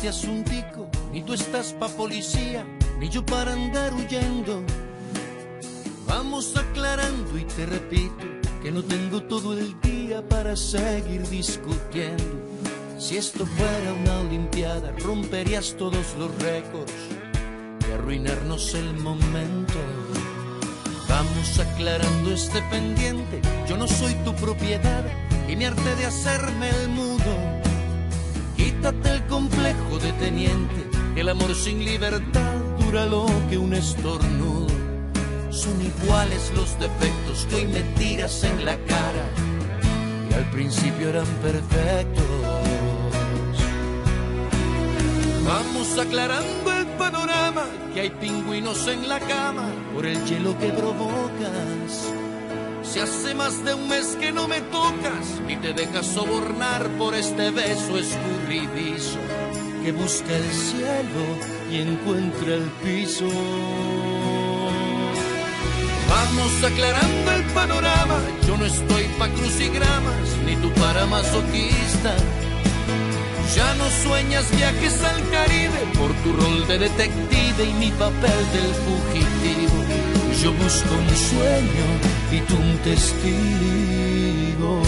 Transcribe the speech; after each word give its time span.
este 0.00 0.08
asuntico, 0.08 0.88
ni 1.12 1.20
tú 1.22 1.34
estás 1.34 1.74
pa' 1.74 1.88
policía, 1.88 2.64
ni 2.98 3.10
yo 3.10 3.22
para 3.22 3.52
andar 3.52 3.92
huyendo. 3.92 4.62
Vamos 6.06 6.56
aclarando 6.56 7.36
y 7.36 7.44
te 7.44 7.66
repito 7.66 8.24
que 8.62 8.72
no 8.72 8.82
tengo 8.82 9.22
todo 9.24 9.52
el 9.52 9.78
día 9.82 10.26
para 10.26 10.56
seguir 10.56 11.28
discutiendo. 11.28 12.24
Si 12.96 13.18
esto 13.18 13.44
fuera 13.44 13.92
una 13.92 14.20
olimpiada, 14.20 14.90
romperías 15.04 15.76
todos 15.76 16.14
los 16.18 16.34
récords 16.38 16.94
y 17.86 17.92
arruinarnos 17.92 18.72
el 18.72 18.94
momento. 18.94 19.80
Vamos 21.10 21.58
aclarando 21.58 22.32
este 22.32 22.62
pendiente, 22.70 23.42
yo 23.68 23.76
no 23.76 23.86
soy 23.86 24.14
tu 24.24 24.34
propiedad 24.36 25.04
y 25.46 25.56
me 25.56 25.66
arte 25.66 25.94
de 25.96 26.06
hacerme 26.06 26.70
el 26.70 26.88
mudo 26.88 27.59
El 28.82 29.26
complejo 29.26 29.98
de 29.98 30.10
teniente, 30.14 30.88
el 31.14 31.28
amor 31.28 31.54
sin 31.54 31.84
libertad 31.84 32.54
dura 32.78 33.04
lo 33.04 33.26
que 33.50 33.58
un 33.58 33.74
estornudo. 33.74 34.68
Son 35.50 35.78
iguales 35.82 36.50
los 36.56 36.78
defectos 36.78 37.46
que 37.50 37.56
hoy 37.56 37.66
me 37.66 37.82
tiras 37.98 38.42
en 38.42 38.64
la 38.64 38.78
cara 38.78 39.28
y 40.30 40.32
al 40.32 40.50
principio 40.50 41.10
eran 41.10 41.26
perfectos. 41.42 42.24
Vamos 45.44 45.98
aclarando 45.98 46.72
el 46.72 46.86
panorama, 46.96 47.66
que 47.92 48.00
hay 48.00 48.10
pingüinos 48.10 48.86
en 48.86 49.06
la 49.10 49.20
cama 49.20 49.68
por 49.94 50.06
el 50.06 50.24
hielo 50.24 50.58
que 50.58 50.70
provocas 50.70 51.19
si 52.92 52.98
hace 52.98 53.34
más 53.34 53.64
de 53.64 53.74
un 53.74 53.88
mes 53.88 54.16
que 54.18 54.32
no 54.32 54.48
me 54.48 54.60
tocas, 54.62 55.40
ni 55.46 55.56
te 55.56 55.72
dejas 55.72 56.06
sobornar 56.06 56.88
por 56.98 57.14
este 57.14 57.50
beso 57.50 57.96
escurridizo 57.96 59.20
que 59.84 59.92
busca 59.92 60.36
el 60.36 60.50
cielo 60.50 61.24
y 61.70 61.76
encuentra 61.82 62.54
el 62.54 62.68
piso. 62.82 63.28
Vamos 66.08 66.64
aclarando 66.64 67.32
el 67.32 67.44
panorama, 67.54 68.18
yo 68.46 68.56
no 68.56 68.66
estoy 68.66 69.04
pa' 69.18 69.28
crucigramas, 69.28 70.36
ni 70.44 70.56
tú 70.56 70.70
para 70.72 71.06
masoquista. 71.06 72.16
Ya 73.54 73.74
no 73.74 73.88
sueñas 74.02 74.50
viajes 74.56 75.02
al 75.04 75.28
Caribe 75.30 75.80
por 75.96 76.12
tu 76.22 76.32
rol 76.32 76.66
de 76.66 76.78
detective 76.78 77.64
y 77.64 77.72
mi 77.74 77.90
papel 77.92 78.40
del 78.52 78.74
fugitivo. 78.84 79.79
Yo 80.42 80.52
busco 80.54 80.94
un 80.94 81.16
sueño 81.16 81.86
y 82.32 82.40
tú 82.40 82.56
un 82.56 82.78
testigo. 82.78 84.82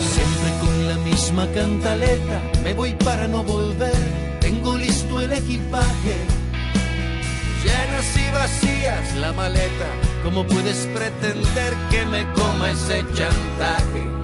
Siempre 0.00 0.50
con 0.60 0.88
la 0.88 0.96
misma 0.96 1.46
cantaleta, 1.54 2.42
me 2.64 2.74
voy 2.74 2.92
para 3.04 3.28
no 3.28 3.44
volver, 3.44 3.94
tengo 4.40 4.76
listo 4.76 5.20
el 5.20 5.32
equipaje. 5.32 6.16
Llenas 7.62 8.16
y 8.16 8.30
vacías 8.32 9.14
la 9.16 9.32
maleta, 9.32 9.86
¿cómo 10.24 10.44
puedes 10.44 10.88
pretender 10.88 11.72
que 11.88 12.04
me 12.06 12.24
coma 12.32 12.72
ese 12.72 13.04
chantaje? 13.14 14.19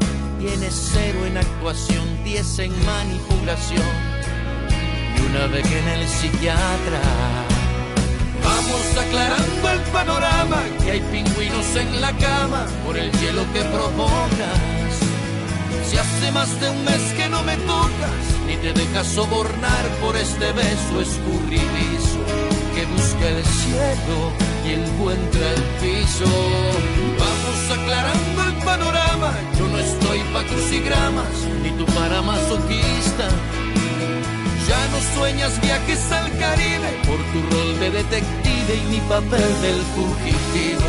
Tienes 0.46 0.90
cero 0.92 1.26
en 1.26 1.36
actuación, 1.36 2.06
diez 2.22 2.60
en 2.60 2.70
manipulación 2.86 3.82
y 5.18 5.20
una 5.28 5.48
vez 5.48 5.66
en 5.66 5.88
el 5.88 6.08
psiquiatra. 6.08 7.00
Vamos 8.44 8.96
aclarando 8.96 9.70
el 9.70 9.80
panorama, 9.90 10.62
que 10.84 10.92
hay 10.92 11.00
pingüinos 11.00 11.74
en 11.74 12.00
la 12.00 12.12
cama 12.12 12.64
por 12.84 12.96
el 12.96 13.10
hielo 13.18 13.42
que 13.52 13.62
provocas. 13.62 14.92
Si 15.84 15.98
hace 15.98 16.30
más 16.30 16.60
de 16.60 16.70
un 16.70 16.84
mes 16.84 17.12
que 17.16 17.28
no 17.28 17.42
me 17.42 17.56
tocas, 17.56 18.24
ni 18.46 18.56
te 18.56 18.72
dejas 18.72 19.08
sobornar 19.08 19.84
por 20.00 20.16
este 20.16 20.52
beso 20.52 21.00
escurridizo 21.00 22.55
que 22.76 22.84
busca 22.84 23.26
el 23.26 23.42
cielo 23.42 24.16
y 24.66 24.72
encuentra 24.74 25.50
el 25.56 25.62
piso. 25.80 26.28
Vamos 27.18 27.60
aclarando 27.78 28.38
el 28.48 28.54
panorama, 28.64 29.32
yo 29.58 29.66
no 29.66 29.78
estoy 29.78 30.20
pa' 30.34 30.44
crucigramas, 30.44 31.34
ni 31.62 31.70
tú 31.70 31.86
para 31.86 32.20
masoquista. 32.20 33.28
Ya 34.68 34.80
no 34.92 34.98
sueñas 35.14 35.58
viajes 35.62 36.12
al 36.12 36.28
Caribe 36.38 36.90
por 37.06 37.20
tu 37.32 37.38
rol 37.50 37.80
de 37.80 37.90
detective 37.92 38.72
y 38.82 38.86
mi 38.92 39.00
papel 39.08 39.50
del 39.64 39.80
fugitivo. 39.94 40.88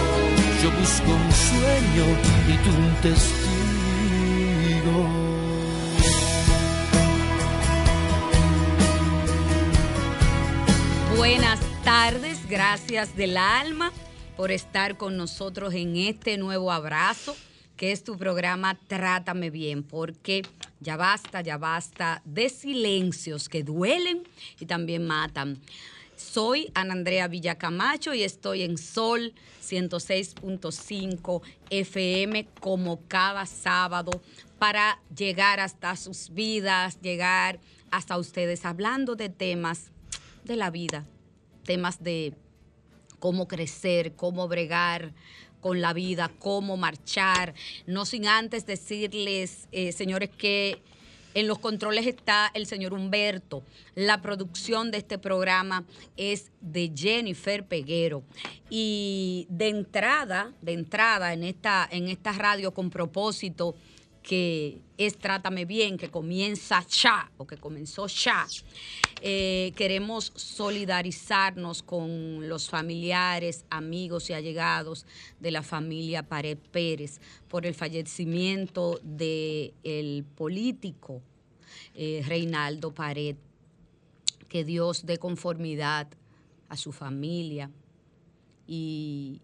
Yo 0.62 0.70
busco 0.80 1.10
un 1.24 1.32
sueño 1.50 2.06
y 2.52 2.56
tú 2.64 2.70
un 2.86 2.94
testigo. 3.02 3.48
Buenas 11.16 11.67
tardes, 11.88 12.50
gracias 12.50 13.16
del 13.16 13.38
alma 13.38 13.94
por 14.36 14.52
estar 14.52 14.98
con 14.98 15.16
nosotros 15.16 15.74
en 15.74 15.96
este 15.96 16.38
nuevo 16.38 16.70
abrazo 16.70 17.34
que 17.78 17.94
es 17.94 18.04
tu 18.04 18.18
programa 18.18 18.78
Trátame 18.88 19.52
Bien, 19.52 19.84
porque 19.84 20.42
ya 20.82 20.98
basta, 20.98 21.40
ya 21.40 21.58
basta 21.58 22.22
de 22.26 22.50
silencios 22.50 23.48
que 23.48 23.64
duelen 23.64 24.28
y 24.60 24.66
también 24.66 25.08
matan. 25.08 25.62
Soy 26.18 26.70
Ana 26.74 26.92
Andrea 26.92 27.30
Villacamacho 27.30 28.14
y 28.14 28.24
estoy 28.24 28.64
en 28.64 28.78
Sol 28.78 29.34
106.5 29.64 31.42
FM 31.70 32.48
como 32.60 33.00
cada 33.08 33.46
sábado 33.46 34.12
para 34.60 35.00
llegar 35.16 35.62
hasta 35.62 35.96
sus 35.96 36.32
vidas, 36.32 37.00
llegar 37.00 37.62
hasta 37.92 38.18
ustedes 38.18 38.66
hablando 38.66 39.16
de 39.16 39.30
temas 39.30 39.92
de 40.44 40.58
la 40.58 40.70
vida, 40.70 41.06
temas 41.68 42.02
de 42.02 42.34
cómo 43.20 43.48
crecer, 43.48 44.14
cómo 44.16 44.48
bregar 44.48 45.14
con 45.62 45.82
la 45.82 45.94
vida, 45.94 46.32
cómo 46.40 46.78
marchar, 46.78 47.54
no 47.86 48.06
sin 48.06 48.26
antes 48.26 48.66
decirles, 48.66 49.68
eh, 49.72 49.92
señores, 49.92 50.30
que 50.30 50.82
en 51.34 51.46
los 51.48 51.60
controles 51.60 52.08
está 52.08 52.50
el 52.54 52.66
señor 52.66 52.94
Humberto. 52.94 53.64
La 53.96 54.22
producción 54.22 54.90
de 54.90 54.98
este 55.00 55.20
programa 55.20 55.84
es 56.16 56.52
de 56.62 56.92
Jennifer 56.96 57.64
Peguero. 57.68 58.24
Y 58.70 59.46
de 59.50 59.68
entrada, 59.68 60.54
de 60.62 60.74
entrada 60.74 61.34
en 61.34 61.44
esta, 61.44 61.88
en 61.92 62.08
esta 62.08 62.32
radio 62.32 62.74
con 62.74 62.90
propósito 62.90 63.76
que 64.28 64.82
es 64.98 65.18
Trátame 65.18 65.64
Bien, 65.64 65.98
que 65.98 66.10
comienza 66.10 66.86
ya 66.90 67.32
o 67.38 67.48
que 67.48 67.56
comenzó 67.56 68.08
ya. 68.08 68.46
Eh, 69.22 69.72
queremos 69.78 70.34
solidarizarnos 70.36 71.82
con 71.82 72.50
los 72.50 72.70
familiares, 72.70 73.64
amigos 73.70 74.30
y 74.30 74.34
allegados 74.34 75.06
de 75.40 75.52
la 75.52 75.64
familia 75.64 76.24
Pared 76.24 76.58
Pérez 76.58 77.22
por 77.48 77.66
el 77.66 77.74
fallecimiento 77.74 79.00
del 79.02 80.26
político 80.36 81.22
eh, 81.96 82.22
Reinaldo 82.28 82.94
Pared. 82.94 83.38
Que 84.50 84.66
Dios 84.66 85.06
dé 85.06 85.20
conformidad 85.20 86.10
a 86.68 86.76
su 86.76 86.92
familia 86.92 87.72
y 88.68 89.40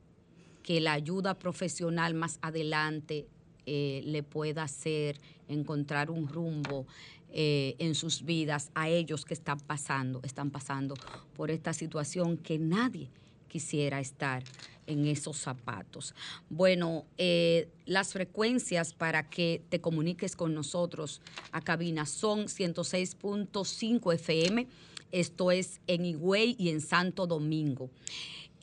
que 0.61 0.81
la 0.81 0.91
ayuda 0.91 1.35
profesional 1.35 2.15
más 2.15 2.37
adelante 2.41 3.27
eh, 3.65 4.01
le 4.05 4.23
pueda 4.23 4.63
hacer 4.63 5.19
encontrar 5.47 6.09
un 6.09 6.27
rumbo 6.27 6.85
eh, 7.31 7.75
en 7.79 7.95
sus 7.95 8.23
vidas 8.23 8.69
a 8.75 8.89
ellos 8.89 9.25
que 9.25 9.33
están 9.33 9.59
pasando, 9.59 10.21
están 10.23 10.51
pasando 10.51 10.95
por 11.35 11.49
esta 11.49 11.73
situación 11.73 12.37
que 12.37 12.59
nadie 12.59 13.09
quisiera 13.47 13.99
estar 13.99 14.43
en 14.87 15.05
esos 15.05 15.37
zapatos. 15.37 16.13
Bueno, 16.49 17.05
eh, 17.17 17.69
las 17.85 18.13
frecuencias 18.13 18.93
para 18.93 19.29
que 19.29 19.61
te 19.69 19.79
comuniques 19.81 20.35
con 20.35 20.53
nosotros 20.53 21.21
a 21.51 21.61
cabina 21.61 22.05
son 22.05 22.45
106.5 22.45 24.13
FM, 24.13 24.67
esto 25.11 25.51
es 25.51 25.79
en 25.87 26.05
Higüey 26.05 26.55
y 26.57 26.69
en 26.69 26.81
Santo 26.81 27.27
Domingo. 27.27 27.89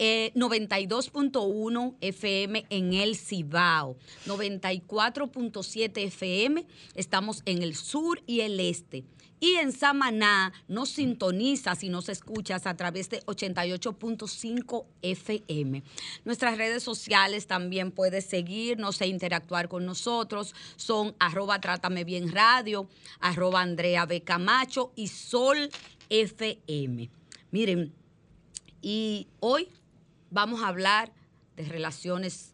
92.1 0.00 1.94
eh, 2.00 2.08
FM 2.08 2.66
en 2.70 2.94
el 2.94 3.16
Cibao, 3.16 3.96
94.7 4.26 6.04
FM, 6.06 6.66
estamos 6.94 7.42
en 7.44 7.62
el 7.62 7.74
sur 7.74 8.22
y 8.26 8.40
el 8.40 8.58
este. 8.60 9.04
Y 9.42 9.56
en 9.56 9.72
Samaná 9.72 10.52
nos 10.68 10.90
sintonizas 10.90 11.82
y 11.82 11.88
nos 11.88 12.10
escuchas 12.10 12.66
a 12.66 12.76
través 12.76 13.08
de 13.08 13.22
88.5 13.22 14.84
FM. 15.00 15.82
Nuestras 16.26 16.58
redes 16.58 16.82
sociales 16.82 17.46
también 17.46 17.90
puedes 17.90 18.26
seguirnos 18.26 19.00
e 19.00 19.06
interactuar 19.06 19.68
con 19.68 19.86
nosotros. 19.86 20.54
Son 20.76 21.14
arroba 21.18 21.58
Trátame 21.58 22.04
Bien 22.04 22.30
Radio, 22.32 22.86
arroba 23.18 23.62
Andrea 23.62 24.04
B. 24.04 24.20
Camacho 24.22 24.92
y 24.94 25.08
Sol 25.08 25.70
FM. 26.10 27.08
Miren, 27.50 27.94
y 28.82 29.26
hoy 29.40 29.68
vamos 30.30 30.62
a 30.62 30.68
hablar 30.68 31.12
de 31.56 31.64
relaciones 31.64 32.52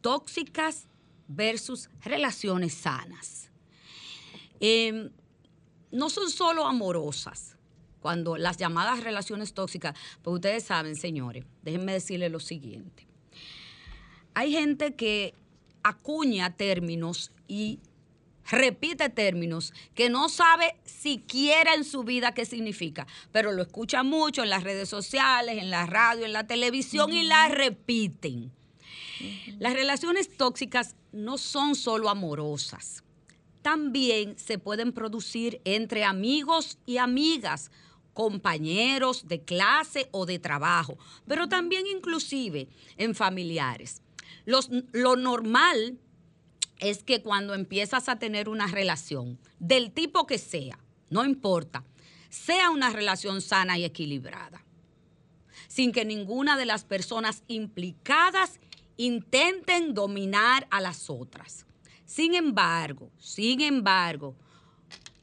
tóxicas 0.00 0.88
versus 1.28 1.90
relaciones 2.02 2.74
sanas. 2.74 3.50
Em, 4.60 5.10
no 5.90 6.10
son 6.10 6.30
solo 6.30 6.66
amorosas, 6.66 7.56
cuando 8.00 8.36
las 8.36 8.56
llamadas 8.56 9.02
relaciones 9.02 9.52
tóxicas, 9.52 9.98
pues 10.22 10.34
ustedes 10.34 10.64
saben, 10.64 10.94
señores, 10.94 11.44
déjenme 11.62 11.92
decirles 11.92 12.30
lo 12.30 12.38
siguiente. 12.38 13.06
Hay 14.34 14.52
gente 14.52 14.94
que 14.94 15.34
acuña 15.82 16.56
términos 16.56 17.32
y 17.48 17.80
repite 18.50 19.08
términos 19.08 19.72
que 19.94 20.08
no 20.08 20.28
sabe 20.28 20.76
siquiera 20.84 21.74
en 21.74 21.84
su 21.84 22.04
vida 22.04 22.32
qué 22.32 22.44
significa, 22.44 23.06
pero 23.32 23.52
lo 23.52 23.62
escucha 23.62 24.02
mucho 24.02 24.42
en 24.42 24.50
las 24.50 24.62
redes 24.62 24.88
sociales, 24.88 25.58
en 25.58 25.70
la 25.70 25.86
radio, 25.86 26.24
en 26.24 26.32
la 26.32 26.46
televisión 26.46 27.12
y 27.12 27.22
la 27.22 27.48
repiten. 27.48 28.52
Las 29.58 29.74
relaciones 29.74 30.36
tóxicas 30.36 30.94
no 31.12 31.38
son 31.38 31.74
solo 31.74 32.10
amorosas, 32.10 33.02
también 33.62 34.38
se 34.38 34.58
pueden 34.58 34.92
producir 34.92 35.60
entre 35.64 36.04
amigos 36.04 36.78
y 36.86 36.98
amigas, 36.98 37.70
compañeros 38.14 39.28
de 39.28 39.42
clase 39.42 40.08
o 40.12 40.24
de 40.24 40.38
trabajo, 40.38 40.96
pero 41.26 41.48
también 41.48 41.86
inclusive 41.86 42.68
en 42.96 43.14
familiares. 43.14 44.02
lo 44.46 45.16
normal 45.16 45.98
es 46.78 47.02
que 47.02 47.22
cuando 47.22 47.54
empiezas 47.54 48.08
a 48.08 48.18
tener 48.18 48.48
una 48.48 48.66
relación, 48.66 49.38
del 49.58 49.92
tipo 49.92 50.26
que 50.26 50.38
sea, 50.38 50.78
no 51.10 51.24
importa, 51.24 51.84
sea 52.28 52.70
una 52.70 52.90
relación 52.90 53.40
sana 53.40 53.78
y 53.78 53.84
equilibrada, 53.84 54.64
sin 55.68 55.92
que 55.92 56.04
ninguna 56.04 56.56
de 56.56 56.66
las 56.66 56.84
personas 56.84 57.42
implicadas 57.48 58.60
intenten 58.96 59.94
dominar 59.94 60.66
a 60.70 60.80
las 60.80 61.10
otras. 61.10 61.66
Sin 62.04 62.34
embargo, 62.34 63.10
sin 63.18 63.60
embargo, 63.60 64.36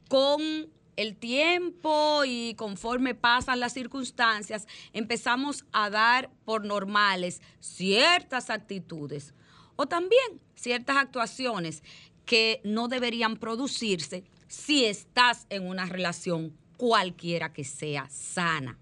con 0.08 0.68
el 0.96 1.16
tiempo 1.16 2.22
y 2.24 2.54
conforme 2.54 3.14
pasan 3.14 3.60
las 3.60 3.72
circunstancias, 3.72 4.66
empezamos 4.92 5.64
a 5.72 5.90
dar 5.90 6.30
por 6.44 6.64
normales 6.64 7.40
ciertas 7.58 8.50
actitudes 8.50 9.34
o 9.76 9.86
también 9.86 10.40
ciertas 10.64 10.96
actuaciones 10.96 11.82
que 12.24 12.62
no 12.64 12.88
deberían 12.88 13.36
producirse 13.36 14.24
si 14.48 14.86
estás 14.86 15.46
en 15.50 15.68
una 15.68 15.84
relación 15.84 16.56
cualquiera 16.78 17.52
que 17.52 17.64
sea 17.64 18.08
sana. 18.08 18.78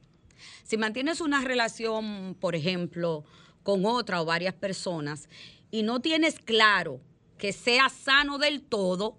Si 0.62 0.76
mantienes 0.76 1.20
una 1.20 1.42
relación, 1.42 2.36
por 2.38 2.54
ejemplo, 2.54 3.24
con 3.64 3.84
otra 3.84 4.22
o 4.22 4.24
varias 4.24 4.54
personas 4.54 5.28
y 5.72 5.82
no 5.82 6.00
tienes 6.00 6.38
claro 6.38 7.00
que 7.36 7.52
sea 7.52 7.88
sano 7.88 8.38
del 8.38 8.62
todo, 8.62 9.18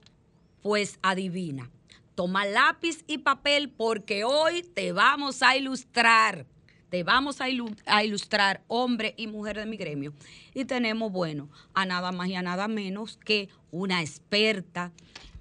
pues 0.62 1.00
adivina. 1.02 1.70
Toma 2.16 2.46
lápiz 2.46 3.04
y 3.08 3.18
papel 3.18 3.70
porque 3.70 4.24
hoy 4.24 4.64
te 4.64 4.94
vamos 4.94 5.44
a 5.44 5.58
ilustrar 5.58 6.46
te 6.94 7.02
vamos 7.02 7.42
a, 7.42 7.50
ilustrar 7.50 8.62
hombre 8.68 9.16
y 9.18 9.26
mujer 9.26 9.58
de 9.58 9.66
mi 9.66 9.78
gremio. 9.78 10.14
Y 10.54 10.66
tenemos, 10.66 11.12
bueno, 11.12 11.50
a 11.74 11.88
nada 11.88 12.12
más 12.12 12.28
y 12.28 12.36
a 12.36 12.44
nada 12.44 12.68
menos 12.68 13.18
que 13.18 13.50
una 13.72 14.02
experta 14.02 14.92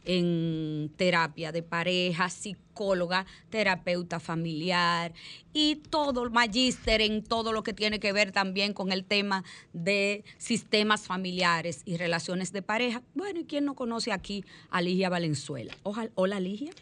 en 0.07 0.91
terapia 0.97 1.53
de 1.53 1.63
pareja, 1.63 2.31
psicóloga, 2.31 3.27
terapeuta 3.51 4.19
familiar 4.19 5.13
y 5.53 5.77
todo 5.77 6.25
el 6.25 6.31
magíster 6.31 7.03
en 7.03 7.23
todo 7.23 7.53
lo 7.53 7.63
que 7.63 7.75
tiene 7.75 8.01
que 8.01 8.15
ver 8.15 8.33
también 8.33 8.73
con 8.73 8.91
el 8.91 9.05
tema 9.05 9.45
de 9.75 10.25
sistemas 10.39 11.07
familiares 11.07 11.83
y 11.85 11.99
relaciones 11.99 12.53
de 12.53 12.63
pareja. 12.63 13.03
Bueno, 13.13 13.41
¿y 13.41 13.45
quién 13.45 13.67
no 13.67 13.75
conoce 13.75 14.11
aquí 14.11 14.43
a 14.71 14.81
Ligia 14.81 15.11
Valenzuela? 15.11 15.77
Hola, 16.15 16.41
Ligia. 16.41 16.73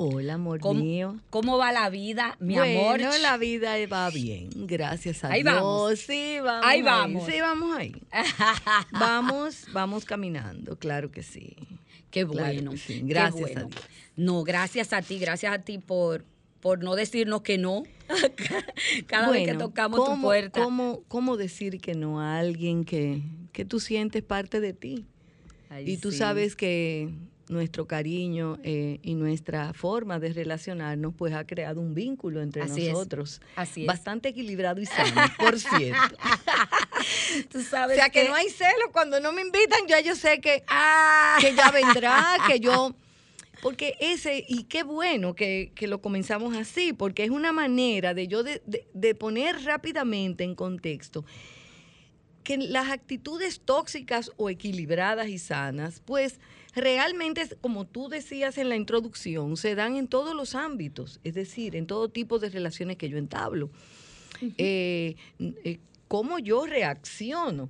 Hola, 0.00 0.34
amor 0.34 0.60
mío. 0.76 1.18
¿Cómo 1.28 1.58
va 1.58 1.72
la 1.72 1.90
vida, 1.90 2.36
mi 2.38 2.56
amor? 2.56 3.00
Bueno, 3.00 3.18
la 3.18 3.36
vida 3.36 3.74
va 3.88 4.08
bien, 4.10 4.48
gracias 4.54 5.24
a 5.24 5.32
ahí 5.32 5.42
Dios. 5.42 5.56
Vamos. 5.56 5.98
Sí, 5.98 6.36
vamos. 6.40 6.64
Ahí, 6.64 6.82
vamos. 6.82 7.26
Sí, 7.26 7.40
vamos 7.40 7.76
ahí. 7.76 7.96
vamos, 8.92 9.66
vamos 9.72 10.04
caminando, 10.04 10.78
claro 10.78 11.10
que 11.10 11.24
sí. 11.24 11.56
Qué 12.12 12.22
bueno. 12.22 12.74
Gracias 13.02 13.56
a 13.56 13.64
Dios. 13.64 13.82
No, 14.14 14.44
gracias 14.44 14.92
a 14.92 15.02
ti, 15.02 15.18
gracias 15.18 15.52
a 15.52 15.58
ti 15.58 15.78
por, 15.78 16.24
por 16.60 16.80
no 16.80 16.94
decirnos 16.94 17.42
que 17.42 17.58
no 17.58 17.82
cada 19.08 19.30
vez 19.32 19.48
que 19.48 19.54
tocamos 19.54 20.08
tu 20.08 20.20
puerta. 20.20 20.62
¿cómo, 20.62 21.02
¿Cómo 21.08 21.36
decir 21.36 21.80
que 21.80 21.94
no 21.94 22.20
a 22.20 22.38
alguien 22.38 22.84
que, 22.84 23.22
que 23.50 23.64
tú 23.64 23.80
sientes 23.80 24.22
parte 24.22 24.60
de 24.60 24.74
ti? 24.74 25.06
y 25.84 25.96
tú 25.96 26.12
sabes 26.12 26.54
que 26.54 27.10
nuestro 27.50 27.86
cariño 27.86 28.58
eh, 28.62 28.98
y 29.02 29.14
nuestra 29.14 29.72
forma 29.72 30.18
de 30.18 30.32
relacionarnos, 30.32 31.14
pues 31.16 31.34
ha 31.34 31.46
creado 31.46 31.80
un 31.80 31.94
vínculo 31.94 32.42
entre 32.42 32.66
nosotros. 32.66 33.40
Así 33.56 33.82
es. 33.82 33.86
Bastante 33.86 34.30
equilibrado 34.30 34.80
y 34.80 34.86
sano, 34.86 35.20
por 35.38 35.58
cierto. 35.60 36.16
Tú 37.50 37.62
sabes 37.62 37.96
o 37.96 38.00
sea, 38.00 38.10
que, 38.10 38.28
no 38.28 38.34
hay 38.34 38.48
celo. 38.48 38.92
Cuando 38.92 39.20
no 39.20 39.32
me 39.32 39.42
invitan, 39.42 39.86
ya 39.88 40.00
yo 40.00 40.14
sé 40.14 40.40
que, 40.40 40.64
ah. 40.68 41.38
que 41.40 41.54
ya 41.54 41.70
vendrá, 41.70 42.36
que 42.46 42.60
yo... 42.60 42.94
Porque 43.60 43.96
ese, 43.98 44.44
y 44.46 44.64
qué 44.64 44.84
bueno 44.84 45.34
que, 45.34 45.72
lo 45.80 46.00
comenzamos 46.00 46.56
así, 46.56 46.92
porque 46.92 47.24
es 47.24 47.30
una 47.30 47.50
manera 47.50 48.14
de 48.14 48.28
yo 48.28 48.44
de, 48.44 48.62
de 48.94 49.14
poner 49.16 49.64
rápidamente 49.64 50.44
en 50.44 50.54
contexto 50.54 51.24
que 52.48 52.56
las 52.56 52.88
actitudes 52.88 53.60
tóxicas 53.60 54.32
o 54.38 54.48
equilibradas 54.48 55.28
y 55.28 55.38
sanas, 55.38 56.00
pues 56.06 56.40
realmente, 56.80 57.48
como 57.60 57.86
tú 57.86 58.08
decías 58.08 58.58
en 58.58 58.68
la 58.68 58.76
introducción, 58.76 59.56
se 59.56 59.74
dan 59.74 59.96
en 59.96 60.08
todos 60.08 60.34
los 60.34 60.54
ámbitos, 60.54 61.20
es 61.24 61.34
decir, 61.34 61.76
en 61.76 61.86
todo 61.86 62.08
tipo 62.08 62.38
de 62.38 62.50
relaciones 62.50 62.96
que 62.96 63.08
yo 63.08 63.18
entablo. 63.18 63.70
Eh, 64.56 65.16
eh, 65.38 65.78
¿Cómo 66.06 66.38
yo 66.38 66.64
reacciono 66.64 67.68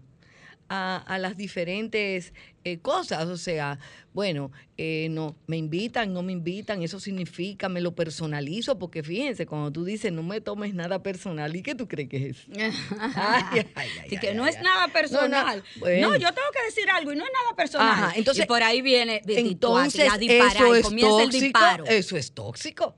a, 0.69 0.97
a 0.99 1.19
las 1.19 1.37
diferentes 1.37 2.35
eh, 2.73 2.79
cosas. 2.81 3.27
O 3.29 3.37
sea, 3.37 3.79
bueno, 4.13 4.51
eh, 4.77 5.09
no, 5.11 5.37
me 5.47 5.57
invitan, 5.57 6.13
no 6.13 6.23
me 6.23 6.33
invitan, 6.33 6.83
eso 6.83 7.01
significa, 7.01 7.69
me 7.69 7.81
lo 7.81 7.95
personalizo, 7.95 8.79
porque 8.79 9.03
fíjense, 9.03 9.47
cuando 9.47 9.71
tú 9.71 9.85
dices 9.85 10.13
no 10.13 10.23
me 10.23 10.41
tomes 10.41 10.75
nada 10.75 11.03
personal, 11.03 11.55
¿y 11.55 11.63
qué 11.63 11.75
tú 11.75 11.87
crees 11.87 12.09
que 12.09 12.29
es? 12.31 12.47
Ay, 13.15 13.67
ay, 13.75 13.89
ay, 14.11 14.19
que 14.19 14.35
no 14.35 14.47
es 14.47 14.61
nada 14.61 14.89
personal. 14.89 15.63
No, 15.77 16.17
yo 16.17 16.33
tengo 16.33 16.51
que 16.53 16.65
decir 16.67 16.91
algo 16.91 17.13
y 17.13 17.17
no 17.17 17.25
es 17.25 17.31
nada 17.33 17.57
personal. 17.57 17.93
Ajá, 17.93 18.13
entonces, 18.17 18.45
y 18.45 18.47
por 18.49 18.63
ahí 18.63 18.83
viene 18.83 19.23
entonces, 19.27 20.11
a 20.11 20.19
disparar, 20.19 20.57
eso 20.57 20.75
es 20.75 21.01
tóxico, 21.01 21.61
Eso 21.87 22.17
es 22.17 22.33
tóxico, 22.33 22.97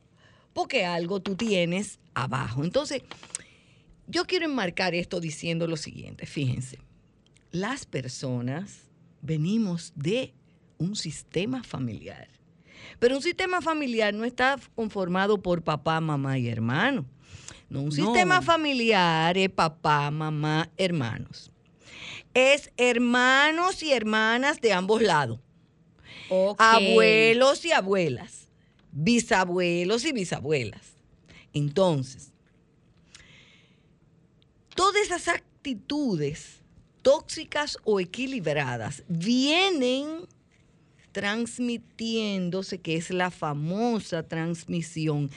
porque 0.52 0.84
algo 0.84 1.20
tú 1.20 1.36
tienes 1.36 1.98
abajo. 2.14 2.64
Entonces, 2.64 3.02
yo 4.06 4.24
quiero 4.26 4.46
enmarcar 4.46 4.94
esto 4.94 5.20
diciendo 5.20 5.66
lo 5.66 5.76
siguiente, 5.76 6.26
fíjense, 6.26 6.78
las 7.52 7.86
personas 7.86 8.89
venimos 9.22 9.92
de 9.96 10.32
un 10.78 10.96
sistema 10.96 11.62
familiar. 11.62 12.28
Pero 12.98 13.16
un 13.16 13.22
sistema 13.22 13.60
familiar 13.60 14.14
no 14.14 14.24
está 14.24 14.58
conformado 14.74 15.38
por 15.38 15.62
papá, 15.62 16.00
mamá 16.00 16.38
y 16.38 16.48
hermano. 16.48 17.04
No, 17.68 17.82
un 17.82 17.92
sistema 17.92 18.42
familiar 18.42 19.36
es 19.38 19.50
papá, 19.50 20.10
mamá, 20.10 20.68
hermanos. 20.76 21.52
Es 22.34 22.70
hermanos 22.76 23.82
y 23.82 23.92
hermanas 23.92 24.60
de 24.60 24.72
ambos 24.72 25.02
lados. 25.02 25.38
Abuelos 26.58 27.64
y 27.64 27.72
abuelas. 27.72 28.48
Bisabuelos 28.92 30.04
y 30.04 30.12
bisabuelas. 30.12 30.94
Entonces, 31.52 32.32
todas 34.74 35.02
esas 35.02 35.28
actitudes 35.28 36.59
tóxicas 37.02 37.78
o 37.84 38.00
equilibradas 38.00 39.02
vienen 39.08 40.26
transmitiéndose, 41.12 42.78
que 42.78 42.96
es 42.96 43.10
la 43.10 43.30
famosa 43.30 44.22
transmisión 44.22 45.30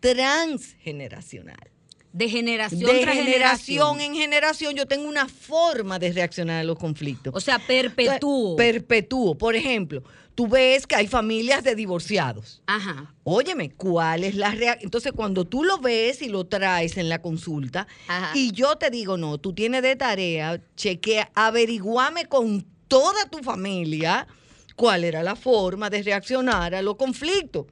transgeneracional. 0.00 1.70
De 2.12 2.28
generación 2.28 2.90
de 2.90 3.06
generación 3.06 4.00
en 4.00 4.14
generación, 4.14 4.74
yo 4.74 4.86
tengo 4.86 5.06
una 5.06 5.28
forma 5.28 5.98
de 5.98 6.12
reaccionar 6.12 6.60
a 6.60 6.64
los 6.64 6.78
conflictos. 6.78 7.34
O 7.36 7.40
sea, 7.40 7.58
perpetúo. 7.58 8.56
perpetúo. 8.56 9.36
Por 9.36 9.54
ejemplo, 9.54 10.02
tú 10.38 10.46
ves 10.46 10.86
que 10.86 10.94
hay 10.94 11.08
familias 11.08 11.64
de 11.64 11.74
divorciados. 11.74 12.62
Ajá. 12.68 13.12
Óyeme, 13.24 13.70
¿cuál 13.70 14.22
es 14.22 14.36
la 14.36 14.52
reacción? 14.52 14.84
Entonces, 14.84 15.10
cuando 15.10 15.44
tú 15.44 15.64
lo 15.64 15.78
ves 15.78 16.22
y 16.22 16.28
lo 16.28 16.46
traes 16.46 16.96
en 16.96 17.08
la 17.08 17.20
consulta, 17.20 17.88
y 18.34 18.52
yo 18.52 18.76
te 18.76 18.88
digo, 18.88 19.16
no, 19.16 19.38
tú 19.38 19.52
tienes 19.52 19.82
de 19.82 19.96
tarea, 19.96 20.62
chequea, 20.76 21.32
averiguame 21.34 22.26
con 22.26 22.64
toda 22.86 23.28
tu 23.28 23.38
familia 23.38 24.28
cuál 24.76 25.02
era 25.02 25.24
la 25.24 25.34
forma 25.34 25.90
de 25.90 26.04
reaccionar 26.04 26.72
a 26.72 26.82
los 26.82 26.94
conflictos. 26.94 27.66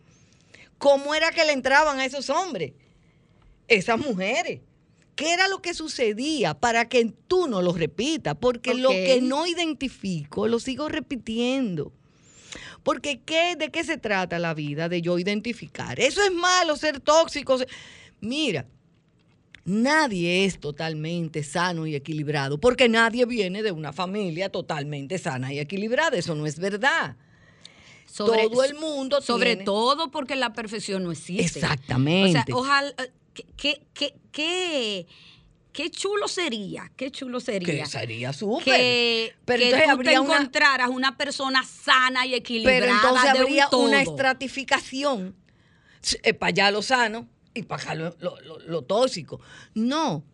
¿Cómo 0.77 1.15
era 1.15 1.31
que 1.31 1.45
le 1.45 1.53
entraban 1.53 2.01
a 2.01 2.05
esos 2.05 2.29
hombres? 2.31 2.73
Esas 3.69 4.01
mujeres. 4.01 4.59
¿Qué 5.15 5.33
era 5.33 5.47
lo 5.47 5.63
que 5.63 5.73
sucedía 5.73 6.55
para 6.55 6.89
que 6.89 7.13
tú 7.29 7.47
no 7.47 7.63
lo 7.63 7.73
repitas? 7.75 8.35
Porque 8.41 8.75
lo 8.75 8.91
que 8.91 9.21
no 9.23 9.47
identifico 9.47 10.49
lo 10.49 10.59
sigo 10.59 10.89
repitiendo. 10.89 11.93
Porque 12.87 13.19
¿qué, 13.19 13.57
¿de 13.57 13.73
qué 13.73 13.83
se 13.83 13.99
trata 13.99 14.39
la 14.39 14.55
vida? 14.55 14.89
De 14.89 15.03
yo 15.03 15.19
identificar. 15.19 15.99
Eso 15.99 16.23
es 16.23 16.31
malo, 16.31 16.77
ser 16.77 17.01
tóxico. 17.01 17.59
Mira, 18.21 18.65
nadie 19.65 20.45
es 20.45 20.61
totalmente 20.61 21.43
sano 21.43 21.89
y 21.89 21.97
equilibrado, 21.97 22.61
porque 22.61 22.89
nadie 22.89 23.27
viene 23.27 23.65
de 23.65 23.73
una 23.73 23.93
familia 23.93 24.51
totalmente 24.51 25.19
sana 25.19 25.53
y 25.53 25.59
equilibrada. 25.59 26.17
Eso 26.17 26.37
no 26.37 26.47
es 26.47 26.61
verdad. 26.61 27.17
todo 28.17 28.63
el 28.63 28.77
mundo 28.77 29.21
Sobre 29.21 29.57
todo 29.57 30.13
porque 30.13 30.37
la 30.37 30.53
perfección 30.53 31.03
no 31.03 31.11
existe. 31.11 31.59
Exactamente. 31.59 32.39
O 32.39 32.45
sea, 32.45 32.57
ojalá. 32.57 32.95
¿Qué, 33.57 33.83
qué, 33.95 34.15
qué, 34.31 35.09
qué 35.77 35.91
chulo 35.91 36.27
sería, 36.27 36.91
qué 36.97 37.11
chulo 37.11 37.39
sería. 37.39 37.85
Que 37.85 37.87
sería 37.87 38.33
súper. 38.33 38.65
Que, 38.65 39.35
Pero 39.45 39.63
que 39.63 39.87
tú 39.91 40.03
te 40.05 40.15
encontraras 40.15 40.89
una... 40.89 41.19
persona 41.19 41.63
sana 41.65 42.25
y 42.25 42.33
equilibrada. 42.35 42.81
Pero 42.81 42.95
entonces 42.95 43.31
habría 43.31 43.69
una 43.73 44.01
estratificación. 44.01 45.37
Eh, 46.23 46.33
para 46.33 46.49
allá 46.49 46.71
lo 46.71 46.81
sano, 46.81 47.29
y 47.53 47.63
para 47.63 47.95
lo, 47.95 48.83
tóxico. 48.83 49.39
No, 49.75 50.25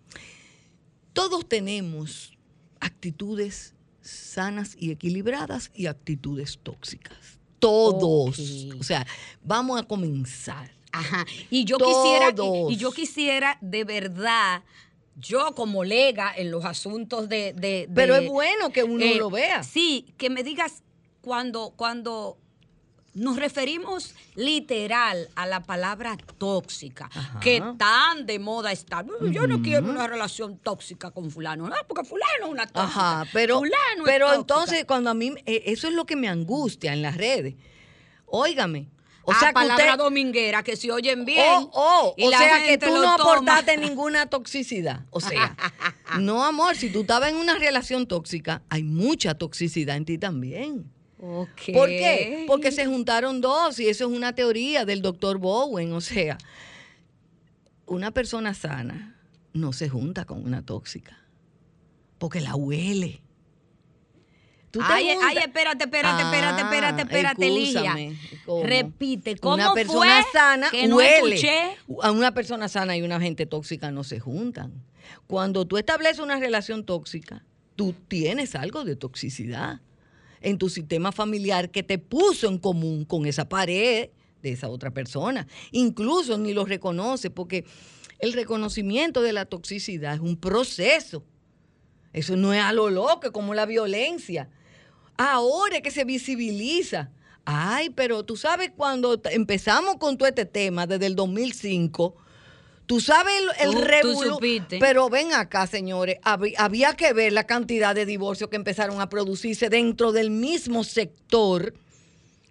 todos 1.13 1.49
tenemos 1.49 2.39
actitudes 2.79 3.75
sanas 4.01 4.77
y 4.79 4.93
equilibradas 4.93 5.73
y 5.75 5.87
actitudes 5.87 6.61
tóxicas. 6.63 7.41
Todos. 7.59 8.39
O 8.79 8.83
sea, 8.85 9.05
vamos 9.43 9.81
a 9.81 9.83
comenzar. 9.83 10.71
Ajá. 10.93 11.27
Y 11.51 11.65
yo 11.65 11.79
quisiera, 11.79 12.33
y, 12.71 12.77
yo 12.77 12.93
quisiera 12.93 13.59
de 13.61 13.83
verdad 13.83 14.63
yo 15.17 15.55
como 15.55 15.85
lega 15.85 16.33
en 16.37 16.51
los 16.51 16.65
asuntos 16.65 17.29
de... 17.29 17.89
Pero 17.95 18.15
es 18.15 18.29
bueno 18.29 18.71
que 18.71 18.85
uno 18.85 19.05
eh, 19.05 19.17
lo 19.17 19.31
vea. 19.31 19.63
Sí, 19.63 20.15
que 20.17 20.31
me 20.31 20.43
digas 20.43 20.83
cuando, 21.21 21.73
cuando 21.77 22.39
nos 23.15 23.37
referimos 23.37 24.15
literal 24.35 25.29
a 25.35 25.47
la 25.47 25.63
palabra 25.63 26.17
tóxica, 26.39 27.11
que 27.41 27.63
tan 27.79 28.25
de 28.27 28.39
moda 28.39 28.73
está. 28.73 29.05
Yo 29.31 29.47
no 29.47 29.61
quiero 29.63 29.89
una 29.89 30.07
relación 30.07 30.59
tóxica 30.59 31.11
con 31.11 31.31
fulano, 31.31 31.69
porque 31.87 32.05
fulano 32.05 32.45
es 32.45 32.51
una 32.51 32.67
tóxica. 32.67 32.83
Ajá, 33.21 33.27
pero, 33.33 33.61
pero 34.05 34.33
entonces 34.33 34.85
cuando 34.87 35.11
a 35.11 35.15
mí, 35.15 35.35
eh, 35.45 35.65
eso 35.67 35.89
es 35.89 35.95
lo 35.95 36.07
que 36.07 36.17
me 36.17 36.29
angustia 36.29 36.93
en 36.93 37.03
las 37.03 37.17
redes. 37.17 37.55
Óigame. 38.27 38.89
O 39.25 39.35
sea, 39.35 39.53
palabra 39.53 39.97
dominguera, 39.97 40.63
que 40.63 40.77
se 40.77 40.91
oyen 40.91 41.25
bien. 41.25 41.69
Oh, 41.73 42.15
o 42.19 42.31
sea, 42.31 42.65
que 42.67 42.79
tú 42.79 42.87
no 42.87 43.13
aportaste 43.13 43.77
ninguna 43.77 44.27
toxicidad. 44.27 45.07
O 45.11 45.21
sea, 45.21 45.57
no, 46.21 46.45
amor, 46.45 46.77
si 46.77 46.91
tú 46.91 47.03
estabas 47.03 47.31
en 47.31 47.37
una 47.37 47.57
relación 47.57 48.07
tóxica, 48.07 48.63
hay 48.69 48.83
mucha 48.83 49.35
toxicidad 49.35 49.97
en 49.97 50.05
ti 50.05 50.19
también. 50.19 50.91
¿Por 51.19 51.49
qué? 51.55 52.45
Porque 52.49 52.73
se 52.73 52.87
juntaron 52.87 53.41
dos 53.41 53.79
y 53.79 53.89
eso 53.89 54.09
es 54.09 54.17
una 54.17 54.35
teoría 54.35 54.85
del 54.85 55.03
doctor 55.03 55.39
Bowen. 55.39 55.93
O 55.93 56.01
sea, 56.01 56.37
una 57.87 58.11
persona 58.11 58.55
sana 58.55 59.21
no 59.53 59.73
se 59.73 59.89
junta 59.89 60.25
con 60.25 60.45
una 60.45 60.65
tóxica 60.65 61.23
porque 62.19 62.41
la 62.41 62.55
huele. 62.55 63.22
Ay, 64.81 65.09
ay, 65.09 65.37
espérate, 65.39 65.85
espérate, 65.85 66.23
espérate, 66.23 66.63
ah, 66.63 66.65
espérate, 66.65 67.03
espérate, 67.03 67.51
Ligia. 67.51 67.95
Repite, 68.65 69.37
¿cómo 69.37 69.55
una 69.55 69.75
persona 69.75 70.23
sana 70.33 70.71
que 70.71 70.89
no. 70.89 70.99
A 72.03 72.11
una 72.11 72.33
persona 72.33 72.69
sana 72.69 72.97
y 72.97 73.03
una 73.03 73.21
gente 73.21 73.47
tóxica 73.47 73.91
no 73.91 74.05
se 74.05 74.21
juntan. 74.21 74.73
Cuando 75.27 75.67
tú 75.67 75.77
estableces 75.77 76.21
una 76.21 76.39
relación 76.39 76.85
tóxica, 76.85 77.45
tú 77.77 77.95
tienes 78.09 78.55
algo 78.55 78.85
de 78.85 78.97
toxicidad 78.97 79.81
en 80.41 80.59
tu 80.59 80.69
sistema 80.69 81.13
familiar 81.13 81.71
que 81.71 81.83
te 81.83 81.99
puso 81.99 82.49
en 82.49 82.59
común 82.59 83.05
con 83.05 83.27
esa 83.27 83.49
pared 83.49 84.11
de 84.43 84.53
esa 84.53 84.69
otra 84.69 84.91
persona. 84.91 85.47
Incluso 85.71 86.37
ni 86.37 86.53
lo 86.53 86.65
reconoce 86.65 87.31
porque 87.31 87.65
el 88.19 88.33
reconocimiento 88.33 89.23
de 89.23 89.33
la 89.33 89.47
toxicidad 89.47 90.15
es 90.15 90.21
un 90.21 90.37
proceso. 90.37 91.25
Eso 92.13 92.37
no 92.37 92.53
es 92.53 92.61
a 92.61 92.73
lo 92.73 92.91
loco, 92.91 93.33
como 93.33 93.55
la 93.55 93.67
violencia. 93.67 94.49
Ahora 95.31 95.77
es 95.77 95.83
que 95.83 95.91
se 95.91 96.05
visibiliza. 96.05 97.11
Ay, 97.45 97.91
pero 97.91 98.25
tú 98.25 98.37
sabes 98.37 98.73
cuando 98.77 99.21
empezamos 99.31 99.97
con 99.97 100.17
todo 100.17 100.29
este 100.29 100.45
tema 100.45 100.87
desde 100.87 101.07
el 101.07 101.17
2005, 101.17 102.17
Tú 102.87 103.01
sabes 103.01 103.35
el, 103.61 103.75
el 103.75 104.69
Pero 104.81 105.09
ven 105.09 105.33
acá, 105.33 105.67
señores, 105.67 106.19
había, 106.23 106.95
que 106.95 107.13
ver 107.13 107.33
la 107.33 107.45
cantidad 107.45 107.95
de 107.95 108.05
divorcios 108.05 108.51
que 108.51 108.57
empezaron 108.57 109.01
a 109.01 109.09
producirse 109.09 109.69
dentro 109.71 110.13
del 110.13 110.31
mismo 110.31 110.85
sector 110.85 111.73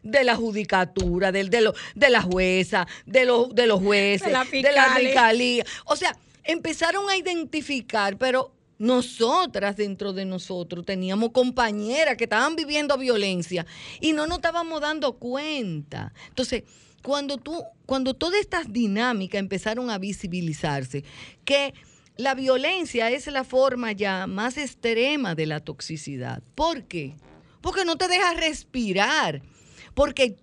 de 0.02 0.24
la 0.24 0.36
judicatura, 0.36 1.32
del, 1.32 1.50
de, 1.50 1.72
de 1.94 2.10
la 2.10 2.22
jueza, 2.22 2.88
de, 3.06 3.26
los 3.26 3.54
de 3.54 3.68
los 3.68 3.82
jueces, 3.82 4.28
de 4.28 4.34
la, 4.34 4.46
fiscalía. 4.46 5.64
O 5.86 5.96
sea, 5.96 6.18
empezaron 6.44 7.08
a 7.10 7.18
identificar, 7.18 8.18
pero 8.18 8.52
nosotras 8.82 9.78
dentro 9.78 10.12
de 10.12 10.26
nosotros 10.26 10.84
teníamos 10.84 11.30
compañeras 11.32 12.18
que 12.18 12.24
estaban 12.24 12.56
viviendo 12.56 12.98
violencia 12.98 13.64
y 14.00 14.14
no 14.14 14.26
nos 14.26 14.40
estábamos 14.40 14.82
dando 14.82 15.14
cuenta. 15.14 16.12
Entonces, 16.30 16.64
cuando 17.04 17.38
tú, 17.38 17.64
cuando 17.86 18.16
todas 18.16 18.40
estas 18.40 18.74
dinámicas 18.74 19.40
empezaron 19.40 19.92
a 19.92 20.00
visibilizarse, 20.00 21.04
que 21.46 21.76
la 22.18 22.34
violencia 22.34 23.12
es 23.12 23.28
la 23.28 23.44
forma 23.44 23.92
ya 23.92 24.26
más 24.26 24.58
extrema 24.58 25.36
de 25.36 25.46
la 25.46 25.60
toxicidad. 25.60 26.42
¿Por 26.56 26.86
qué? 26.86 27.14
Porque 27.62 27.86
no 27.86 27.98
te 27.98 28.08
deja 28.08 28.34
respirar, 28.34 29.44
porque 29.94 30.38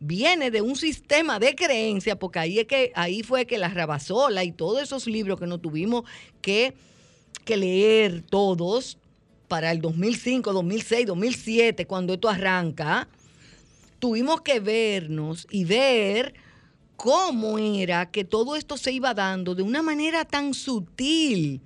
viene 0.00 0.50
de 0.50 0.62
un 0.62 0.76
sistema 0.76 1.38
de 1.38 1.54
creencia, 1.54 2.18
porque 2.18 2.38
ahí 2.38 2.58
es 2.58 2.66
que 2.66 2.90
ahí 2.94 3.22
fue 3.22 3.46
que 3.46 3.58
la 3.58 3.68
Rabasola 3.68 4.44
y 4.44 4.52
todos 4.52 4.82
esos 4.82 5.06
libros 5.06 5.38
que 5.38 5.46
no 5.46 5.58
tuvimos 5.58 6.04
que, 6.40 6.74
que 7.44 7.56
leer 7.56 8.22
todos 8.22 8.98
para 9.48 9.70
el 9.70 9.80
2005, 9.80 10.52
2006, 10.52 11.06
2007, 11.06 11.86
cuando 11.86 12.14
esto 12.14 12.28
arranca, 12.28 13.08
tuvimos 13.98 14.40
que 14.40 14.60
vernos 14.60 15.46
y 15.50 15.64
ver 15.64 16.34
cómo 16.96 17.58
era 17.58 18.10
que 18.10 18.24
todo 18.24 18.56
esto 18.56 18.76
se 18.76 18.92
iba 18.92 19.12
dando 19.12 19.54
de 19.54 19.62
una 19.62 19.82
manera 19.82 20.24
tan 20.24 20.54
sutil, 20.54 21.60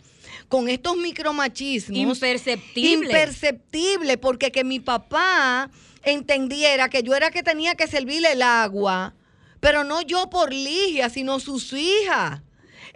con 0.49 0.69
estos 0.69 0.97
micromachismos. 0.97 1.99
Imperceptible. 1.99 3.07
Imperceptible, 3.07 4.19
porque 4.19 4.51
que 4.51 4.65
mi 4.65 4.81
papá 4.81 5.71
entendiera 6.03 6.89
que 6.89 7.03
yo 7.03 7.15
era 7.15 7.31
que 7.31 7.43
tenía 7.43 7.75
que 7.75 7.87
servirle 7.87 8.33
el 8.33 8.43
agua, 8.43 9.15
pero 9.61 9.85
no 9.85 10.03
yo 10.03 10.31
por 10.31 10.53
Ligia, 10.53 11.11
sino 11.11 11.41
sus 11.41 11.73
hijas. 11.73 12.41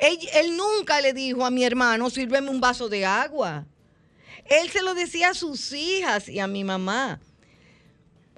Él, 0.00 0.18
él 0.34 0.56
nunca 0.56 1.00
le 1.00 1.12
dijo 1.12 1.44
a 1.44 1.50
mi 1.50 1.64
hermano, 1.64 2.10
sírveme 2.10 2.50
un 2.50 2.60
vaso 2.60 2.88
de 2.88 3.04
agua. 3.04 3.66
Él 4.46 4.70
se 4.70 4.82
lo 4.82 4.94
decía 4.94 5.30
a 5.30 5.34
sus 5.34 5.72
hijas 5.72 6.28
y 6.28 6.40
a 6.40 6.46
mi 6.46 6.64
mamá. 6.64 7.20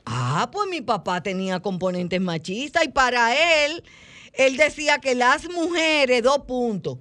Ah, 0.05 0.51
pues 0.53 0.69
mi 0.69 0.81
papá 0.81 1.23
tenía 1.23 1.61
componentes 1.61 2.21
machistas 2.21 2.85
y 2.85 2.89
para 2.89 3.65
él, 3.65 3.85
él 4.33 4.57
decía 4.57 4.99
que 4.99 5.15
las 5.15 5.49
mujeres, 5.49 6.23
dos 6.23 6.41
puntos, 6.41 6.99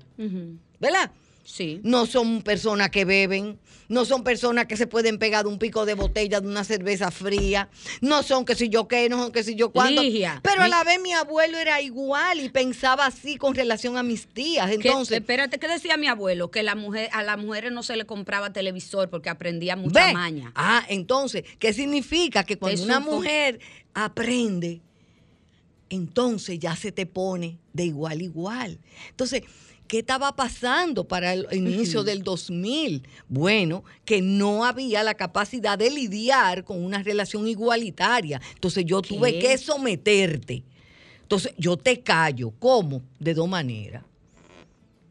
¿verdad? 0.79 1.11
Sí. 1.43 1.81
No 1.83 2.05
son 2.05 2.41
personas 2.41 2.89
que 2.89 3.05
beben, 3.05 3.59
no 3.91 4.05
son 4.05 4.23
personas 4.23 4.67
que 4.67 4.77
se 4.77 4.87
pueden 4.87 5.17
pegar 5.17 5.43
de 5.43 5.49
un 5.49 5.59
pico 5.59 5.85
de 5.85 5.95
botella 5.95 6.39
de 6.39 6.47
una 6.47 6.63
cerveza 6.63 7.11
fría, 7.11 7.69
no 7.99 8.23
son 8.23 8.45
que 8.45 8.55
si 8.55 8.69
yo 8.69 8.87
qué, 8.87 9.09
no 9.09 9.21
son 9.21 9.31
que 9.33 9.43
si 9.43 9.55
yo 9.55 9.71
cuánto. 9.71 10.01
Ligia, 10.01 10.39
Pero 10.43 10.61
a 10.61 10.67
la 10.69 10.83
vez 10.83 11.01
mi 11.01 11.11
abuelo 11.11 11.57
era 11.57 11.81
igual 11.81 12.39
y 12.39 12.49
pensaba 12.49 13.05
así 13.05 13.35
con 13.35 13.53
relación 13.53 13.97
a 13.97 14.03
mis 14.03 14.27
tías. 14.27 14.71
Entonces, 14.71 15.17
espérate, 15.19 15.59
¿qué 15.59 15.67
decía 15.67 15.97
mi 15.97 16.07
abuelo? 16.07 16.51
Que 16.51 16.63
la 16.63 16.75
mujer, 16.75 17.09
a 17.11 17.21
las 17.21 17.37
mujeres 17.37 17.71
no 17.73 17.83
se 17.83 17.97
le 17.97 18.05
compraba 18.05 18.53
televisor 18.53 19.09
porque 19.09 19.29
aprendía 19.29 19.75
mucha 19.75 20.07
Ve. 20.07 20.13
maña. 20.13 20.53
Ah, 20.55 20.85
entonces, 20.87 21.43
¿qué 21.59 21.73
significa? 21.73 22.45
Que 22.45 22.57
cuando 22.57 22.83
una 22.83 23.01
mujer 23.01 23.59
aprende, 23.93 24.81
entonces 25.89 26.59
ya 26.59 26.75
se 26.77 26.93
te 26.93 27.05
pone 27.05 27.57
de 27.73 27.85
igual 27.85 28.19
a 28.19 28.23
igual. 28.23 28.79
Entonces, 29.09 29.43
¿qué 29.91 29.99
estaba 29.99 30.37
pasando 30.37 31.05
para 31.05 31.33
el 31.33 31.45
inicio 31.51 32.05
del 32.05 32.23
2000? 32.23 33.05
Bueno, 33.27 33.83
que 34.05 34.21
no 34.21 34.63
había 34.63 35.03
la 35.03 35.15
capacidad 35.15 35.77
de 35.77 35.91
lidiar 35.91 36.63
con 36.63 36.81
una 36.81 37.03
relación 37.03 37.45
igualitaria. 37.45 38.39
Entonces 38.53 38.85
yo 38.85 39.01
tuve 39.01 39.37
que 39.37 39.57
someterte. 39.57 40.63
Entonces 41.23 41.53
yo 41.57 41.75
te 41.75 41.99
callo. 41.99 42.53
¿Cómo? 42.57 43.01
De 43.19 43.33
dos 43.33 43.49
maneras 43.49 44.05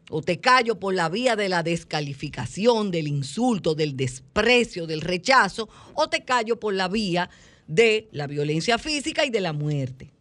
o 0.09 0.23
te 0.23 0.39
callo 0.39 0.79
por 0.79 0.95
la 0.95 1.09
vía 1.09 1.35
de 1.35 1.47
la 1.47 1.61
descalificación, 1.61 2.89
del 2.89 3.07
insulto, 3.07 3.75
del 3.75 3.95
desprecio, 3.95 4.87
del 4.87 5.01
rechazo, 5.01 5.69
o 5.93 6.09
te 6.09 6.25
callo 6.25 6.59
por 6.59 6.73
la 6.73 6.87
vía 6.87 7.29
de 7.67 8.09
la 8.11 8.25
violencia 8.25 8.79
física 8.79 9.25
y 9.25 9.29
de 9.29 9.41
la 9.41 9.53
muerte. 9.53 10.11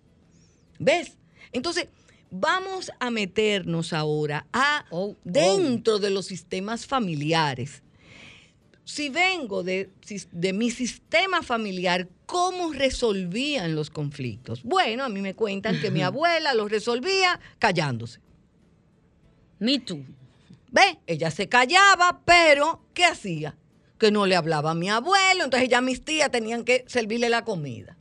¿Ves? 0.79 1.17
Entonces, 1.50 1.88
vamos 2.30 2.90
a 3.00 3.10
meternos 3.10 3.92
ahora 3.92 4.46
a 4.52 4.84
Oh, 4.90 5.10
oh. 5.10 5.16
dentro 5.25 5.99
de 5.99 6.10
los 6.10 6.26
sistemas 6.26 6.87
familiares. 6.87 7.82
Si 8.84 9.08
vengo 9.08 9.62
de, 9.62 9.90
de 10.32 10.52
mi 10.52 10.70
sistema 10.70 11.42
familiar, 11.42 12.08
¿cómo 12.26 12.72
resolvían 12.72 13.75
los 13.75 13.90
conflictos? 13.90 14.62
Bueno, 14.64 15.04
a 15.04 15.08
mí 15.08 15.20
me 15.20 15.34
cuentan 15.34 15.80
que 15.80 15.90
mi 15.90 16.02
abuela 16.02 16.54
los 16.54 16.70
resolvía 16.70 17.38
callándose. 17.58 18.20
Me 19.60 19.78
too. 19.78 20.04
¿Ve? 20.72 20.99
Ella 21.06 21.30
se 21.30 21.49
callaba, 21.49 22.22
pero 22.25 22.82
¿qué 22.94 23.04
hacía? 23.04 23.56
Que 23.99 24.10
no 24.10 24.26
le 24.26 24.34
hablaba 24.34 24.70
a 24.70 24.75
mi 24.75 24.88
abuelo, 24.88 25.44
entonces 25.44 25.68
ya 25.68 25.80
mis 25.80 26.04
tías 26.04 26.30
tenían 26.30 26.64
que 26.64 26.84
servirle 26.88 27.28
la 27.28 27.44
comida. 27.44 27.96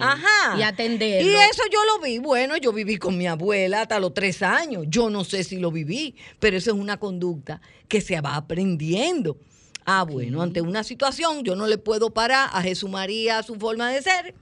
Ajá. 0.00 0.58
Y 0.58 0.62
atenderlo. 0.62 1.30
Y 1.30 1.34
eso 1.34 1.62
yo 1.70 1.78
lo 1.84 2.02
vi. 2.02 2.18
Bueno, 2.18 2.56
yo 2.56 2.72
viví 2.72 2.96
con 2.96 3.16
mi 3.18 3.26
abuela 3.26 3.82
hasta 3.82 4.00
los 4.00 4.14
tres 4.14 4.42
años. 4.42 4.86
Yo 4.88 5.10
no 5.10 5.24
sé 5.24 5.44
si 5.44 5.58
lo 5.58 5.70
viví, 5.70 6.14
pero 6.38 6.56
eso 6.56 6.70
es 6.70 6.76
una 6.76 6.98
conducta 6.98 7.60
que 7.88 8.00
se 8.00 8.20
va 8.20 8.36
aprendiendo. 8.36 9.36
Ah, 9.84 10.04
bueno, 10.04 10.42
ante 10.42 10.60
una 10.60 10.84
situación 10.84 11.42
yo 11.42 11.56
no 11.56 11.66
le 11.66 11.78
puedo 11.78 12.10
parar 12.10 12.50
a 12.52 12.62
Jesús 12.62 12.90
María 12.90 13.42
su 13.42 13.56
forma 13.56 13.90
de 13.90 14.02
ser, 14.02 14.34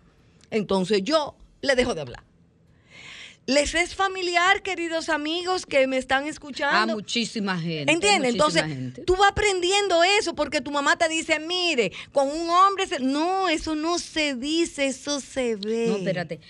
entonces 0.50 1.02
yo 1.02 1.36
le 1.62 1.74
dejo 1.74 1.94
de 1.94 2.00
hablar. 2.02 2.27
¿Les 3.48 3.74
es 3.74 3.94
familiar, 3.94 4.60
queridos 4.60 5.08
amigos 5.08 5.64
que 5.64 5.86
me 5.86 5.96
están 5.96 6.24
A 6.24 6.28
escuchando? 6.28 6.94
muchísima 6.94 7.58
gente. 7.58 7.90
¿Entiendes? 7.90 8.32
Entonces, 8.32 8.62
gente. 8.62 9.02
tú 9.04 9.16
vas 9.16 9.30
aprendiendo 9.30 10.04
eso 10.04 10.34
porque 10.34 10.60
tu 10.60 10.70
mamá 10.70 10.98
te 10.98 11.08
dice, 11.08 11.38
mire, 11.38 11.90
con 12.12 12.28
un 12.28 12.50
hombre... 12.50 12.86
se-". 12.86 13.00
No, 13.00 13.48
eso 13.48 13.74
no 13.74 13.98
se 13.98 14.34
dice, 14.34 14.84
eso 14.84 15.18
se 15.20 15.56
ve. 15.56 15.86
No, 15.88 15.96
espérate. 15.96 16.40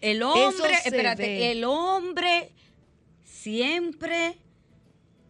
El 0.00 0.22
hombre, 0.22 0.72
espérate, 0.82 1.22
ve. 1.24 1.50
el 1.50 1.62
hombre 1.64 2.52
siempre 3.22 4.38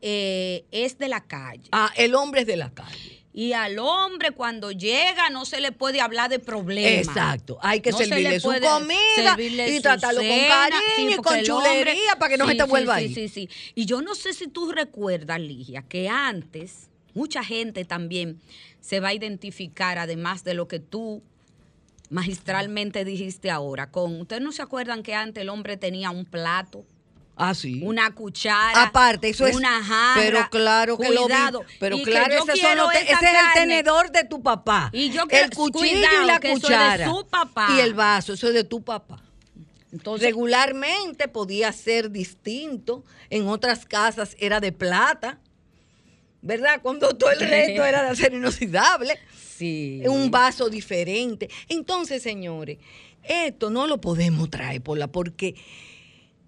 eh, 0.02 0.64
es 0.70 0.96
de 0.96 1.08
la 1.08 1.22
calle. 1.24 1.68
Ah, 1.72 1.90
el 1.96 2.14
hombre 2.14 2.42
es 2.42 2.46
de 2.46 2.56
la 2.56 2.72
calle. 2.72 3.19
Y 3.32 3.52
al 3.52 3.78
hombre 3.78 4.32
cuando 4.32 4.72
llega 4.72 5.30
no 5.30 5.44
se 5.44 5.60
le 5.60 5.70
puede 5.70 6.00
hablar 6.00 6.28
de 6.30 6.40
problemas. 6.40 7.06
Exacto. 7.16 7.58
Hay 7.62 7.80
que 7.80 7.92
No 7.92 7.98
servirle 7.98 8.30
le 8.30 8.40
su 8.40 8.48
comida 8.48 8.80
servirle 9.14 9.68
y 9.76 9.80
tratarlo 9.80 10.20
con 10.20 10.28
cariño 10.28 10.80
sí, 10.96 11.06
y 11.12 11.16
con 11.16 11.36
el 11.36 11.50
hombre- 11.50 11.70
chulería 11.70 12.16
para 12.18 12.28
que 12.30 12.36
no 12.38 12.46
se 12.46 12.52
Sí, 12.52 12.58
te 12.58 12.64
sí, 12.64 12.70
vuelva 12.70 12.98
sí, 12.98 13.04
ahí. 13.04 13.14
Sí, 13.14 13.28
sí, 13.28 13.48
Y 13.76 13.86
yo 13.86 14.02
no 14.02 14.16
sé 14.16 14.32
si 14.32 14.48
tú 14.48 14.72
recuerdas, 14.72 15.38
Ligia, 15.40 15.82
que 15.82 16.08
antes 16.08 16.88
mucha 17.14 17.44
gente 17.44 17.84
también 17.84 18.40
se 18.80 18.98
va 18.98 19.08
a 19.08 19.14
identificar, 19.14 19.98
además 19.98 20.42
de 20.42 20.54
lo 20.54 20.66
que 20.66 20.80
tú 20.80 21.22
magistralmente 22.08 23.04
dijiste 23.04 23.50
ahora, 23.50 23.90
con, 23.92 24.20
¿ustedes 24.20 24.42
no 24.42 24.50
se 24.52 24.62
acuerdan 24.62 25.02
que 25.04 25.14
antes 25.14 25.42
el 25.42 25.48
hombre 25.50 25.76
tenía 25.76 26.10
un 26.10 26.24
plato? 26.24 26.84
Ah, 27.42 27.54
sí. 27.54 27.80
Una 27.82 28.14
cuchara. 28.14 28.82
Aparte, 28.82 29.30
eso 29.30 29.46
es. 29.46 29.56
Una 29.56 29.82
jarra. 29.82 30.20
Pero 30.20 30.48
claro 30.50 30.98
que 30.98 31.06
cuidado. 31.06 31.60
lo 31.62 31.66
vi. 31.66 31.74
Pero 31.80 31.96
Y 31.96 32.02
claro, 32.02 32.34
ese, 32.34 32.60
son 32.60 32.76
los 32.76 32.92
ese 32.94 33.02
es 33.04 33.10
el 33.22 33.52
tenedor 33.54 34.10
de 34.12 34.24
tu 34.24 34.42
papá. 34.42 34.90
Y 34.92 35.10
yo 35.10 35.26
quiero- 35.26 35.46
el 35.46 35.50
cuchillo 35.52 35.88
cuidado, 36.06 36.22
y 36.22 36.26
la 36.26 36.38
que 36.40 36.48
eso 36.52 36.56
es 36.56 36.62
de 36.62 36.68
cuchara. 36.68 37.08
su 37.08 37.26
papá. 37.28 37.68
Y 37.76 37.80
el 37.80 37.94
vaso, 37.94 38.34
eso 38.34 38.48
es 38.48 38.54
de 38.54 38.64
tu 38.64 38.82
papá. 38.84 39.22
Entonces, 39.90 40.26
Regularmente 40.28 41.28
podía 41.28 41.72
ser 41.72 42.10
distinto. 42.10 43.04
En 43.30 43.48
otras 43.48 43.86
casas 43.86 44.36
era 44.38 44.60
de 44.60 44.72
plata. 44.72 45.40
¿Verdad? 46.42 46.80
Cuando 46.82 47.08
todo 47.16 47.30
el 47.32 47.40
resto 47.40 47.84
era 47.84 48.02
de 48.02 48.08
acero 48.10 48.36
inoxidable. 48.36 49.18
sí. 49.56 50.02
un 50.06 50.30
vaso 50.30 50.68
diferente. 50.70 51.48
Entonces, 51.68 52.22
señores, 52.22 52.78
esto 53.22 53.68
no 53.70 53.86
lo 53.86 54.00
podemos 54.00 54.48
traer 54.50 54.80
por 54.82 54.96
la 54.96 55.06
porque 55.08 55.54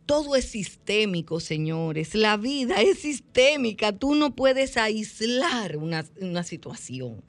todo 0.07 0.37
es 0.37 0.47
sistémico, 0.47 1.41
señores. 1.41 2.15
La 2.15 2.37
vida 2.37 2.81
es 2.81 3.01
sistémica. 3.01 3.93
Tú 3.93 4.15
no 4.15 4.35
puedes 4.35 4.77
aislar 4.77 5.77
una, 5.77 6.05
una 6.21 6.43
situación. 6.43 7.23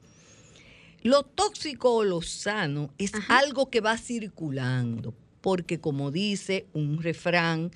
Lo 1.02 1.22
tóxico 1.22 1.94
o 1.94 2.04
lo 2.04 2.22
sano 2.22 2.90
es 2.98 3.12
algo 3.28 3.68
que 3.68 3.80
va 3.80 3.98
circulando, 3.98 5.14
porque 5.40 5.78
como 5.78 6.10
dice 6.10 6.66
un 6.72 7.02
refrán 7.02 7.70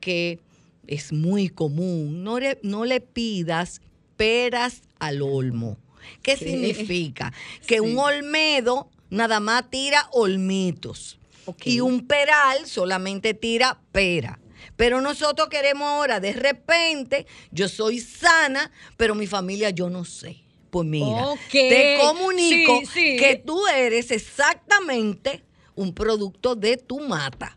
que 0.00 0.38
es 0.86 1.12
muy 1.12 1.48
común, 1.48 2.22
no 2.22 2.38
le, 2.38 2.58
no 2.62 2.84
le 2.84 3.00
pidas 3.00 3.82
peras 4.16 4.82
al 4.98 5.22
olmo. 5.22 5.76
¿Qué, 6.22 6.36
significa? 6.36 7.32
Que 7.66 7.80
un 7.80 7.98
olmedo 7.98 8.88
nada 9.10 9.40
más 9.40 9.68
tira 9.70 10.08
olmitos 10.12 11.17
Y 11.64 11.80
un 11.80 12.06
peral 12.06 12.66
solamente 12.66 13.34
tira 13.34 13.80
pera. 13.92 14.38
Pero 14.76 15.00
nosotros 15.00 15.48
queremos 15.48 15.88
ahora, 15.88 16.20
de 16.20 16.32
repente, 16.32 17.26
yo 17.50 17.68
soy 17.68 18.00
sana, 18.00 18.70
pero 18.96 19.14
mi 19.14 19.26
familia 19.26 19.70
yo 19.70 19.88
no 19.90 20.04
sé. 20.04 20.42
Pues 20.70 20.86
mira, 20.86 21.26
Ok. 21.28 21.38
te 21.50 21.96
comunico 22.00 22.80
Sí, 22.80 22.86
sí. 22.86 23.16
que 23.16 23.36
tú 23.36 23.66
eres 23.66 24.10
exactamente 24.10 25.42
un 25.74 25.94
producto 25.94 26.54
de 26.54 26.76
tu 26.76 27.00
mata. 27.00 27.56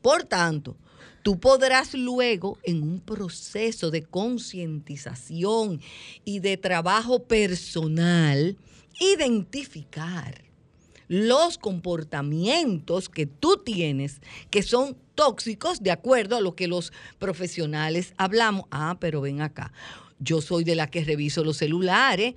Por 0.00 0.24
tanto, 0.24 0.76
tú 1.22 1.38
podrás 1.38 1.92
luego, 1.94 2.58
en 2.64 2.82
un 2.82 3.00
proceso 3.00 3.90
de 3.90 4.02
concientización 4.02 5.80
y 6.24 6.38
de 6.40 6.56
trabajo 6.56 7.24
personal, 7.24 8.56
identificar 8.98 10.42
los 11.12 11.58
comportamientos 11.58 13.10
que 13.10 13.26
tú 13.26 13.58
tienes 13.62 14.22
que 14.48 14.62
son 14.62 14.96
tóxicos 15.14 15.82
de 15.82 15.90
acuerdo 15.90 16.36
a 16.38 16.40
lo 16.40 16.56
que 16.56 16.68
los 16.68 16.90
profesionales 17.18 18.14
hablamos. 18.16 18.64
Ah, 18.70 18.96
pero 18.98 19.20
ven 19.20 19.42
acá, 19.42 19.74
yo 20.20 20.40
soy 20.40 20.64
de 20.64 20.74
la 20.74 20.86
que 20.86 21.04
reviso 21.04 21.44
los 21.44 21.58
celulares 21.58 22.32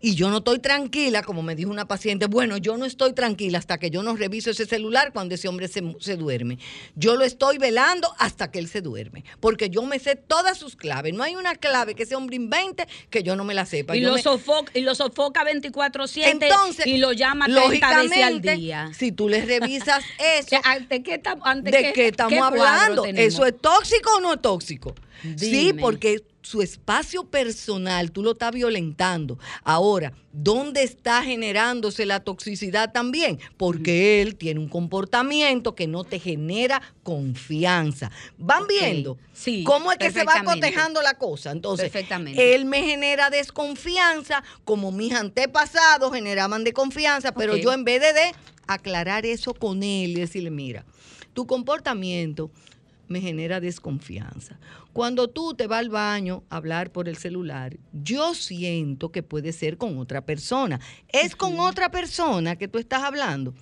y 0.00 0.14
yo 0.14 0.30
no 0.30 0.38
estoy 0.38 0.58
tranquila, 0.60 1.22
como 1.22 1.42
me 1.42 1.54
dijo 1.56 1.70
una 1.70 1.88
paciente, 1.88 2.26
bueno, 2.26 2.56
yo 2.56 2.76
no 2.76 2.84
estoy 2.84 3.12
tranquila 3.14 3.58
hasta 3.58 3.78
que 3.78 3.90
yo 3.90 4.02
no 4.02 4.14
reviso 4.16 4.50
ese 4.50 4.64
celular 4.66 5.12
cuando 5.12 5.34
ese 5.34 5.48
hombre 5.48 5.66
se, 5.68 5.82
se 5.98 6.16
duerme. 6.16 6.58
Yo 6.94 7.16
lo 7.16 7.24
estoy 7.24 7.58
velando 7.58 8.14
hasta 8.18 8.50
que 8.50 8.58
él 8.60 8.68
se 8.68 8.80
duerme, 8.80 9.24
porque 9.40 9.70
yo 9.70 9.82
me 9.82 9.98
sé 9.98 10.14
todas 10.16 10.56
sus 10.58 10.76
claves. 10.76 11.14
No 11.14 11.22
hay 11.24 11.34
una 11.34 11.54
clave 11.56 11.94
que 11.94 12.04
ese 12.04 12.14
hombre 12.14 12.36
invente 12.36 12.86
que 13.10 13.22
yo 13.22 13.34
no 13.34 13.44
me 13.44 13.54
la 13.54 13.66
sepa. 13.66 13.96
Y, 13.96 14.00
Yo 14.02 14.08
lo, 14.10 14.14
me- 14.14 14.22
sofoca, 14.22 14.70
y 14.74 14.82
lo 14.82 14.94
sofoca 14.94 15.42
24-7 15.44 16.22
Entonces, 16.26 16.86
y 16.86 16.98
lo 16.98 17.12
llama 17.12 17.46
30 17.46 17.62
veces 17.70 17.82
al 17.82 18.04
lógicamente, 18.06 18.56
día. 18.56 18.90
si 18.96 19.10
tú 19.12 19.28
le 19.28 19.44
revisas 19.44 20.04
eso, 20.38 20.48
sea, 20.48 20.60
¿ante 20.64 21.02
qué, 21.02 21.20
ante 21.42 21.70
¿De 21.70 21.78
qué- 21.82 21.92
qué 21.92 22.06
estamos 22.08 22.32
qué 22.32 22.38
hablando? 22.38 23.04
¿Eso 23.04 23.44
es 23.46 23.58
tóxico 23.60 24.10
o 24.16 24.20
no 24.20 24.34
es 24.34 24.42
tóxico? 24.42 24.94
Sí, 25.36 25.72
porque 25.80 26.22
su 26.48 26.62
espacio 26.62 27.24
personal 27.24 28.10
tú 28.10 28.22
lo 28.22 28.32
estás 28.32 28.52
violentando. 28.52 29.38
Ahora, 29.64 30.14
¿dónde 30.32 30.82
está 30.82 31.22
generándose 31.22 32.06
la 32.06 32.20
toxicidad 32.20 32.90
también? 32.90 33.38
Porque 33.58 34.22
él 34.22 34.34
tiene 34.36 34.58
un 34.58 34.68
comportamiento 34.68 35.74
que 35.74 35.86
no 35.86 36.04
te 36.04 36.18
genera 36.18 36.80
confianza. 37.02 38.10
¿Van 38.38 38.66
viendo? 38.66 39.18
sí, 39.34 39.62
¿Cómo 39.62 39.92
es 39.92 39.98
que 39.98 40.10
se 40.10 40.24
va 40.24 40.42
cotejando 40.42 41.02
la 41.02 41.14
cosa? 41.14 41.50
Entonces, 41.50 41.90
Perfectamente. 41.90 42.54
él 42.54 42.64
me 42.64 42.82
genera 42.82 43.28
desconfianza, 43.28 44.42
como 44.64 44.90
mis 44.90 45.12
antepasados 45.12 46.14
generaban 46.14 46.64
desconfianza, 46.64 47.32
pero 47.32 47.54
Ok. 47.56 47.60
yo 47.60 47.72
en 47.74 47.84
vez 47.84 48.00
de, 48.00 48.12
de 48.14 48.32
aclarar 48.66 49.26
eso 49.26 49.52
con 49.52 49.82
él 49.82 50.12
y 50.12 50.14
decirle, 50.14 50.50
mira, 50.50 50.86
tu 51.34 51.46
comportamiento 51.46 52.50
me 53.08 53.20
genera 53.20 53.60
desconfianza. 53.60 54.58
Cuando 54.92 55.28
tú 55.28 55.54
te 55.54 55.66
vas 55.66 55.80
al 55.80 55.88
baño 55.88 56.44
a 56.50 56.56
hablar 56.56 56.92
por 56.92 57.08
el 57.08 57.16
celular, 57.16 57.76
yo 57.92 58.34
siento 58.34 59.10
que 59.10 59.22
puede 59.22 59.52
ser 59.52 59.76
con 59.76 59.98
otra 59.98 60.24
persona. 60.24 60.80
Es 61.08 61.34
con 61.34 61.58
otra 61.60 61.90
persona 61.90 62.56
que 62.56 62.68
tú 62.68 62.78
estás 62.78 63.02
hablando. 63.02 63.54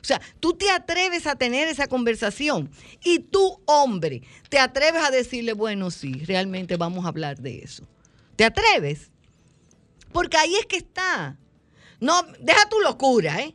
O 0.00 0.04
sea, 0.04 0.20
tú 0.40 0.52
te 0.54 0.70
atreves 0.70 1.26
a 1.26 1.36
tener 1.36 1.68
esa 1.68 1.88
conversación 1.88 2.70
y 3.02 3.18
tú, 3.18 3.60
hombre, 3.66 4.22
te 4.48 4.58
atreves 4.58 5.02
a 5.02 5.10
decirle, 5.10 5.52
bueno, 5.52 5.90
sí, 5.90 6.12
realmente 6.24 6.76
vamos 6.76 7.04
a 7.04 7.08
hablar 7.08 7.38
de 7.38 7.58
eso. 7.58 7.84
¿Te 8.36 8.44
atreves? 8.44 9.10
Porque 10.12 10.36
ahí 10.36 10.54
es 10.54 10.66
que 10.66 10.76
está. 10.76 11.36
No, 12.00 12.22
deja 12.40 12.68
tu 12.68 12.78
locura, 12.80 13.40
¿eh? 13.40 13.54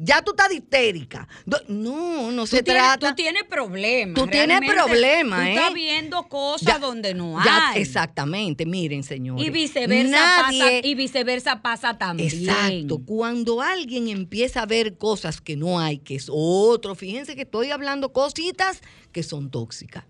Ya 0.00 0.22
tú 0.22 0.30
estás 0.30 0.52
histérica. 0.52 1.26
No, 1.66 2.30
no 2.30 2.42
Tú 2.42 2.46
se 2.46 2.62
tienes, 2.62 2.82
trata. 2.84 3.08
tú 3.10 3.14
tienes 3.16 3.42
problemas. 3.44 4.14
Tú 4.14 4.30
tienes 4.30 4.60
problemas, 4.60 5.40
Tú 5.40 5.46
¿eh? 5.46 5.54
estás 5.54 5.74
viendo 5.74 6.22
cosas 6.28 6.68
Ya- 6.74 6.78
donde 6.78 7.14
no 7.14 7.36
ya, 7.44 7.70
hay. 7.70 7.82
exactamente, 7.82 8.64
miren, 8.64 9.02
señores. 9.02 9.44
Y 9.44 9.50
viceversa 9.50 10.10
Nadie- 10.42 10.60
pasa, 10.60 10.86
y 10.86 10.94
viceversa 10.94 11.62
pasa 11.62 11.98
también. 11.98 12.28
Exacto. 12.28 13.00
Cuando 13.04 13.60
alguien 13.60 14.06
empieza 14.06 14.62
a 14.62 14.66
ver 14.66 14.96
cosas 14.98 15.40
que 15.40 15.56
no 15.56 15.80
hay, 15.80 15.98
que 15.98 16.14
es 16.14 16.28
otro, 16.30 16.94
fíjense 16.94 17.34
que 17.34 17.42
estoy 17.42 17.72
hablando 17.72 18.12
cositas 18.12 18.80
que 19.10 19.24
son 19.24 19.50
tóxicas. 19.50 20.04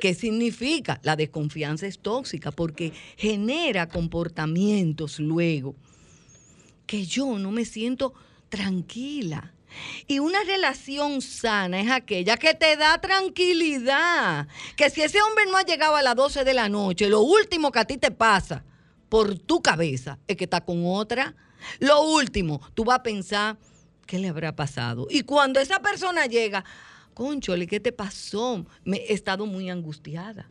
¿Qué 0.00 0.14
significa? 0.14 1.00
La 1.02 1.16
desconfianza 1.16 1.86
es 1.86 1.98
tóxica 1.98 2.52
porque 2.52 2.92
genera 3.16 3.88
comportamientos 3.88 5.18
luego 5.18 5.74
que 6.86 7.06
yo 7.06 7.38
no 7.38 7.50
me 7.50 7.64
siento 7.64 8.12
tranquila. 8.52 9.54
Y 10.06 10.18
una 10.18 10.44
relación 10.44 11.22
sana 11.22 11.80
es 11.80 11.90
aquella 11.90 12.36
que 12.36 12.52
te 12.52 12.76
da 12.76 13.00
tranquilidad. 13.00 14.46
Que 14.76 14.90
si 14.90 15.00
ese 15.00 15.22
hombre 15.22 15.46
no 15.50 15.56
ha 15.56 15.62
llegado 15.62 15.96
a 15.96 16.02
las 16.02 16.14
12 16.14 16.44
de 16.44 16.52
la 16.52 16.68
noche, 16.68 17.08
lo 17.08 17.22
último 17.22 17.72
que 17.72 17.78
a 17.78 17.86
ti 17.86 17.96
te 17.96 18.10
pasa 18.10 18.62
por 19.08 19.38
tu 19.38 19.62
cabeza 19.62 20.18
es 20.28 20.36
que 20.36 20.44
está 20.44 20.60
con 20.60 20.82
otra. 20.84 21.34
Lo 21.78 22.02
último, 22.02 22.60
tú 22.74 22.84
vas 22.84 22.98
a 22.98 23.02
pensar, 23.02 23.56
¿qué 24.06 24.18
le 24.18 24.28
habrá 24.28 24.54
pasado? 24.54 25.06
Y 25.08 25.22
cuando 25.22 25.58
esa 25.58 25.80
persona 25.80 26.26
llega, 26.26 26.62
conchole, 27.14 27.66
¿qué 27.66 27.80
te 27.80 27.92
pasó? 27.92 28.66
Me 28.84 28.98
he 28.98 29.14
estado 29.14 29.46
muy 29.46 29.70
angustiada. 29.70 30.50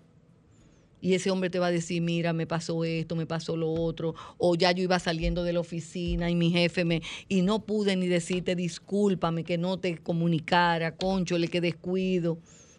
Y 1.02 1.16
ese 1.16 1.32
hombre 1.32 1.50
te 1.50 1.60
va 1.60 1.68
a 1.68 1.72
decir, 1.72 2.02
mira, 2.02 2.32
me 2.32 2.46
pasó 2.46 2.86
esto, 2.86 3.16
me 3.16 3.26
pasó 3.26 3.58
lo 3.58 3.72
otro, 3.72 4.14
o 4.38 4.56
ya 4.56 4.72
yo 4.72 4.84
iba 4.84 5.00
saliendo 5.00 5.44
de 5.44 5.54
la 5.54 5.60
oficina 5.60 6.30
y 6.30 6.36
mi 6.36 6.52
jefe 6.52 6.86
me, 6.86 7.02
y 7.28 7.42
no 7.42 7.66
pude 7.66 7.96
ni 7.96 8.08
decirte 8.08 8.56
discúlpame 8.56 9.44
que 9.44 9.58
no 9.58 9.80
te 9.80 9.98
comunicara, 9.98 10.96
conchole, 10.96 11.48
que 11.48 11.60
descuido. 11.60 12.38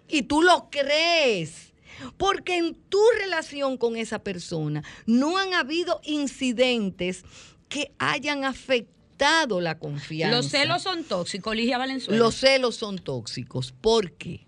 Y 0.09 0.23
tú 0.23 0.43
lo 0.43 0.69
crees. 0.71 1.73
Porque 2.17 2.57
en 2.57 2.75
tu 2.75 3.03
relación 3.21 3.77
con 3.77 3.97
esa 3.97 4.21
persona 4.21 4.83
no 5.05 5.37
han 5.37 5.53
habido 5.53 6.01
incidentes 6.05 7.23
que 7.69 7.93
hayan 7.99 8.45
afectado 8.45 9.61
la 9.61 9.79
confianza. 9.79 10.37
Los 10.37 10.49
celos 10.49 10.83
son 10.83 11.05
tóxicos, 11.05 11.55
Ligia 11.55 11.79
Valenzuela. 11.79 12.19
Los 12.19 12.37
celos 12.37 12.77
son 12.77 12.99
tóxicos. 12.99 13.73
¿Por 13.73 14.13
qué? 14.13 14.47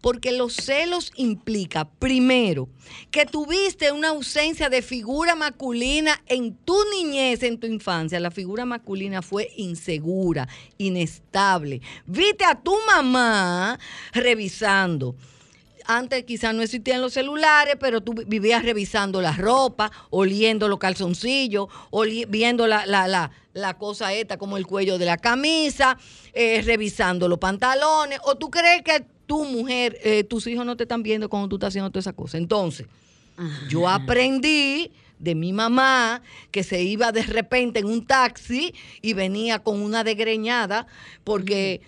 Porque 0.00 0.32
los 0.32 0.54
celos 0.54 1.12
implica, 1.16 1.84
primero, 1.84 2.68
que 3.10 3.26
tuviste 3.26 3.92
una 3.92 4.08
ausencia 4.08 4.68
de 4.68 4.82
figura 4.82 5.34
masculina 5.34 6.22
en 6.26 6.54
tu 6.54 6.76
niñez, 6.96 7.42
en 7.42 7.58
tu 7.58 7.66
infancia. 7.66 8.20
La 8.20 8.30
figura 8.30 8.64
masculina 8.64 9.22
fue 9.22 9.50
insegura, 9.56 10.48
inestable. 10.78 11.80
Viste 12.06 12.44
a 12.44 12.54
tu 12.54 12.74
mamá 12.86 13.78
revisando. 14.12 15.16
Antes 15.86 16.24
quizás 16.24 16.54
no 16.54 16.62
existían 16.62 17.02
los 17.02 17.12
celulares, 17.12 17.76
pero 17.78 18.00
tú 18.00 18.14
vivías 18.26 18.62
revisando 18.64 19.20
la 19.20 19.32
ropa, 19.32 19.92
oliendo 20.08 20.66
los 20.66 20.78
calzoncillos, 20.78 21.68
oli- 21.90 22.24
viendo 22.26 22.66
la, 22.66 22.86
la, 22.86 23.06
la, 23.06 23.30
la 23.52 23.76
cosa 23.76 24.14
esta 24.14 24.38
como 24.38 24.56
el 24.56 24.66
cuello 24.66 24.96
de 24.96 25.04
la 25.04 25.18
camisa, 25.18 25.98
eh, 26.32 26.62
revisando 26.64 27.28
los 27.28 27.38
pantalones. 27.38 28.18
¿O 28.24 28.36
tú 28.36 28.50
crees 28.50 28.80
que 28.82 29.04
tu 29.34 29.44
mujer, 29.44 29.98
eh, 30.04 30.22
tus 30.22 30.46
hijos 30.46 30.64
no 30.64 30.76
te 30.76 30.84
están 30.84 31.02
viendo 31.02 31.28
cuando 31.28 31.48
tú 31.48 31.56
estás 31.56 31.68
haciendo 31.68 31.90
toda 31.90 32.00
esa 32.00 32.12
cosa? 32.12 32.38
Entonces, 32.38 32.86
yo 33.68 33.88
aprendí 33.88 34.92
de 35.18 35.34
mi 35.34 35.52
mamá 35.52 36.22
que 36.52 36.62
se 36.62 36.82
iba 36.84 37.10
de 37.10 37.22
repente 37.22 37.80
en 37.80 37.86
un 37.86 38.06
taxi 38.06 38.74
y 39.02 39.12
venía 39.14 39.58
con 39.58 39.80
una 39.80 40.04
desgreñada 40.04 40.86
porque 41.24 41.80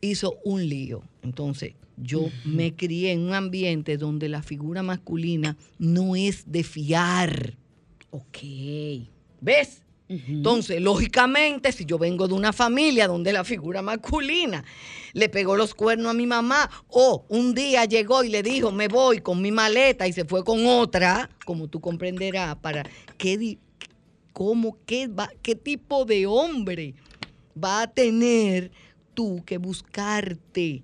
hizo 0.00 0.34
un 0.44 0.68
lío. 0.68 1.02
Entonces, 1.22 1.74
yo 1.96 2.30
me 2.44 2.74
crié 2.74 3.12
en 3.12 3.20
un 3.20 3.34
ambiente 3.34 3.96
donde 3.96 4.28
la 4.28 4.42
figura 4.42 4.82
masculina 4.82 5.56
no 5.78 6.16
es 6.16 6.50
de 6.50 6.64
fiar. 6.64 7.54
Ok. 8.10 8.38
¿Ves? 9.40 9.81
Entonces, 10.08 10.80
lógicamente, 10.80 11.72
si 11.72 11.86
yo 11.86 11.98
vengo 11.98 12.28
de 12.28 12.34
una 12.34 12.52
familia 12.52 13.08
donde 13.08 13.32
la 13.32 13.44
figura 13.44 13.80
masculina 13.80 14.62
le 15.14 15.28
pegó 15.28 15.56
los 15.56 15.74
cuernos 15.74 16.10
a 16.10 16.14
mi 16.14 16.26
mamá, 16.26 16.70
o 16.88 17.24
un 17.28 17.54
día 17.54 17.84
llegó 17.86 18.22
y 18.22 18.28
le 18.28 18.42
dijo, 18.42 18.72
me 18.72 18.88
voy 18.88 19.20
con 19.20 19.40
mi 19.40 19.50
maleta 19.50 20.06
y 20.06 20.12
se 20.12 20.24
fue 20.24 20.44
con 20.44 20.66
otra, 20.66 21.30
como 21.46 21.68
tú 21.68 21.80
comprenderás, 21.80 22.56
para 22.56 22.84
qué, 23.16 23.58
cómo, 24.32 24.78
qué, 24.84 25.06
va, 25.08 25.30
qué 25.42 25.54
tipo 25.54 26.04
de 26.04 26.26
hombre 26.26 26.94
va 27.62 27.82
a 27.82 27.86
tener 27.90 28.70
tú 29.14 29.42
que 29.46 29.58
buscarte. 29.58 30.82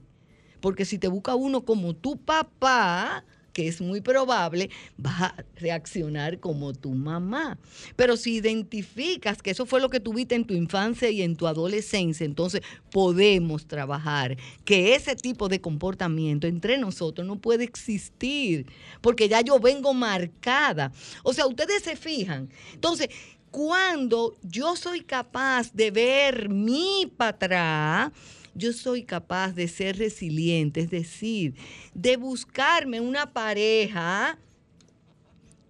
Porque 0.60 0.84
si 0.84 0.98
te 0.98 1.08
busca 1.08 1.34
uno 1.34 1.64
como 1.64 1.94
tu 1.94 2.16
papá, 2.16 3.24
que 3.58 3.66
es 3.66 3.80
muy 3.80 4.00
probable, 4.00 4.70
vas 4.96 5.20
a 5.20 5.44
reaccionar 5.56 6.38
como 6.38 6.72
tu 6.74 6.90
mamá. 6.90 7.58
Pero 7.96 8.16
si 8.16 8.36
identificas 8.36 9.42
que 9.42 9.50
eso 9.50 9.66
fue 9.66 9.80
lo 9.80 9.90
que 9.90 9.98
tuviste 9.98 10.36
en 10.36 10.44
tu 10.44 10.54
infancia 10.54 11.10
y 11.10 11.22
en 11.22 11.34
tu 11.34 11.48
adolescencia, 11.48 12.24
entonces 12.24 12.60
podemos 12.92 13.66
trabajar 13.66 14.36
que 14.64 14.94
ese 14.94 15.16
tipo 15.16 15.48
de 15.48 15.60
comportamiento 15.60 16.46
entre 16.46 16.78
nosotros 16.78 17.26
no 17.26 17.40
puede 17.40 17.64
existir, 17.64 18.66
porque 19.00 19.28
ya 19.28 19.40
yo 19.40 19.58
vengo 19.58 19.92
marcada. 19.92 20.92
O 21.24 21.32
sea, 21.32 21.48
ustedes 21.48 21.82
se 21.82 21.96
fijan. 21.96 22.48
Entonces, 22.74 23.08
cuando 23.50 24.36
yo 24.44 24.76
soy 24.76 25.00
capaz 25.00 25.72
de 25.72 25.90
ver 25.90 26.48
mi 26.48 27.12
para 27.16 27.30
atrás, 27.30 28.12
yo 28.58 28.72
soy 28.72 29.04
capaz 29.04 29.52
de 29.52 29.68
ser 29.68 29.96
resiliente, 29.96 30.80
es 30.80 30.90
decir, 30.90 31.54
de 31.94 32.16
buscarme 32.16 33.00
una 33.00 33.32
pareja 33.32 34.38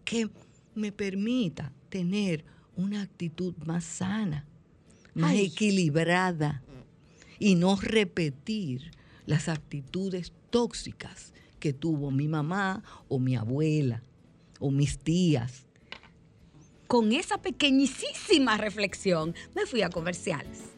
que 0.05 0.29
me 0.75 0.91
permita 0.91 1.73
tener 1.91 2.45
una 2.77 3.03
actitud 3.03 3.55
más 3.67 3.85
sana, 3.85 4.47
más 5.15 5.33
Ay. 5.33 5.47
equilibrada 5.47 6.63
y 7.39 7.55
no 7.55 7.77
repetir 7.77 8.91
las 9.27 9.49
actitudes 9.49 10.33
tóxicas 10.51 11.35
que 11.61 11.73
tuvo 11.73 12.11
mi 12.11 12.27
mamá 12.27 12.83
o 13.09 13.19
mi 13.19 13.37
abuela 13.37 14.03
o 14.59 14.71
mis 14.71 14.99
tías. 14.99 15.67
Con 16.87 17.13
esa 17.13 17.37
pequeñísima 17.37 18.57
reflexión, 18.57 19.35
me 19.55 19.67
fui 19.67 19.83
a 19.83 19.91
comerciales. 19.91 20.78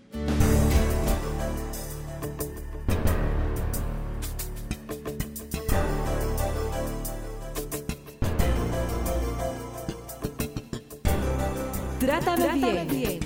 Trátame 12.21 12.45
Trátame, 12.45 12.85
bien. 12.85 13.21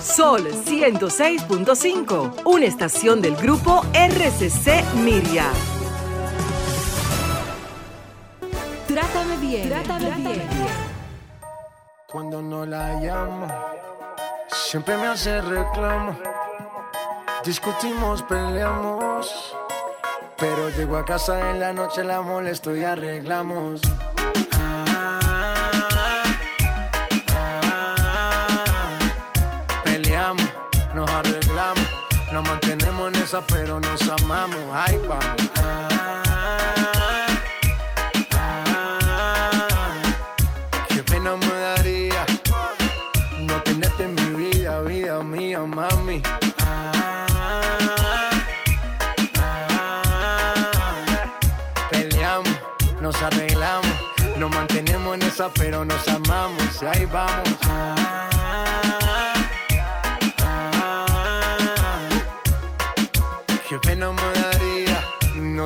Sol 0.00 0.46
106.5, 0.46 2.42
una 2.44 2.64
estación 2.64 3.20
del 3.20 3.34
grupo 3.34 3.84
RCC 3.92 4.84
Miria. 4.94 5.50
Trátame 8.86 9.36
bien, 9.38 9.68
trátame, 9.68 10.10
bien. 10.10 10.48
Cuando 12.06 12.40
no 12.40 12.64
la 12.64 12.94
llamo, 13.00 13.48
siempre 14.48 14.96
me 14.96 15.08
hace 15.08 15.40
reclamo. 15.40 16.16
Discutimos, 17.44 18.22
peleamos. 18.22 19.56
Pero 20.38 20.68
llego 20.70 20.96
a 20.98 21.04
casa 21.04 21.50
en 21.50 21.58
la 21.58 21.72
noche, 21.72 22.04
la 22.04 22.20
molesto 22.22 22.76
y 22.76 22.84
arreglamos. 22.84 23.80
Nos 30.96 31.10
arreglamos. 31.10 31.86
Nos 32.32 32.48
mantenemos 32.48 33.12
en 33.12 33.22
esa, 33.22 33.40
pero 33.46 33.78
nos 33.78 34.00
amamos. 34.08 34.58
Ay, 34.72 34.98
vamos. 35.06 35.36
Qué 40.88 41.02
pena 41.02 41.36
me 41.36 41.54
daría 41.68 42.24
no 43.40 43.62
tenerte 43.62 44.04
en 44.04 44.14
mi 44.14 44.44
vida, 44.44 44.80
vida 44.80 45.22
mía, 45.22 45.60
mami. 45.60 46.22
Peleamos, 51.90 52.56
nos 53.02 53.22
arreglamos, 53.22 53.94
nos 54.38 54.50
mantenemos 54.50 55.14
en 55.16 55.22
esa, 55.22 55.50
pero 55.50 55.84
nos 55.84 56.08
amamos. 56.08 56.82
Ahí 56.82 57.04
vamos. 57.04 58.35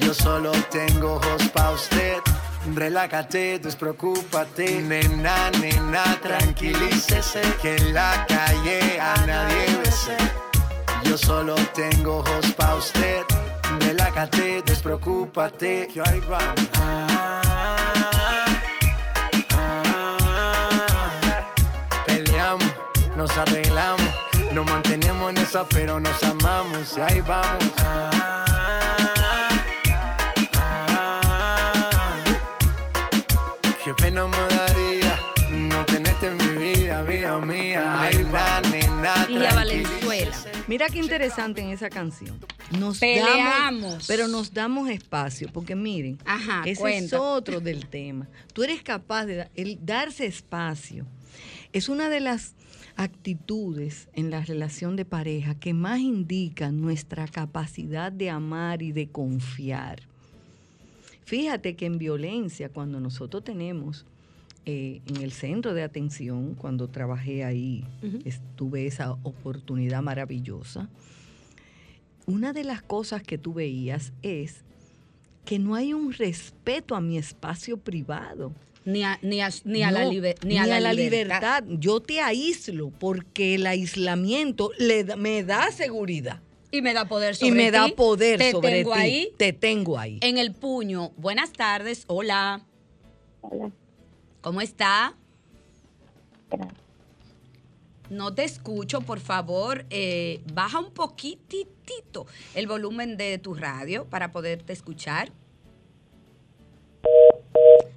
Yo 0.00 0.14
solo 0.14 0.52
tengo 0.70 1.14
ojos 1.14 1.48
pa' 1.48 1.70
usted. 1.70 2.18
Relájate, 2.74 3.58
despreocúpate. 3.58 4.82
Nena, 4.82 5.50
nena, 5.60 6.04
tranquilícese. 6.22 7.42
Que 7.62 7.76
en 7.76 7.94
la 7.94 8.26
calle 8.26 9.00
a 9.00 9.14
nadie 9.26 9.66
bese. 9.82 10.16
Yo 11.04 11.16
solo 11.16 11.54
tengo 11.74 12.18
ojos 12.18 12.52
pa' 12.56 12.74
usted. 12.76 13.24
Relájate, 13.80 14.62
despreocúpate. 14.62 15.88
Que 15.92 16.00
ahí 16.00 16.20
vamos. 16.28 16.68
Peleamos, 22.06 22.72
nos 23.16 23.36
arreglamos, 23.36 24.10
nos 24.52 24.66
mantenemos 24.66 25.30
en 25.30 25.38
esa, 25.38 25.64
pero 25.68 26.00
nos 26.00 26.22
amamos. 26.22 26.96
Y 26.96 27.00
ahí 27.00 27.20
vamos. 27.20 28.49
Pena 34.10 34.26
me 34.26 34.56
daría 34.56 35.20
no 35.68 35.86
tenerte 35.86 36.26
en 36.26 36.36
mi 36.36 36.64
vida, 36.64 37.00
vida 37.04 37.38
mía. 37.38 38.00
Ay, 38.02 38.24
va, 38.24 38.60
nena, 38.62 39.14
Y 39.30 39.36
a 39.46 39.54
Valenzuela. 39.54 40.36
Mira 40.66 40.88
qué 40.88 40.98
interesante 40.98 41.60
en 41.60 41.68
esa 41.70 41.88
canción. 41.88 42.36
Nos 42.76 42.98
Peleamos. 42.98 43.80
damos, 43.80 44.06
pero 44.08 44.26
nos 44.26 44.52
damos 44.52 44.90
espacio, 44.90 45.48
porque 45.52 45.76
miren, 45.76 46.18
Ajá, 46.24 46.62
ese 46.66 46.80
cuenta. 46.80 47.04
es 47.16 47.22
otro 47.22 47.60
del 47.60 47.86
tema. 47.86 48.26
Tú 48.52 48.64
eres 48.64 48.82
capaz 48.82 49.26
de 49.26 49.48
el 49.54 49.78
darse 49.80 50.26
espacio. 50.26 51.06
Es 51.72 51.88
una 51.88 52.08
de 52.08 52.18
las 52.18 52.56
actitudes 52.96 54.08
en 54.12 54.32
la 54.32 54.40
relación 54.40 54.96
de 54.96 55.04
pareja 55.04 55.54
que 55.54 55.72
más 55.72 56.00
indican 56.00 56.80
nuestra 56.80 57.28
capacidad 57.28 58.10
de 58.10 58.28
amar 58.28 58.82
y 58.82 58.90
de 58.90 59.08
confiar. 59.08 60.09
Fíjate 61.30 61.76
que 61.76 61.86
en 61.86 61.96
violencia, 61.96 62.70
cuando 62.70 62.98
nosotros 62.98 63.44
tenemos 63.44 64.04
eh, 64.66 65.00
en 65.06 65.18
el 65.22 65.30
centro 65.30 65.74
de 65.74 65.84
atención, 65.84 66.56
cuando 66.56 66.88
trabajé 66.88 67.44
ahí, 67.44 67.84
tuve 68.56 68.84
esa 68.86 69.12
oportunidad 69.22 70.02
maravillosa, 70.02 70.88
una 72.26 72.52
de 72.52 72.64
las 72.64 72.82
cosas 72.82 73.22
que 73.22 73.38
tú 73.38 73.54
veías 73.54 74.12
es 74.22 74.64
que 75.44 75.60
no 75.60 75.76
hay 75.76 75.92
un 75.94 76.12
respeto 76.12 76.96
a 76.96 77.00
mi 77.00 77.16
espacio 77.16 77.76
privado. 77.76 78.52
Ni 78.84 79.04
a, 79.04 79.16
ni 79.22 79.40
a, 79.40 79.50
ni 79.64 79.84
a 79.84 79.92
la, 79.92 80.02
No, 80.06 80.10
liber- 80.10 80.44
ni 80.44 80.58
a 80.58 80.66
la 80.66 80.92
libertad. 80.92 81.62
Yo 81.78 82.00
te 82.00 82.20
aíslo 82.20 82.90
porque 82.90 83.54
el 83.54 83.66
aislamiento 83.68 84.72
le 84.80 85.04
me 85.16 85.44
da 85.44 85.70
seguridad 85.70 86.40
Y 86.72 86.82
me 86.82 86.92
da 86.94 87.06
poder 87.06 87.34
sobre 87.36 87.48
y 87.48 87.52
me 87.52 87.70
da 87.70 87.86
ti. 87.86 87.92
poder 87.92 88.38
Te 88.38 88.52
sobre 88.52 88.70
tengo 88.82 88.92
ti. 88.94 88.98
ahí 89.00 89.32
Te 89.36 89.52
tengo 89.52 89.98
ahí. 89.98 90.18
en 90.22 90.38
el 90.38 90.52
puño. 90.54 91.10
Buenas 91.16 91.52
tardes. 91.52 92.04
Hola. 92.06 92.62
Hola. 93.40 93.70
¿Cómo 94.40 94.60
está? 94.60 95.14
No 98.08 98.34
te 98.34 98.44
escucho, 98.44 99.00
por 99.02 99.20
favor. 99.20 99.84
eh, 99.90 100.40
baja 100.52 100.78
un 100.80 100.92
poquitito 100.92 102.26
el 102.54 102.66
volumen 102.66 103.16
de 103.16 103.38
tu 103.38 103.54
radio 103.54 104.04
para 104.06 104.30
poderte 104.32 104.72
escuchar. 104.72 105.32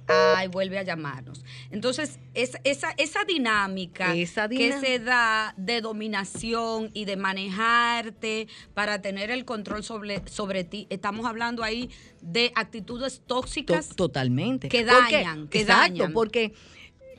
Ay, 0.06 0.48
vuelve 0.48 0.78
a 0.78 0.82
llamarnos. 0.82 1.44
Entonces, 1.70 2.18
es- 2.34 2.58
esa, 2.64 2.90
esa 2.98 3.24
dinámica 3.24 4.14
Esa 4.14 4.48
que 4.48 4.72
se 4.78 4.98
da 4.98 5.54
de 5.56 5.80
dominación 5.80 6.90
y 6.92 7.06
de 7.06 7.16
manejarte 7.16 8.48
para 8.74 9.00
tener 9.00 9.30
el 9.30 9.44
control 9.46 9.82
sobre, 9.82 10.22
sobre 10.28 10.64
ti, 10.64 10.86
estamos 10.90 11.24
hablando 11.26 11.62
ahí 11.64 11.88
de 12.20 12.52
actitudes 12.54 13.20
To- 13.20 13.36
tóxicas 13.36 13.88
totalmente. 13.96 14.68
que 14.68 14.84
Porque- 14.84 15.14
dañan, 15.16 15.48
que 15.48 15.60
exacto, 15.62 15.94
dañan. 15.94 16.12
porque 16.12 16.52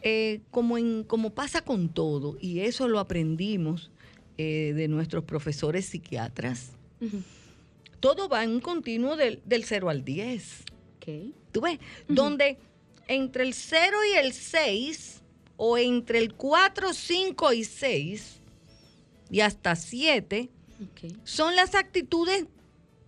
eh, 0.03 0.41
como, 0.51 0.77
en, 0.77 1.03
como 1.03 1.33
pasa 1.33 1.61
con 1.61 1.89
todo, 1.89 2.37
y 2.39 2.59
eso 2.59 2.87
lo 2.87 2.99
aprendimos 2.99 3.89
eh, 4.37 4.73
de 4.75 4.87
nuestros 4.87 5.23
profesores 5.23 5.85
psiquiatras, 5.87 6.73
todo 7.99 8.29
va 8.29 8.43
en 8.43 8.51
un 8.51 8.59
continuo 8.61 9.15
del, 9.15 9.41
del 9.45 9.63
0 9.63 9.89
al 9.89 10.03
10. 10.05 10.63
Ok. 10.97 11.07
¿Tú 11.55 11.61
ves? 11.61 11.79
Donde 12.09 12.57
entre 13.07 13.43
el 13.45 13.53
0 13.53 13.97
y 14.13 14.17
el 14.17 14.33
6, 14.33 15.21
o 15.55 15.77
entre 15.77 16.19
el 16.19 16.33
4, 16.33 16.91
5 16.93 17.53
y 17.53 17.63
6, 17.63 18.41
y 19.29 19.39
hasta 19.39 19.77
7, 19.77 20.49
Ok. 20.83 21.13
son 21.23 21.55
las 21.55 21.73
actitudes 21.73 22.43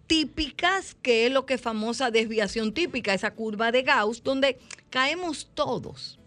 típicas, 0.08 0.96
que 1.02 1.26
es 1.26 1.34
lo 1.34 1.46
que 1.46 1.56
es 1.56 1.62
famosa 1.62 2.10
desviación 2.10 2.74
típica, 2.74 3.14
esa 3.14 3.32
curva 3.32 3.74
de 3.74 3.82
Gauss, 3.82 4.24
donde 4.24 4.58
caemos 4.90 5.50
todos. 5.54 6.18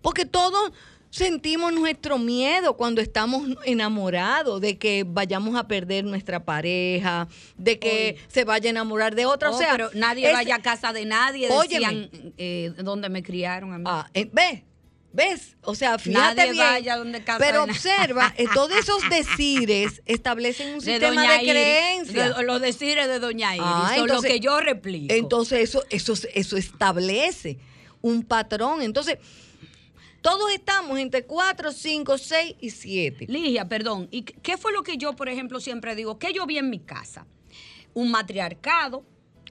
Porque 0.00 0.24
todos 0.24 0.72
sentimos 1.14 1.72
nuestro 1.72 2.18
miedo 2.18 2.76
cuando 2.76 3.00
estamos 3.00 3.48
enamorados 3.64 4.60
de 4.60 4.76
que 4.78 5.04
vayamos 5.06 5.54
a 5.54 5.68
perder 5.68 6.04
nuestra 6.04 6.44
pareja, 6.44 7.28
de 7.56 7.78
que 7.78 8.16
se 8.26 8.42
vaya 8.42 8.68
a 8.68 8.72
enamorar 8.72 9.14
de 9.14 9.24
otra. 9.24 9.50
o 9.50 9.56
sea, 9.56 9.70
pero 9.70 9.90
nadie 9.94 10.26
es- 10.26 10.32
vaya 10.32 10.56
a 10.56 10.62
casa 10.62 10.92
de 10.92 11.04
nadie, 11.04 11.48
decían 11.48 12.10
eh, 12.36 12.72
donde 12.78 13.08
me 13.10 13.22
criaron 13.22 13.72
a 13.72 13.78
mí. 13.78 13.84
Ah, 13.86 14.08
eh, 14.12 14.28
ve, 14.32 14.64
¿Ves? 15.12 15.56
O 15.62 15.76
sea, 15.76 15.96
fíjate 15.96 16.34
Nadie 16.34 16.50
bien. 16.54 16.64
vaya 16.66 16.96
donde 16.96 17.22
casa 17.22 17.38
pero 17.38 17.62
observa, 17.62 18.34
eh, 18.36 18.46
todos 18.52 18.72
esos 18.76 19.00
decires 19.08 20.02
establecen 20.06 20.74
un 20.74 20.80
de 20.80 20.84
sistema 20.94 21.14
Doña 21.22 21.32
de 21.34 21.38
creencias. 21.48 22.36
de- 22.36 22.42
los 22.42 22.60
decires 22.60 23.06
de 23.06 23.20
Doña 23.20 23.54
Iris, 23.54 23.64
Ah, 23.64 23.92
son 23.96 24.08
lo 24.08 24.20
que 24.20 24.40
yo 24.40 24.58
replico. 24.60 25.14
Entonces 25.14 25.60
eso, 25.60 25.84
eso, 25.90 26.14
eso 26.34 26.56
establece 26.56 27.58
un 28.02 28.24
patrón. 28.24 28.82
Entonces, 28.82 29.18
todos 30.24 30.50
estamos 30.52 30.98
entre 30.98 31.24
4, 31.26 31.70
5, 31.70 32.16
6 32.16 32.54
y 32.58 32.70
7. 32.70 33.26
Ligia, 33.28 33.68
perdón. 33.68 34.08
¿Y 34.10 34.22
qué- 34.22 34.56
fue 34.56 34.72
lo 34.72 34.82
que 34.82 34.96
yo, 34.96 35.12
por 35.14 35.28
ejemplo, 35.28 35.60
siempre 35.60 35.94
digo? 35.94 36.18
¿Qué 36.18 36.32
yo 36.32 36.46
vi 36.46 36.56
en 36.56 36.70
mi 36.70 36.78
casa? 36.78 37.26
Un 37.92 38.10
matriarcado. 38.10 39.04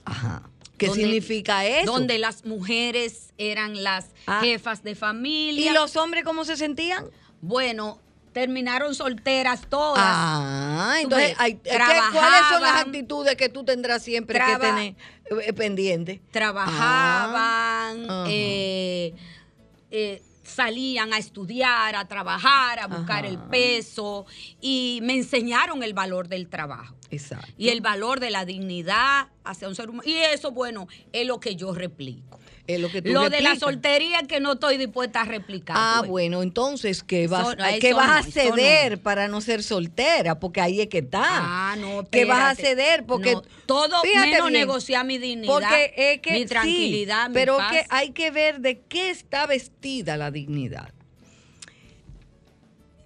Ajá. 0.03 0.49
¿Qué 0.79 0.87
donde- 0.87 1.03
significa 1.03 1.63
eso? 1.67 1.91
Donde 1.91 2.17
las 2.17 2.43
mujeres 2.45 3.33
eran 3.37 3.83
las 3.83 4.07
Ah. 4.25 4.41
jefas 4.41 4.81
de 4.81 4.95
familia. 4.95 5.69
¿Y 5.69 5.73
los 5.75 5.95
hombres 5.95 6.23
cómo 6.23 6.43
se 6.43 6.57
sentían? 6.57 7.05
Bueno, 7.39 7.99
terminaron 8.33 8.95
solteras 8.95 9.67
todas. 9.69 10.03
Ah, 10.03 10.95
entonces, 11.01 11.35
hay- 11.37 11.53
¿qué- 11.57 11.69
¿cuáles 11.69 12.41
son 12.49 12.61
las 12.63 12.81
actitudes 12.81 13.35
que 13.35 13.47
tú 13.47 13.63
tendrás 13.63 14.01
siempre 14.01 14.39
que 14.39 14.45
Traba- 14.45 14.59
tener 14.75 14.95
eh, 15.45 15.53
pendiente? 15.53 16.19
trabajaban, 16.31 18.07
Ah, 18.09 18.25
eh, 18.27 19.13
eh, 19.91 20.23
salían 20.53 21.13
a 21.13 21.17
estudiar, 21.17 21.95
a 21.95 22.07
trabajar, 22.07 22.79
a 22.79 22.87
buscar 22.87 23.25
Ajá. 23.25 23.27
el 23.27 23.37
peso 23.39 24.25
y 24.61 24.99
me 25.03 25.15
enseñaron 25.15 25.83
el 25.83 25.93
valor 25.93 26.27
del 26.27 26.47
trabajo 26.47 26.95
Exacto. 27.09 27.47
y 27.57 27.69
el 27.69 27.81
valor 27.81 28.19
de 28.19 28.29
la 28.29 28.45
dignidad 28.45 29.27
hacia 29.43 29.67
un 29.67 29.75
ser 29.75 29.89
humano. 29.89 30.07
Y 30.07 30.15
eso, 30.15 30.51
bueno, 30.51 30.87
es 31.11 31.25
lo 31.27 31.39
que 31.39 31.55
yo 31.55 31.73
replico. 31.73 32.39
Lo 32.65 32.89
que 32.89 33.01
tú 33.01 33.11
Lo 33.11 33.29
de 33.29 33.41
la 33.41 33.57
soltería 33.57 34.21
que 34.23 34.39
no 34.39 34.53
estoy 34.53 34.77
dispuesta 34.77 35.21
a 35.21 35.25
replicar. 35.25 35.75
Ah, 35.77 35.95
pues. 35.99 36.09
bueno, 36.09 36.41
entonces, 36.41 37.03
¿qué 37.03 37.27
vas, 37.27 37.57
¿qué 37.81 37.93
vas 37.93 38.07
no, 38.07 38.13
a 38.13 38.23
ceder 38.23 38.91
no. 38.93 39.03
para 39.03 39.27
no 39.27 39.41
ser 39.41 39.63
soltera? 39.63 40.39
Porque 40.39 40.61
ahí 40.61 40.79
es 40.79 40.87
que 40.87 40.99
está. 40.99 41.23
Ah, 41.25 41.75
no, 41.77 42.07
¿Qué 42.09 42.23
vas 42.23 42.39
a 42.39 42.51
espérate. 42.51 42.81
ceder? 42.81 43.05
Porque 43.05 43.35
todo 43.65 44.01
menos 44.03 44.49
bien, 44.49 44.53
negociar 44.53 45.05
mi 45.05 45.17
dignidad, 45.17 45.53
Porque 45.53 45.93
es 45.97 46.21
que 46.21 46.31
mi 46.31 46.39
sí, 46.39 46.45
tranquilidad, 46.45 47.29
mi 47.29 47.33
pero 47.33 47.57
paz. 47.57 47.71
que 47.73 47.85
hay 47.89 48.11
que 48.11 48.31
ver 48.31 48.61
de 48.61 48.79
qué 48.79 49.09
está 49.09 49.45
vestida 49.45 50.15
la 50.15 50.31
dignidad. 50.31 50.93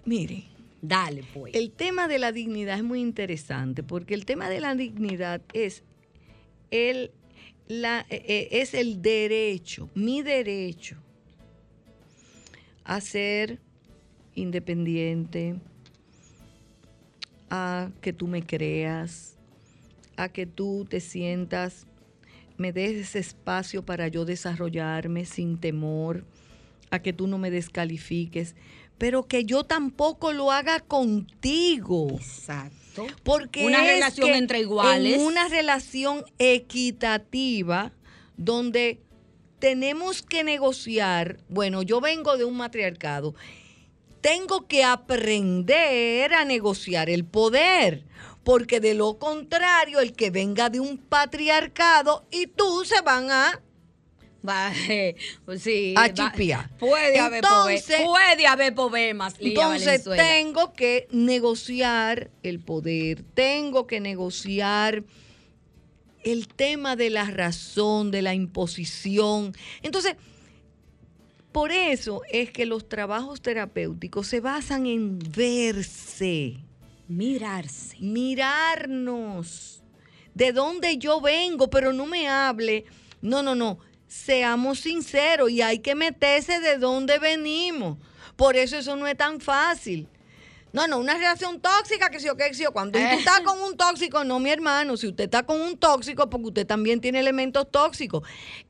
Mire, 0.05 0.43
Dale, 0.81 1.23
pues. 1.33 1.55
el 1.55 1.71
tema 1.71 2.07
de 2.07 2.19
la 2.19 2.31
dignidad 2.31 2.77
es 2.77 2.83
muy 2.83 3.01
interesante 3.01 3.81
porque 3.81 4.13
el 4.13 4.25
tema 4.25 4.49
de 4.49 4.59
la 4.59 4.75
dignidad 4.75 5.41
es 5.53 5.83
el, 6.71 7.11
eh, 7.69 8.05
eh, 8.09 8.47
es 8.51 8.73
el 8.73 9.01
derecho, 9.01 9.89
mi 9.93 10.21
derecho 10.21 10.97
a 12.83 13.01
ser 13.01 13.59
independiente, 14.35 15.55
a 17.49 17.91
que 18.01 18.13
tú 18.13 18.27
me 18.27 18.43
creas, 18.43 19.37
a 20.15 20.29
que 20.29 20.45
tú 20.45 20.85
te 20.89 21.01
sientas, 21.01 21.85
me 22.57 22.71
des 22.71 22.95
ese 22.95 23.19
espacio 23.19 23.83
para 23.83 24.07
yo 24.07 24.23
desarrollarme 24.23 25.25
sin 25.25 25.57
temor, 25.57 26.23
a 26.89 26.99
que 26.99 27.13
tú 27.13 27.27
no 27.27 27.37
me 27.37 27.51
descalifiques, 27.51 28.55
pero 28.97 29.27
que 29.27 29.43
yo 29.43 29.63
tampoco 29.63 30.31
lo 30.31 30.51
haga 30.51 30.79
contigo. 30.79 32.07
Exacto. 32.11 32.76
Porque 33.23 33.65
Una 33.65 33.85
es 33.85 33.93
relación 33.93 34.27
que 34.27 34.37
entre 34.37 34.59
iguales. 34.59 35.13
En 35.15 35.21
una 35.21 35.47
relación 35.47 36.25
equitativa 36.39 37.91
donde 38.37 39.01
tenemos 39.59 40.21
que 40.21 40.43
negociar, 40.43 41.39
bueno, 41.49 41.81
yo 41.81 41.99
vengo 42.01 42.37
de 42.37 42.45
un 42.45 42.57
matriarcado, 42.57 43.35
tengo 44.21 44.67
que 44.67 44.83
aprender 44.83 46.33
a 46.33 46.45
negociar 46.45 47.09
el 47.09 47.25
poder, 47.25 48.05
porque 48.43 48.79
de 48.79 48.93
lo 48.93 49.17
contrario, 49.17 49.99
el 49.99 50.13
que 50.13 50.29
venga 50.29 50.69
de 50.69 50.79
un 50.79 50.97
patriarcado 50.97 52.25
y 52.31 52.47
tú 52.47 52.85
se 52.85 53.01
van 53.01 53.31
a 53.31 53.61
Va, 54.47 54.71
eh, 54.89 55.15
sí, 55.59 55.93
A 55.97 56.13
chipear. 56.13 56.69
Puede 56.77 57.19
haber 57.19 57.43
Entonces- 57.43 58.01
puede 58.05 58.47
haber 58.47 58.73
problemas, 58.75 59.35
Entonces 59.39 59.85
Valenzuela. 60.05 60.23
tengo 60.23 60.73
que 60.73 61.07
negociar 61.11 62.29
el 62.43 62.59
poder, 62.59 63.23
tengo 63.33 63.87
que 63.87 63.99
negociar 63.99 65.03
el 66.23 66.47
tema 66.47 66.95
de 66.95 67.09
la 67.09 67.25
razón, 67.25 68.11
de 68.11 68.21
la 68.21 68.33
imposición. 68.33 69.53
Entonces, 69.81 70.15
por 71.51 71.71
eso 71.71 72.21
es 72.29 72.51
que 72.51 72.65
los 72.65 72.87
trabajos 72.89 73.41
terapéuticos 73.41 74.27
se 74.27 74.39
basan 74.41 74.85
en 74.85 75.17
verse, 75.19 76.57
Mirarse. 77.07 77.95
mirarnos, 77.99 79.81
de 80.33 80.51
dónde 80.51 80.97
yo 80.97 81.21
vengo, 81.21 81.69
pero 81.69 81.93
no 81.93 82.05
me 82.05 82.27
hable. 82.27 82.85
No, 83.21 83.41
no, 83.41 83.55
no. 83.55 83.79
Seamos 84.07 84.79
sinceros 84.79 85.49
y 85.49 85.61
hay 85.61 85.79
que 85.79 85.95
meterse 85.95 86.59
de 86.59 86.77
dónde 86.77 87.19
venimos. 87.19 87.97
Por 88.35 88.55
eso 88.55 88.77
eso 88.77 88.95
no 88.95 89.07
es 89.07 89.17
tan 89.17 89.39
fácil. 89.39 90.07
No, 90.73 90.85
no, 90.87 90.99
una 90.99 91.15
relación 91.15 91.59
tóxica, 91.59 92.09
que 92.09 92.19
sí 92.19 92.29
o 92.29 92.35
que 92.35 92.53
sí 92.53 92.65
o 92.65 92.71
cuando 92.71 92.99
usted 92.99 93.13
está 93.13 93.41
con 93.43 93.59
un 93.61 93.77
tóxico, 93.77 94.23
no, 94.23 94.39
mi 94.39 94.49
hermano, 94.49 94.97
si 94.97 95.07
usted 95.07 95.23
está 95.23 95.43
con 95.43 95.59
un 95.59 95.77
tóxico, 95.77 96.29
porque 96.29 96.47
usted 96.47 96.67
también 96.67 97.01
tiene 97.01 97.19
elementos 97.19 97.71
tóxicos. 97.71 98.23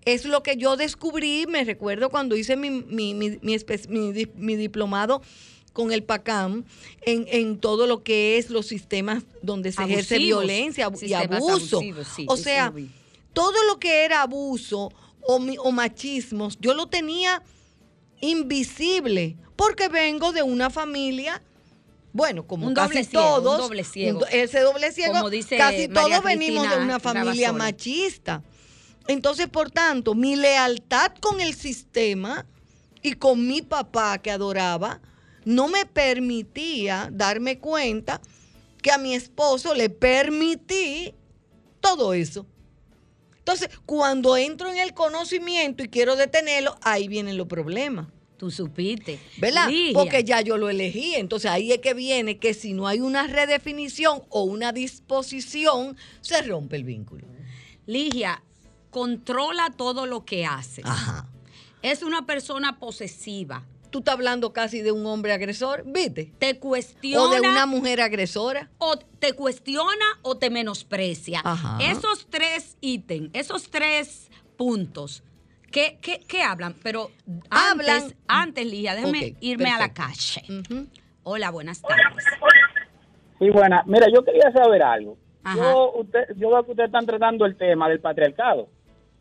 Es 0.05 0.25
lo 0.25 0.43
que 0.43 0.57
yo 0.57 0.77
descubrí, 0.77 1.45
me 1.47 1.63
recuerdo 1.63 2.09
cuando 2.09 2.35
hice 2.37 2.55
mi, 2.55 2.69
mi, 2.69 3.13
mi, 3.13 3.39
mi 3.41 4.55
diplomado 4.55 5.21
con 5.77 5.91
el 5.91 6.03
PACAM 6.03 6.65
en, 7.01 7.27
en 7.29 7.59
todo 7.59 7.85
lo 7.85 8.01
que 8.01 8.39
es 8.39 8.49
los 8.49 8.65
sistemas 8.65 9.23
donde 9.43 9.71
se 9.71 9.83
ejerce 9.83 10.17
violencia 10.17 10.89
y 11.01 11.13
abuso. 11.13 11.77
abusivos, 11.77 12.07
sí, 12.15 12.25
o 12.27 12.35
sea, 12.35 12.73
todo 13.33 13.63
lo 13.65 13.79
que 13.79 14.03
era 14.03 14.23
abuso 14.23 14.91
o, 15.27 15.39
mi- 15.39 15.57
o 15.59 15.71
machismos, 15.71 16.57
yo 16.59 16.73
lo 16.73 16.87
tenía 16.87 17.43
invisible, 18.21 19.37
porque 19.55 19.89
vengo 19.89 20.31
de 20.33 20.43
una 20.43 20.69
familia, 20.69 21.41
bueno, 22.13 22.47
como 22.47 22.67
Un 22.67 22.73
casi 22.73 22.87
doble 22.89 23.03
ciego, 23.03 23.37
un 23.37 23.43
todos, 23.43 23.57
doble 23.59 23.83
ciego. 23.83 24.25
ese 24.31 24.59
doble 24.61 24.91
ciego, 24.91 25.13
Como 25.13 25.29
dice 25.29 25.57
casi 25.57 25.87
María 25.87 25.93
todos 26.17 26.23
venimos 26.23 26.69
de 26.69 26.77
una 26.77 26.99
familia 26.99 27.51
machista. 27.53 28.43
Entonces, 29.07 29.47
por 29.47 29.71
tanto, 29.71 30.15
mi 30.15 30.35
lealtad 30.35 31.13
con 31.21 31.39
el 31.39 31.53
sistema 31.53 32.45
y 33.01 33.13
con 33.13 33.47
mi 33.47 33.61
papá 33.61 34.17
que 34.17 34.31
adoraba, 34.31 34.99
no 35.45 35.67
me 35.69 35.85
permitía 35.85 37.09
darme 37.11 37.59
cuenta 37.59 38.19
que 38.81 38.91
a 38.91 38.97
mi 38.97 39.13
esposo 39.13 39.73
le 39.73 39.89
permití 39.89 41.13
todo 41.79 42.13
eso. 42.13 42.45
Entonces, 43.47 43.69
cuando 43.85 44.35
entro 44.35 44.69
en 44.69 44.77
el 44.77 44.93
conocimiento 44.93 45.81
y 45.81 45.87
quiero 45.87 46.17
detenerlo, 46.17 46.77
ahí 46.81 47.07
vienen 47.07 47.37
los 47.37 47.47
problemas. 47.47 48.07
Tú 48.35 48.51
supiste. 48.51 49.21
¿Verdad? 49.37 49.69
Ligia, 49.69 49.93
Porque 49.93 50.25
ya 50.25 50.41
yo 50.41 50.57
lo 50.57 50.69
elegí. 50.69 51.15
Entonces 51.15 51.49
ahí 51.49 51.71
es 51.71 51.77
que 51.77 51.93
viene 51.93 52.39
que 52.39 52.53
si 52.53 52.73
no 52.73 52.89
hay 52.89 52.99
una 52.99 53.25
redefinición 53.25 54.23
o 54.27 54.43
una 54.43 54.73
disposición, 54.73 55.95
se 56.19 56.41
rompe 56.41 56.75
el 56.75 56.83
vínculo. 56.83 57.25
Ligia, 57.85 58.43
controla 58.89 59.73
todo 59.77 60.07
lo 60.07 60.25
que 60.25 60.45
haces. 60.45 60.83
Ajá. 60.83 61.29
Es 61.81 62.03
una 62.03 62.25
persona 62.25 62.79
posesiva. 62.79 63.65
Tú 63.89 63.99
estás 63.99 64.15
hablando 64.15 64.53
casi 64.53 64.81
de 64.81 64.91
un 64.91 65.05
hombre 65.05 65.33
agresor, 65.33 65.83
¿viste? 65.85 66.31
Te 66.37 66.59
cuestiona. 66.59 67.23
O 67.23 67.29
de 67.29 67.39
una 67.41 67.65
mujer 67.65 68.01
agresora. 68.01 68.69
o 68.77 68.97
te 68.97 69.33
cuestiona 69.33 70.05
o 70.21 70.37
te 70.37 70.49
menosprecia. 70.49 71.41
Ajá. 71.43 71.77
Esos 71.81 72.27
tres 72.29 72.77
ítems, 72.81 73.29
esos 73.33 73.69
tres 73.69 74.29
puntos, 74.57 75.23
¿qué, 75.71 75.97
qué, 76.01 76.19
qué 76.27 76.41
hablan? 76.43 76.75
Pero 76.83 77.11
Hablan- 77.49 77.89
antes, 78.03 78.15
antes 78.27 78.65
Ligia, 78.65 78.95
déjame 78.95 79.35
irme 79.39 79.69
a 79.71 79.79
la 79.79 79.93
calle. 79.93 80.43
Hola, 81.23 81.49
buenas 81.51 81.81
tardes. 81.81 82.05
Sí, 83.39 83.49
buena. 83.49 83.83
Mira, 83.85 84.07
yo 84.13 84.23
quería 84.23 84.51
saber 84.51 84.81
algo. 84.81 85.17
Ajá. 85.43 85.57
Yo, 85.57 85.91
usted, 85.93 86.19
yo 86.37 86.49
veo 86.49 86.63
que 86.65 86.71
ustedes 86.71 86.87
están 86.87 87.05
tratando 87.05 87.45
el 87.45 87.55
tema 87.55 87.87
del 87.87 87.99
patriarcado. 87.99 88.67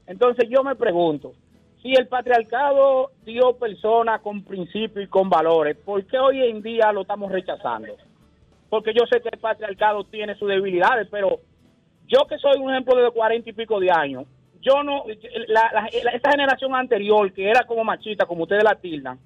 Entonces 0.07 0.48
yo 0.48 0.62
me 0.62 0.74
pregunto, 0.76 1.33
si 1.82 1.92
el 1.94 2.08
patriarcado 2.08 3.10
dio 3.24 3.56
personas 3.56 4.20
con 4.22 4.42
principios 4.42 5.04
y 5.04 5.08
con 5.08 5.28
valores, 5.28 5.76
¿por 5.76 6.04
qué 6.06 6.18
hoy 6.18 6.42
en 6.42 6.62
día 6.62 6.92
lo 6.92 7.02
estamos 7.02 7.30
rechazando? 7.30 7.94
Porque 8.68 8.92
yo 8.92 9.04
sé 9.10 9.20
que 9.20 9.28
el 9.32 9.38
patriarcado 9.38 10.04
tiene 10.04 10.34
sus 10.36 10.48
debilidades, 10.48 11.06
pero 11.10 11.40
yo 12.08 12.26
que 12.28 12.38
soy 12.38 12.58
un 12.60 12.70
ejemplo 12.70 12.96
de 12.96 13.10
cuarenta 13.10 13.50
y 13.50 13.52
pico 13.52 13.78
de 13.78 13.90
años, 13.90 14.24
yo 14.60 14.82
no, 14.82 15.04
la, 15.48 15.70
la- 15.72 15.86
esta 16.12 16.30
generación 16.32 16.74
anterior 16.74 17.32
que 17.32 17.48
era 17.48 17.64
como 17.64 17.84
machista, 17.84 18.26
como 18.26 18.42
ustedes 18.44 18.64
la 18.64 18.74
tildan, 18.74 19.18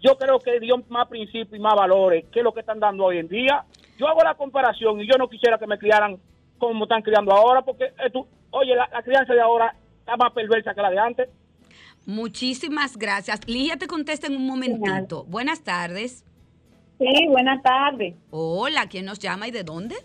yo 0.00 0.18
creo 0.18 0.38
que 0.38 0.60
dio 0.60 0.76
más 0.90 1.08
principios 1.08 1.54
y 1.54 1.58
más 1.58 1.74
valores 1.74 2.26
que 2.30 2.42
lo 2.42 2.52
que 2.52 2.60
están 2.60 2.78
dando 2.80 3.04
hoy 3.06 3.16
en 3.18 3.28
día. 3.28 3.64
Yo 3.96 4.06
hago 4.08 4.20
la 4.22 4.34
comparación 4.34 5.00
y 5.00 5.06
yo 5.06 5.14
no 5.16 5.28
quisiera 5.28 5.56
que 5.56 5.66
me 5.66 5.78
criaran 5.78 6.18
como 6.58 6.84
están 6.84 7.00
criando 7.00 7.32
ahora, 7.32 7.62
porque 7.62 7.84
eh, 7.84 8.12
oye, 8.50 8.74
la 8.76 9.02
crianza 9.02 9.32
de 9.32 9.40
ahora 9.40 9.74
está 10.00 10.16
más 10.18 10.32
perversa 10.34 10.74
que 10.74 10.82
la 10.82 10.90
de 10.90 10.98
antes. 10.98 11.28
Muchísimas 12.06 12.96
gracias. 12.96 13.40
Ligia 13.46 13.76
te 13.76 13.86
contesta 13.86 14.26
en 14.26 14.36
un 14.36 14.46
momentito. 14.46 15.24
Buenas 15.24 15.62
tardes. 15.62 16.24
Sí, 16.98 17.26
buenas 17.28 17.62
tardes. 17.62 18.14
Hola, 18.30 18.86
¿quién 18.88 19.04
nos 19.06 19.18
llama 19.18 19.48
y 19.48 19.50
de 19.50 19.64
dónde? 19.64 19.96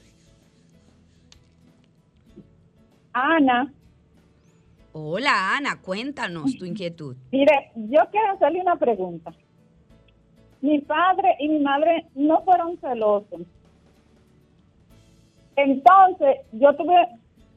Ana, 3.14 3.74
Hola, 5.00 5.56
Ana, 5.56 5.80
cuéntanos 5.82 6.56
tu 6.58 6.66
inquietud. 6.66 7.16
mire, 7.32 7.72
yo 7.76 8.02
quiero 8.12 8.32
hacerle 8.34 8.62
una 8.62 8.78
pregunta. 8.78 9.32
Mi 10.62 10.80
padre 10.82 11.36
y 11.40 11.50
mi 11.50 11.60
madre 11.60 12.08
no 12.16 12.42
fueron 12.44 12.80
celosos. 12.80 13.42
Entonces, 15.56 16.38
yo 16.52 16.76
tuve, 16.76 16.96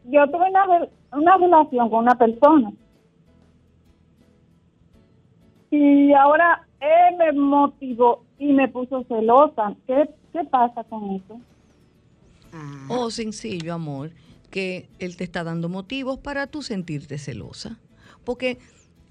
yo 0.05 0.27
tuve 0.31 0.51
una, 0.51 0.67
re- 0.67 0.91
una 1.13 1.37
relación 1.39 1.89
con 1.89 2.01
una 2.01 2.15
persona. 2.15 2.73
Y 5.71 6.13
ahora 6.13 6.67
él 6.81 7.17
me 7.17 7.33
motivó 7.33 8.25
y 8.39 8.53
me 8.53 8.69
puso 8.69 9.05
celosa. 9.05 9.75
¿Qué, 9.87 10.09
qué 10.33 10.45
pasa 10.45 10.83
con 10.85 11.11
eso? 11.17 11.41
Ah, 12.53 12.87
O 12.89 13.11
sencillo, 13.11 13.75
amor, 13.75 14.11
que 14.51 14.89
él 14.99 15.17
te 15.17 15.25
está 15.25 15.45
dando 15.45 15.69
motivos 15.69 16.19
para 16.19 16.47
tú 16.49 16.63
sentirte 16.63 17.19
celosa. 17.19 17.79
Porque 18.25 18.59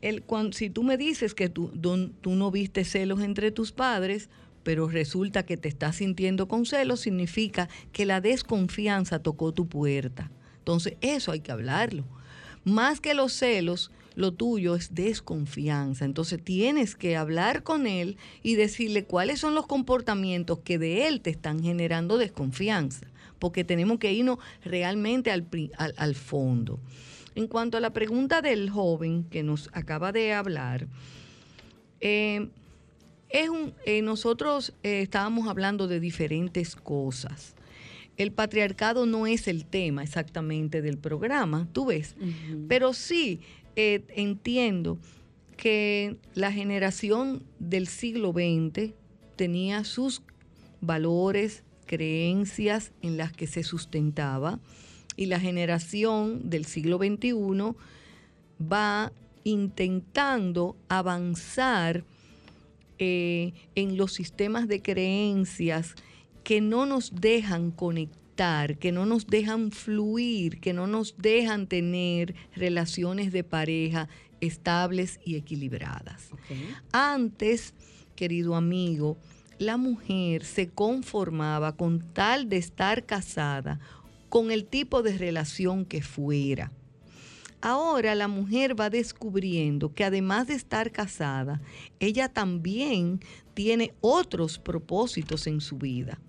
él, 0.02 0.24
cuan- 0.24 0.54
si 0.54 0.70
tú 0.70 0.84
me 0.84 0.98
dices 0.98 1.34
que 1.34 1.50
tú, 1.50 1.70
tú- 1.70 2.10
tú 2.22 2.32
no 2.32 2.52
viste 2.52 2.84
celos 2.84 3.22
entre 3.22 3.52
tus 3.52 3.72
padres, 3.72 4.30
pero 4.64 4.90
resulta 4.90 5.44
que 5.44 5.56
te 5.56 5.70
estás 5.70 5.96
sintiendo 5.98 6.48
con 6.50 6.66
celos, 6.66 7.00
significa 7.00 7.70
que 7.94 8.06
la 8.06 8.20
desconfianza 8.20 9.20
tocó 9.20 9.54
tu 9.54 9.68
puerta. 9.68 10.30
Entonces, 10.60 10.96
eso 11.02 11.32
hay 11.32 11.40
que 11.40 11.52
hablarlo. 11.54 12.04
Más 12.66 13.00
que 13.00 13.14
los 13.14 13.32
celos, 13.32 13.90
lo 14.20 14.34
tuyo 14.34 14.76
es 14.76 14.94
desconfianza. 14.94 16.04
Entonces 16.04 16.44
tienes 16.44 16.98
que 16.98 17.16
hablar 17.16 17.64
con 17.64 17.88
él 17.88 18.18
y 18.44 18.56
decirle 18.56 19.06
cuáles 19.06 19.40
son 19.40 19.56
los 19.56 19.66
comportamientos 19.66 20.60
que 20.60 20.78
de 20.78 21.08
él 21.08 21.22
te 21.22 21.30
están 21.30 21.64
generando 21.64 22.18
desconfianza. 22.18 23.08
Porque 23.40 23.64
tenemos 23.64 23.98
que 23.98 24.12
irnos 24.12 24.40
realmente 24.66 25.32
al, 25.32 25.48
al 25.96 26.16
fondo. 26.16 26.82
En 27.34 27.48
cuanto 27.48 27.78
a 27.78 27.80
la 27.80 27.94
pregunta 27.94 28.42
del 28.42 28.70
joven 28.70 29.24
que 29.24 29.42
nos 29.42 29.70
acaba 29.72 30.12
de 30.12 30.34
hablar, 30.34 30.88
eh, 32.02 32.50
es 33.30 33.48
un, 33.48 33.74
eh, 33.86 34.02
nosotros 34.02 34.74
eh, 34.84 35.00
estábamos 35.02 35.48
hablando 35.48 35.88
de 35.88 36.02
diferentes 36.02 36.76
cosas. 36.76 37.56
El 38.18 38.34
patriarcado 38.34 39.06
no 39.06 39.28
es 39.28 39.48
el 39.48 39.66
tema 39.66 40.04
exactamente 40.04 40.82
del 40.82 40.98
programa, 40.98 41.70
tú 41.72 41.86
ves, 41.86 42.18
pero 42.68 42.92
sí 42.92 43.40
eh, 43.82 44.04
entiendo 44.10 44.98
que 45.56 46.18
la 46.34 46.52
generación 46.52 47.44
del 47.60 47.88
siglo 47.88 48.34
XX 48.34 48.92
tenía 49.38 49.86
sus 49.86 50.22
valores, 50.82 51.64
creencias 51.86 52.92
en 53.02 53.16
las 53.16 53.32
que 53.32 53.48
se 53.48 53.64
sustentaba 53.64 54.60
y 55.16 55.28
la 55.28 55.40
generación 55.40 56.50
del 56.50 56.66
siglo 56.66 56.98
XXI 56.98 57.74
va 58.62 59.14
intentando 59.46 60.76
avanzar 60.90 62.04
eh, 62.98 63.54
en 63.76 63.96
los 63.96 64.12
sistemas 64.12 64.68
de 64.68 64.82
creencias 64.82 65.96
que 66.44 66.60
no 66.60 66.86
nos 66.86 67.16
dejan 67.16 67.72
conectar, 67.72 68.19
que 68.78 68.94
no 68.94 69.06
nos 69.06 69.28
dejan 69.28 69.72
fluir, 69.72 70.62
que 70.62 70.72
no 70.72 70.88
nos 70.88 71.16
dejan 71.18 71.68
tener 71.68 72.36
relaciones 72.56 73.34
de 73.34 73.44
pareja 73.44 74.08
estables 74.40 75.20
y 75.26 75.36
equilibradas. 75.36 76.30
Antes, 76.94 77.74
querido 78.16 78.56
amigo, 78.56 79.18
la 79.58 79.76
mujer 79.76 80.46
se 80.46 80.70
conformaba 80.70 81.76
con 81.76 82.00
tal 82.14 82.48
de 82.48 82.56
estar 82.56 83.06
casada 83.06 83.82
con 84.30 84.52
el 84.52 84.64
tipo 84.64 85.02
de 85.02 85.18
relación 85.18 85.84
que 85.84 86.02
fuera. 86.02 86.72
Ahora 87.60 88.16
la 88.16 88.30
mujer 88.30 88.80
va 88.80 88.90
descubriendo 88.90 89.94
que 89.94 90.06
además 90.06 90.48
de 90.48 90.54
estar 90.54 90.94
casada, 90.94 91.60
ella 92.00 92.30
también 92.30 93.20
tiene 93.54 93.94
otros 94.00 94.60
propósitos 94.60 95.46
en 95.46 95.60
su 95.60 95.78
vida. 95.78 96.22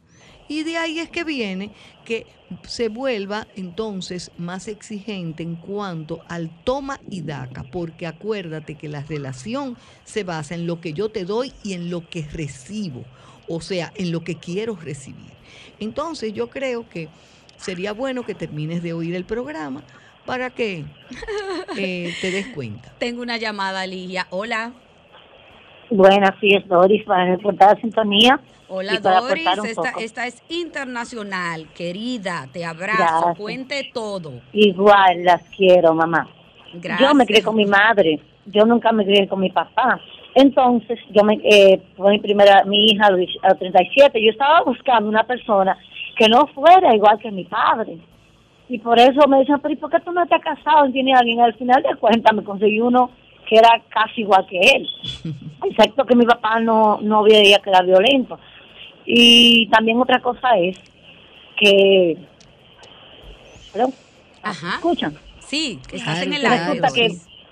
Y 0.50 0.64
de 0.64 0.76
ahí 0.78 0.98
es 0.98 1.08
que 1.08 1.22
viene 1.22 1.70
que 2.04 2.26
se 2.66 2.88
vuelva 2.88 3.46
entonces 3.54 4.32
más 4.36 4.66
exigente 4.66 5.44
en 5.44 5.54
cuanto 5.54 6.24
al 6.26 6.50
toma 6.64 7.00
y 7.08 7.20
daca, 7.20 7.62
porque 7.62 8.08
acuérdate 8.08 8.74
que 8.74 8.88
la 8.88 9.04
relación 9.04 9.76
se 10.02 10.24
basa 10.24 10.56
en 10.56 10.66
lo 10.66 10.80
que 10.80 10.92
yo 10.92 11.08
te 11.08 11.24
doy 11.24 11.52
y 11.62 11.74
en 11.74 11.88
lo 11.88 12.10
que 12.10 12.22
recibo, 12.22 13.04
o 13.46 13.60
sea, 13.60 13.92
en 13.94 14.10
lo 14.10 14.24
que 14.24 14.38
quiero 14.38 14.74
recibir. 14.74 15.30
Entonces 15.78 16.32
yo 16.32 16.50
creo 16.50 16.88
que 16.88 17.08
sería 17.56 17.92
bueno 17.92 18.26
que 18.26 18.34
termines 18.34 18.82
de 18.82 18.92
oír 18.92 19.14
el 19.14 19.24
programa 19.24 19.84
para 20.26 20.50
que 20.50 20.84
eh, 21.76 22.12
te 22.20 22.30
des 22.32 22.48
cuenta. 22.48 22.92
Tengo 22.98 23.22
una 23.22 23.36
llamada, 23.36 23.86
Ligia. 23.86 24.26
Hola. 24.30 24.72
Buenas, 25.90 26.34
sí, 26.40 26.54
es 26.54 26.66
Doris 26.68 27.04
para 27.04 27.24
reportar 27.24 27.74
la 27.74 27.80
sintonía. 27.80 28.40
Hola, 28.68 29.00
Doris. 29.00 29.46
Esta, 29.64 29.90
esta 29.98 30.26
es 30.28 30.40
internacional. 30.48 31.66
Querida, 31.74 32.48
te 32.52 32.64
abrazo. 32.64 32.96
Gracias. 32.98 33.38
Cuente 33.38 33.90
todo. 33.92 34.40
Igual 34.52 35.24
las 35.24 35.42
quiero, 35.56 35.92
mamá. 35.92 36.28
Gracias. 36.74 37.00
Yo 37.00 37.14
me 37.14 37.26
crié 37.26 37.42
con 37.42 37.56
mi 37.56 37.66
madre, 37.66 38.20
yo 38.46 38.64
nunca 38.64 38.92
me 38.92 39.04
crié 39.04 39.26
con 39.26 39.40
mi 39.40 39.50
papá. 39.50 40.00
Entonces, 40.36 41.00
yo 41.10 41.24
me, 41.24 41.40
eh, 41.42 41.82
fue 41.96 42.12
mi 42.12 42.20
primera, 42.20 42.62
mi 42.64 42.84
hija 42.84 43.06
a 43.06 43.10
los 43.10 43.28
a 43.42 43.48
los 43.48 43.58
37, 43.58 44.22
yo 44.22 44.30
estaba 44.30 44.62
buscando 44.62 45.08
una 45.08 45.24
persona 45.24 45.76
que 46.16 46.28
no 46.28 46.46
fuera 46.48 46.94
igual 46.94 47.18
que 47.18 47.32
mi 47.32 47.44
padre. 47.44 47.98
Y 48.68 48.78
por 48.78 49.00
eso 49.00 49.26
me 49.26 49.38
decían, 49.38 49.58
pero 49.60 49.74
¿y 49.74 49.76
por 49.76 49.90
qué 49.90 49.98
tú 49.98 50.12
no 50.12 50.24
te 50.26 50.36
has 50.36 50.42
casado 50.42 50.86
y 50.86 50.92
tienes 50.92 51.16
a 51.16 51.18
alguien? 51.18 51.40
Al 51.40 51.54
final 51.54 51.82
de 51.82 51.96
cuentas 51.96 52.32
me 52.32 52.44
conseguí 52.44 52.80
uno 52.80 53.10
que 53.50 53.56
era 53.56 53.82
casi 53.88 54.20
igual 54.20 54.46
que 54.46 54.60
él. 54.60 54.86
Excepto 55.68 56.06
que 56.06 56.14
mi 56.14 56.24
papá 56.24 56.60
no, 56.60 57.00
no 57.02 57.24
veía 57.24 57.58
que 57.58 57.70
era 57.70 57.82
violento. 57.82 58.38
Y 59.04 59.66
también 59.70 60.00
otra 60.00 60.20
cosa 60.20 60.56
es 60.56 60.78
que... 61.58 62.16
¿Aló? 63.74 63.88
Ajá. 64.44 64.76
¿Escuchan? 64.76 65.14
Sí, 65.40 65.80
que 65.88 65.96
estás 65.96 66.22
en 66.22 66.32
el. 66.32 66.42
Resulta 66.42 66.88
que, 66.94 67.08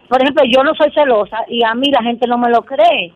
por 0.09 0.23
ejemplo, 0.23 0.45
yo 0.49 0.63
no 0.63 0.73
soy 0.75 0.93
celosa 0.93 1.39
y 1.49 1.65
a 1.65 1.75
mí 1.75 1.91
la 1.91 2.03
gente 2.03 2.29
no 2.29 2.39
me 2.39 2.49
lo 2.49 2.63
cree. 2.63 3.13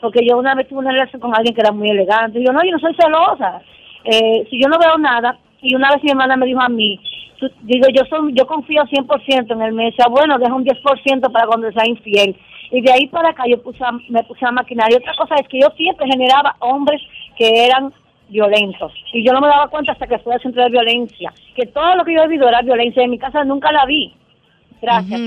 Porque 0.00 0.26
yo 0.28 0.36
una 0.36 0.56
vez 0.56 0.68
tuve 0.68 0.80
una 0.80 0.90
relación 0.90 1.20
con 1.20 1.34
alguien 1.34 1.54
que 1.54 1.60
era 1.60 1.70
muy 1.70 1.88
elegante. 1.88 2.40
Y 2.40 2.44
yo, 2.44 2.52
no, 2.52 2.64
yo 2.64 2.72
no 2.72 2.78
soy 2.80 2.94
celosa. 2.96 3.62
Eh, 4.04 4.44
si 4.50 4.60
yo 4.60 4.68
no 4.68 4.78
veo 4.78 4.98
nada, 4.98 5.38
y 5.64 5.74
una 5.74 5.90
vez 5.92 6.02
mi 6.04 6.10
hermana 6.10 6.36
me 6.36 6.46
dijo 6.46 6.60
a 6.60 6.68
mí, 6.68 7.00
tú- 7.40 7.50
digo, 7.62 7.86
yo 7.92 8.02
soy, 8.08 8.32
yo 8.34 8.46
confío 8.46 8.82
100% 8.84 9.54
en 9.54 9.62
él. 9.62 9.72
Me 9.72 9.86
decía, 9.86 10.06
bueno, 10.08 10.38
deja 10.38 10.54
un 10.54 10.64
10% 10.64 11.32
para 11.32 11.46
cuando 11.46 11.72
sea 11.72 11.86
infiel. 11.88 12.36
Y 12.70 12.80
de 12.80 12.92
ahí 12.92 13.06
para 13.08 13.30
acá 13.30 13.44
yo 13.48 13.60
puse 13.62 13.82
a- 13.84 13.92
me 14.08 14.22
puse 14.24 14.44
a 14.46 14.52
maquinar. 14.52 14.90
Y 14.92 14.96
otra 14.96 15.12
cosa 15.16 15.34
es 15.36 15.48
que 15.48 15.60
yo 15.60 15.68
siempre 15.76 16.06
generaba 16.08 16.56
hombres 16.60 17.00
que 17.36 17.66
eran 17.66 17.92
violentos. 18.28 18.92
Y 19.12 19.24
yo 19.24 19.32
no 19.32 19.40
me 19.40 19.48
daba 19.48 19.68
cuenta 19.68 19.92
hasta 19.92 20.06
que 20.06 20.18
fue 20.18 20.34
al 20.34 20.40
centro 20.42 20.62
de 20.64 20.70
violencia. 20.70 21.32
Que 21.56 21.66
todo 21.66 21.94
lo 21.96 22.04
que 22.04 22.14
yo 22.14 22.22
he 22.22 22.28
vivido 22.28 22.48
era 22.48 22.62
violencia. 22.62 23.02
En 23.02 23.10
mi 23.10 23.18
casa 23.18 23.44
nunca 23.44 23.70
la 23.72 23.84
vi. 23.86 24.12
Gracias. 24.80 25.20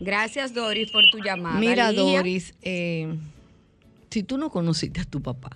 Gracias, 0.00 0.54
Doris, 0.54 0.90
por 0.90 1.04
tu 1.10 1.18
llamada. 1.18 1.58
Mira. 1.58 1.92
Doris, 1.92 2.56
eh, 2.62 3.14
si 4.10 4.22
tú 4.22 4.36
no 4.36 4.50
conociste 4.50 5.00
a 5.00 5.04
tu 5.04 5.22
papá, 5.22 5.50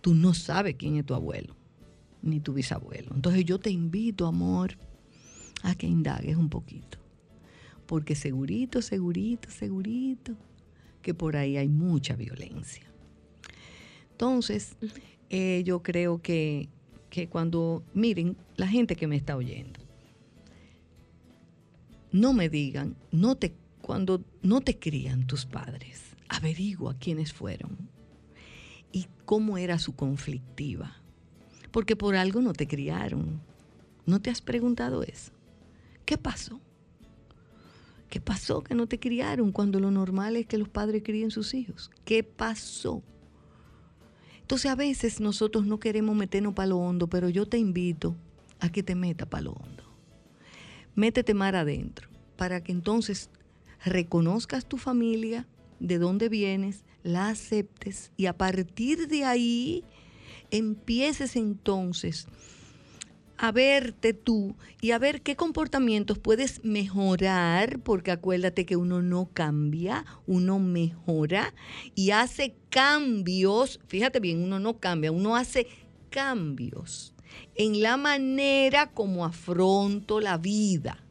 tú 0.00 0.14
no 0.14 0.34
sabes 0.34 0.74
quién 0.76 0.96
es 0.98 1.06
tu 1.06 1.14
abuelo, 1.14 1.54
ni 2.22 2.40
tu 2.40 2.52
bisabuelo. 2.52 3.14
Entonces 3.14 3.44
yo 3.44 3.58
te 3.58 3.70
invito, 3.70 4.26
amor, 4.26 4.76
a 5.62 5.74
que 5.74 5.86
indagues 5.86 6.36
un 6.36 6.48
poquito. 6.48 6.98
Porque 7.86 8.14
segurito, 8.14 8.82
segurito, 8.82 9.50
segurito, 9.50 10.36
que 11.02 11.14
por 11.14 11.36
ahí 11.36 11.56
hay 11.56 11.68
mucha 11.68 12.16
violencia. 12.16 12.84
Entonces, 14.12 14.76
eh, 15.30 15.62
yo 15.64 15.82
creo 15.82 16.20
que, 16.20 16.68
que 17.08 17.28
cuando, 17.28 17.84
miren, 17.94 18.36
la 18.56 18.66
gente 18.66 18.96
que 18.96 19.06
me 19.06 19.16
está 19.16 19.36
oyendo, 19.36 19.80
no 22.10 22.32
me 22.32 22.48
digan, 22.48 22.96
no 23.10 23.36
te, 23.36 23.54
cuando 23.80 24.24
no 24.42 24.60
te 24.60 24.78
crían 24.78 25.26
tus 25.26 25.46
padres, 25.46 26.16
averigua 26.28 26.96
quiénes 26.98 27.32
fueron 27.32 27.88
y 28.92 29.06
cómo 29.24 29.58
era 29.58 29.78
su 29.78 29.94
conflictiva. 29.94 30.96
Porque 31.70 31.96
por 31.96 32.16
algo 32.16 32.40
no 32.40 32.52
te 32.52 32.66
criaron. 32.66 33.40
¿No 34.06 34.20
te 34.20 34.30
has 34.30 34.40
preguntado 34.40 35.02
eso? 35.02 35.32
¿Qué 36.04 36.16
pasó? 36.16 36.60
¿Qué 38.08 38.20
pasó 38.20 38.62
que 38.62 38.74
no 38.74 38.86
te 38.86 38.98
criaron 38.98 39.52
cuando 39.52 39.80
lo 39.80 39.90
normal 39.90 40.36
es 40.36 40.46
que 40.46 40.56
los 40.56 40.68
padres 40.68 41.02
críen 41.04 41.30
sus 41.30 41.52
hijos? 41.52 41.90
¿Qué 42.04 42.24
pasó? 42.24 43.02
Entonces 44.40 44.70
a 44.70 44.74
veces 44.74 45.20
nosotros 45.20 45.66
no 45.66 45.78
queremos 45.78 46.16
meternos 46.16 46.54
para 46.54 46.68
lo 46.68 46.78
hondo, 46.78 47.08
pero 47.08 47.28
yo 47.28 47.46
te 47.46 47.58
invito 47.58 48.16
a 48.60 48.70
que 48.70 48.82
te 48.82 48.94
metas 48.94 49.28
para 49.28 49.42
lo 49.42 49.52
hondo. 49.52 49.84
Métete 50.94 51.34
mar 51.34 51.54
adentro 51.54 52.08
para 52.36 52.62
que 52.62 52.72
entonces 52.72 53.30
reconozcas 53.84 54.64
tu 54.66 54.78
familia, 54.78 55.46
de 55.80 55.98
dónde 55.98 56.28
vienes, 56.28 56.84
la 57.02 57.28
aceptes 57.28 58.10
y 58.16 58.26
a 58.26 58.36
partir 58.36 59.06
de 59.06 59.24
ahí 59.24 59.84
empieces 60.50 61.36
entonces 61.36 62.26
a 63.38 63.52
verte 63.52 64.14
tú 64.14 64.56
y 64.80 64.90
a 64.90 64.98
ver 64.98 65.22
qué 65.22 65.36
comportamientos 65.36 66.18
puedes 66.18 66.64
mejorar, 66.64 67.78
porque 67.80 68.10
acuérdate 68.10 68.66
que 68.66 68.76
uno 68.76 69.00
no 69.00 69.30
cambia, 69.32 70.04
uno 70.26 70.58
mejora 70.58 71.54
y 71.94 72.10
hace 72.10 72.56
cambios, 72.68 73.78
fíjate 73.86 74.18
bien, 74.18 74.42
uno 74.42 74.58
no 74.58 74.78
cambia, 74.78 75.12
uno 75.12 75.36
hace 75.36 75.68
cambios 76.10 77.14
en 77.54 77.82
la 77.82 77.96
manera 77.96 78.90
como 78.90 79.24
afronto 79.24 80.20
la 80.20 80.38
vida, 80.38 81.04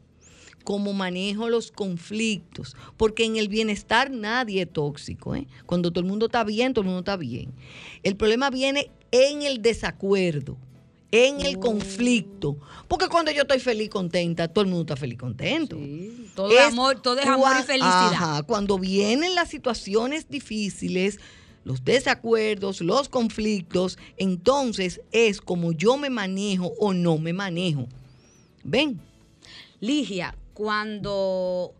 como 0.64 0.92
manejo 0.92 1.48
los 1.48 1.70
conflictos, 1.72 2.76
porque 2.96 3.24
en 3.24 3.36
el 3.36 3.48
bienestar 3.48 4.10
nadie 4.10 4.62
es 4.62 4.72
tóxico. 4.72 5.34
¿eh? 5.34 5.46
Cuando 5.66 5.90
todo 5.90 6.00
el 6.00 6.10
mundo 6.10 6.26
está 6.26 6.44
bien, 6.44 6.74
todo 6.74 6.82
el 6.82 6.86
mundo 6.86 7.00
está 7.00 7.16
bien. 7.16 7.54
El 8.02 8.16
problema 8.16 8.50
viene 8.50 8.90
en 9.10 9.42
el 9.42 9.62
desacuerdo 9.62 10.56
en 11.10 11.40
el 11.40 11.58
conflicto. 11.58 12.56
Porque 12.86 13.08
cuando 13.08 13.30
yo 13.30 13.42
estoy 13.42 13.60
feliz, 13.60 13.88
contenta, 13.88 14.48
todo 14.48 14.64
el 14.64 14.70
mundo 14.70 14.82
está 14.82 14.96
feliz, 14.96 15.18
contento. 15.18 15.76
Todo, 16.34 16.50
es 16.50 16.60
amor, 16.60 17.00
todo 17.00 17.18
es 17.18 17.26
amor 17.26 17.56
y 17.60 17.62
felicidad. 17.62 18.12
Ajá, 18.12 18.42
cuando 18.42 18.78
vienen 18.78 19.34
las 19.34 19.48
situaciones 19.48 20.28
difíciles, 20.28 21.18
los 21.64 21.84
desacuerdos, 21.84 22.80
los 22.80 23.08
conflictos, 23.08 23.98
entonces 24.16 25.00
es 25.12 25.40
como 25.40 25.72
yo 25.72 25.96
me 25.96 26.10
manejo 26.10 26.72
o 26.78 26.92
no 26.92 27.18
me 27.18 27.32
manejo. 27.32 27.86
¿Ven? 28.64 29.00
Ligia, 29.80 30.36
cuando 30.54 31.72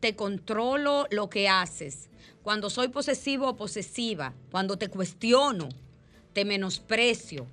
te 0.00 0.14
controlo 0.16 1.06
lo 1.10 1.30
que 1.30 1.48
haces, 1.48 2.08
cuando 2.42 2.70
soy 2.70 2.88
posesivo 2.88 3.48
o 3.48 3.56
posesiva, 3.56 4.34
cuando 4.50 4.76
te 4.76 4.88
cuestiono, 4.88 5.68
te 6.36 6.44
menosprecio, 6.44 7.46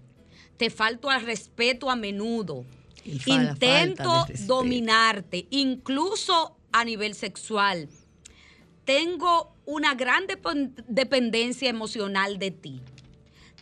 te 0.57 0.69
falto 0.69 1.09
al 1.09 1.21
respeto 1.21 1.89
a 1.89 1.95
menudo. 1.95 2.65
Intento 3.25 4.25
dominarte, 4.39 5.47
incluso 5.51 6.57
a 6.73 6.83
nivel 6.83 7.15
sexual. 7.15 7.87
Tengo 8.83 9.53
una 9.65 9.95
gran 9.95 10.25
dependencia 10.89 11.69
emocional 11.69 12.39
de 12.39 12.51
ti. 12.51 12.81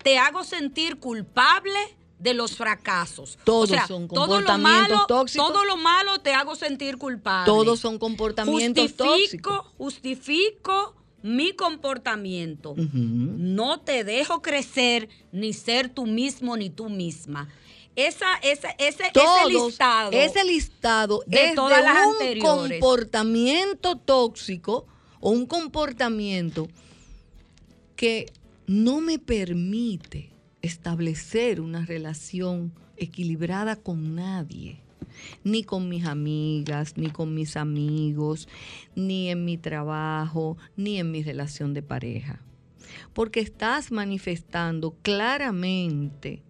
Te 0.01 0.17
hago 0.17 0.43
sentir 0.43 0.97
culpable 0.97 1.77
de 2.17 2.33
los 2.33 2.55
fracasos. 2.55 3.37
Todos 3.43 3.69
son 3.87 4.07
comportamientos 4.07 5.05
tóxicos. 5.05 5.47
Todo 5.47 5.65
lo 5.65 5.77
malo 5.77 6.17
te 6.21 6.33
hago 6.33 6.55
sentir 6.55 6.97
culpable. 6.97 7.45
Todos 7.45 7.79
son 7.79 7.99
comportamientos 7.99 8.95
tóxicos. 8.95 9.67
Justifico 9.77 10.95
mi 11.23 11.53
comportamiento. 11.53 12.75
No 12.75 13.79
te 13.81 14.03
dejo 14.03 14.41
crecer 14.41 15.09
ni 15.31 15.53
ser 15.53 15.89
tú 15.89 16.05
mismo 16.05 16.57
ni 16.57 16.69
tú 16.69 16.89
misma. 16.89 17.49
Esa, 17.95 18.35
ese, 18.41 18.69
ese 18.77 19.03
listado. 19.49 20.11
Ese 20.11 20.43
listado 20.43 21.23
de 21.27 21.49
es 21.49 21.55
todas 21.55 21.83
de 22.19 22.33
un 22.33 22.39
comportamiento 22.39 23.97
tóxico 23.97 24.87
o 25.19 25.31
un 25.31 25.45
comportamiento 25.45 26.67
que 27.95 28.31
no 28.65 29.01
me 29.01 29.19
permite 29.19 30.31
establecer 30.61 31.59
una 31.59 31.85
relación 31.85 32.73
equilibrada 32.95 33.75
con 33.75 34.15
nadie 34.15 34.81
ni 35.43 35.63
con 35.63 35.89
mis 35.89 36.05
amigas, 36.05 36.97
ni 36.97 37.09
con 37.09 37.33
mis 37.33 37.57
amigos, 37.57 38.47
ni 38.95 39.29
en 39.29 39.45
mi 39.45 39.57
trabajo, 39.57 40.57
ni 40.75 40.99
en 40.99 41.11
mi 41.11 41.23
relación 41.23 41.73
de 41.73 41.81
pareja. 41.81 42.41
Porque 43.13 43.39
estás 43.39 43.91
manifestando 43.91 44.95
claramente 45.01 46.41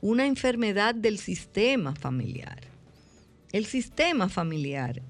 una 0.00 0.26
enfermedad 0.26 0.94
del 0.94 1.18
sistema 1.18 1.94
familiar. 1.94 2.60
El 3.52 3.66
sistema 3.66 4.28
familiar 4.28 5.02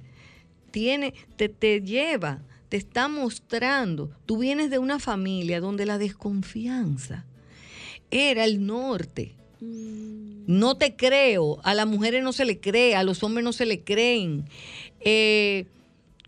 tiene, 0.70 1.14
te, 1.36 1.48
te 1.48 1.80
lleva, 1.80 2.42
te 2.68 2.76
está 2.76 3.08
mostrando, 3.08 4.10
tú 4.26 4.38
vienes 4.38 4.70
de 4.70 4.78
una 4.78 4.98
familia 4.98 5.60
donde 5.60 5.86
la 5.86 5.98
desconfianza 5.98 7.24
era 8.10 8.44
el 8.44 8.64
norte 8.64 9.37
no 9.60 10.76
te 10.76 10.96
creo, 10.96 11.60
a 11.64 11.74
las 11.74 11.86
mujeres 11.86 12.22
no 12.22 12.32
se 12.32 12.44
le 12.44 12.60
cree, 12.60 12.94
a 12.94 13.02
los 13.02 13.22
hombres 13.22 13.44
no 13.44 13.52
se 13.52 13.66
le 13.66 13.82
creen. 13.82 14.48
Eh, 15.00 15.66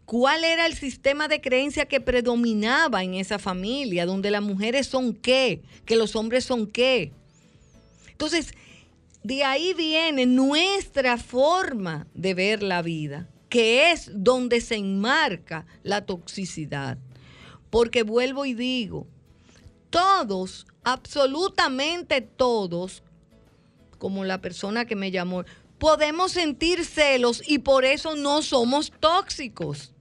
¿Cuál 0.04 0.42
era 0.42 0.66
el 0.66 0.74
sistema 0.74 1.28
de 1.28 1.40
creencia 1.40 1.86
que 1.86 2.00
predominaba 2.00 3.04
en 3.04 3.14
esa 3.14 3.38
familia, 3.38 4.06
donde 4.06 4.32
las 4.32 4.42
mujeres 4.42 4.88
son 4.88 5.14
qué, 5.14 5.62
que 5.84 5.94
los 5.94 6.16
hombres 6.16 6.44
son 6.44 6.66
qué? 6.66 7.12
Entonces, 8.10 8.52
de 9.22 9.44
ahí 9.44 9.72
viene 9.74 10.26
nuestra 10.26 11.16
forma 11.16 12.06
de 12.14 12.34
ver 12.34 12.62
la 12.62 12.82
vida, 12.82 13.28
que 13.48 13.92
es 13.92 14.10
donde 14.12 14.60
se 14.60 14.76
enmarca 14.76 15.64
la 15.82 16.04
toxicidad. 16.04 16.98
Porque 17.70 18.02
vuelvo 18.02 18.46
y 18.46 18.54
digo, 18.54 19.06
todos, 19.90 20.66
absolutamente 20.82 22.20
todos, 22.20 23.02
como 24.00 24.24
la 24.24 24.40
persona 24.40 24.86
que 24.86 24.96
me 24.96 25.12
llamó, 25.12 25.44
podemos 25.78 26.32
sentir 26.32 26.84
celos 26.84 27.42
y 27.46 27.58
por 27.58 27.84
eso 27.84 28.16
no 28.16 28.42
somos 28.42 28.90
tóxicos. 28.98 29.92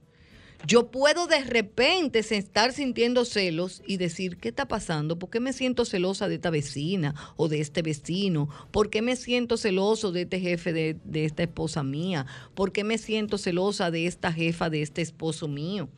Yo 0.66 0.90
puedo 0.90 1.26
de 1.26 1.42
repente 1.44 2.18
estar 2.18 2.72
sintiendo 2.72 3.24
celos 3.24 3.82
y 3.86 3.98
decir, 3.98 4.36
¿qué 4.36 4.48
está 4.48 4.66
pasando? 4.68 5.18
¿Por 5.18 5.30
qué 5.30 5.40
me 5.40 5.52
siento 5.52 5.84
celosa 5.84 6.28
de 6.28 6.34
esta 6.34 6.50
vecina 6.50 7.14
o 7.36 7.48
de 7.48 7.60
este 7.60 7.82
vecino? 7.82 8.48
¿Por 8.70 8.90
qué 8.90 9.00
me 9.00 9.16
siento 9.16 9.56
celoso 9.56 10.12
de 10.12 10.22
este 10.22 10.40
jefe 10.40 10.72
de, 10.72 11.24
esta 11.24 11.42
esposa 11.42 11.82
mía? 11.82 12.26
¿Por 12.54 12.72
qué 12.72 12.84
me 12.84 12.98
siento 12.98 13.38
celosa 13.38 13.90
de 13.90 14.06
esta 14.06 14.32
jefa 14.32 14.68
de 14.68 14.82
este 14.82 15.02
esposo 15.02 15.46
mío? 15.46 15.88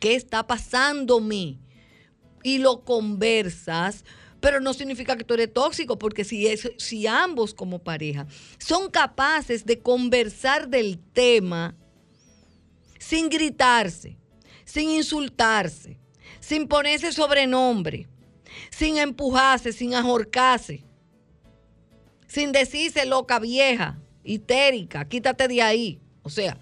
¿Qué 0.00 0.14
está 0.14 0.46
pasándome? 0.46 1.58
Y 2.42 2.58
lo 2.58 2.84
conversas 2.84 4.04
pero 4.46 4.60
no 4.60 4.72
significa 4.74 5.16
que 5.16 5.24
tú 5.24 5.34
eres 5.34 5.52
tóxico, 5.52 5.98
porque 5.98 6.22
si, 6.22 6.46
es, 6.46 6.70
si 6.78 7.04
ambos 7.08 7.52
como 7.52 7.80
pareja 7.80 8.28
son 8.58 8.88
capaces 8.88 9.66
de 9.66 9.80
conversar 9.80 10.68
del 10.68 11.00
tema 11.00 11.74
sin 12.96 13.28
gritarse, 13.28 14.16
sin 14.64 14.90
insultarse, 14.90 15.98
sin 16.38 16.68
ponerse 16.68 17.10
sobrenombre, 17.10 18.06
sin 18.70 18.98
empujarse, 18.98 19.72
sin 19.72 19.96
ahorcarse, 19.96 20.84
sin 22.28 22.52
decirse 22.52 23.04
loca 23.04 23.40
vieja, 23.40 23.98
histérica, 24.22 25.08
quítate 25.08 25.48
de 25.48 25.60
ahí. 25.60 26.00
O 26.22 26.30
sea, 26.30 26.56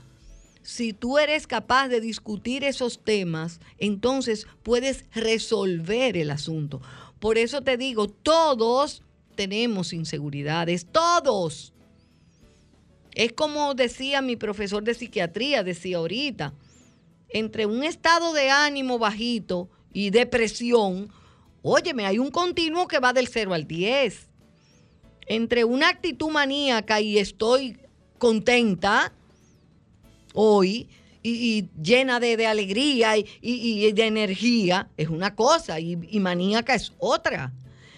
si 0.63 0.95
tú 0.95 1.19
eres 1.19 1.47
capaz 1.47 1.89
de 1.89 2.01
discutir 2.01 2.65
esos 2.65 3.05
temas, 3.05 3.61
entonces 3.77 4.47
puedes 4.63 5.05
resolver 5.13 6.17
el 6.17 6.31
asunto. 6.31 6.81
Por 7.25 7.39
eso 7.39 7.63
te 7.63 7.79
digo, 7.79 8.07
todos 8.07 9.01
tenemos 9.35 9.95
inseguridades, 9.95 10.85
todos. 10.85 11.73
Es 13.15 13.33
como 13.33 13.73
decía 13.73 14.21
mi 14.21 14.37
profesor 14.37 14.85
de 14.85 14.93
psiquiatría, 14.93 15.65
decía 15.65 15.97
ahorita, 15.97 16.53
entre 17.31 17.65
un 17.65 17.83
estado 17.83 18.35
de 18.35 18.51
ánimo 18.51 18.99
bajito 18.99 19.71
y 19.91 20.11
depresión, 20.11 21.11
óyeme, 21.63 22.05
hay 22.05 22.19
un 22.19 22.31
continuo 22.31 22.87
que 22.87 22.99
va 22.99 23.15
del 23.15 23.29
0 23.29 23.55
al 23.55 23.67
10. 23.67 24.29
Entre 25.27 25.65
una 25.65 25.89
actitud 25.89 26.29
maníaca 26.29 27.01
y 27.01 27.17
estoy 27.17 27.79
contenta 28.19 29.15
hoy, 30.35 30.91
y, 31.27 31.71
llena 31.83 32.21
de, 32.21 32.47
alegría 32.47 33.15
y, 33.17 33.93
de 33.93 34.07
energía 34.07 34.91
es 34.99 35.09
una 35.09 35.35
cosa 35.35 35.81
y, 35.81 35.97
maníaca 36.21 36.75
es 36.75 36.93
otra. 36.99 37.53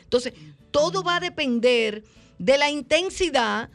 Entonces, 0.05 0.33
todo 0.71 1.03
va 1.03 1.17
a 1.17 1.21
depender 1.21 2.05
de 2.39 2.57
la 2.57 2.71
intensidad 2.71 3.69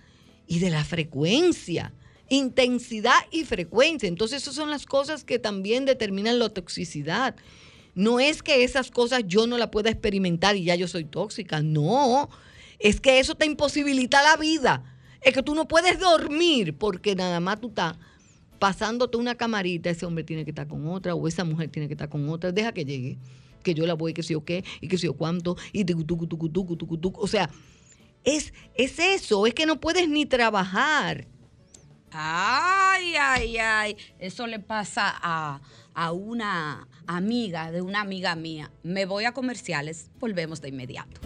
y 0.47 0.59
de 0.59 0.69
la 0.69 0.85
frecuencia. 0.85 1.93
Intensidad 2.29 3.19
y 3.29 3.43
frecuencia. 3.43 4.07
Entonces, 4.07 4.41
esas 4.41 4.55
son 4.55 4.69
las 4.69 4.85
cosas 4.85 5.25
que 5.25 5.37
también 5.37 5.83
determinan 5.83 6.39
la 6.39 6.47
toxicidad. 6.47 7.35
No 7.93 8.21
es 8.21 8.41
que 8.41 8.63
esas 8.63 8.89
cosas 8.89 9.23
yo 9.27 9.47
no 9.47 9.57
las 9.57 9.67
pueda 9.67 9.89
experimentar 9.89 10.55
y 10.55 10.63
ya 10.63 10.75
yo 10.75 10.87
soy 10.87 11.03
tóxica. 11.03 11.61
No, 11.61 12.29
es 12.79 13.01
que 13.01 13.19
eso 13.19 13.35
te 13.35 13.45
imposibilita 13.45 14.23
la 14.23 14.37
vida. 14.37 14.97
Es 15.19 15.33
que 15.33 15.43
tú 15.43 15.55
no 15.55 15.67
puedes 15.67 15.99
dormir 15.99 16.77
porque 16.77 17.15
nada 17.15 17.41
más 17.41 17.59
tú 17.59 17.67
estás 17.67 17.97
pasándote 18.61 19.17
una 19.17 19.33
camarita, 19.33 19.89
ese 19.89 20.05
hombre 20.05 20.23
tiene 20.23 20.45
que 20.45 20.51
estar 20.51 20.67
con 20.67 20.87
otra 20.87 21.15
o 21.15 21.27
esa 21.27 21.43
mujer 21.43 21.69
tiene 21.69 21.87
que 21.87 21.95
estar 21.95 22.09
con 22.09 22.29
otra, 22.29 22.51
deja 22.51 22.71
que 22.71 22.85
llegue, 22.85 23.17
que 23.63 23.73
yo 23.73 23.87
la 23.87 23.95
voy, 23.95 24.13
que 24.13 24.21
sé 24.21 24.33
yo 24.33 24.45
qué, 24.45 24.63
y 24.79 24.87
que 24.87 24.99
sé 24.99 25.07
yo 25.07 25.13
cuánto, 25.13 25.57
y 25.73 25.83
tucu, 25.83 26.03
tucu, 26.03 26.27
tucu, 26.27 26.47
tucu, 26.47 26.75
tucu, 26.77 26.97
tucu. 26.99 27.19
O 27.19 27.27
sea, 27.27 27.49
es, 28.23 28.53
es 28.75 28.99
eso, 28.99 29.47
es 29.47 29.55
que 29.55 29.65
no 29.65 29.79
puedes 29.79 30.07
ni 30.07 30.27
trabajar. 30.27 31.25
Ay, 32.11 33.15
ay, 33.19 33.57
ay. 33.57 33.97
Eso 34.19 34.45
le 34.45 34.59
pasa 34.59 35.11
a, 35.11 35.59
a 35.95 36.11
una 36.11 36.87
amiga 37.07 37.71
de 37.71 37.81
una 37.81 38.01
amiga 38.01 38.35
mía. 38.35 38.69
Me 38.83 39.05
voy 39.05 39.25
a 39.25 39.31
comerciales, 39.31 40.11
volvemos 40.19 40.61
de 40.61 40.69
inmediato. 40.69 41.19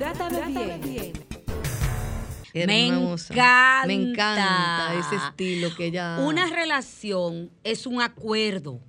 Trátame 0.00 0.78
bien. 0.78 1.12
Me 2.54 2.88
Hermosa. 2.88 3.34
encanta. 3.34 3.86
Me 3.86 3.92
encanta 3.92 4.94
ese 4.98 5.16
estilo 5.16 5.76
que 5.76 5.88
ella. 5.88 6.20
Una 6.20 6.46
relación 6.48 7.50
es 7.64 7.86
un 7.86 8.00
acuerdo, 8.00 8.80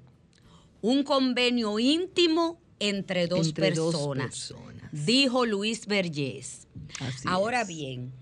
un 0.79 1.03
convenio 1.03 1.79
íntimo 1.79 2.61
entre 2.79 3.27
dos, 3.27 3.49
Entre 3.49 3.71
dos 3.71 3.91
personas, 3.93 4.25
personas. 4.27 4.89
dijo 5.05 5.45
Luis 5.45 5.85
Vergés. 5.85 6.69
Así 7.01 7.27
Ahora 7.27 7.63
es. 7.63 7.67
bien, 7.67 8.13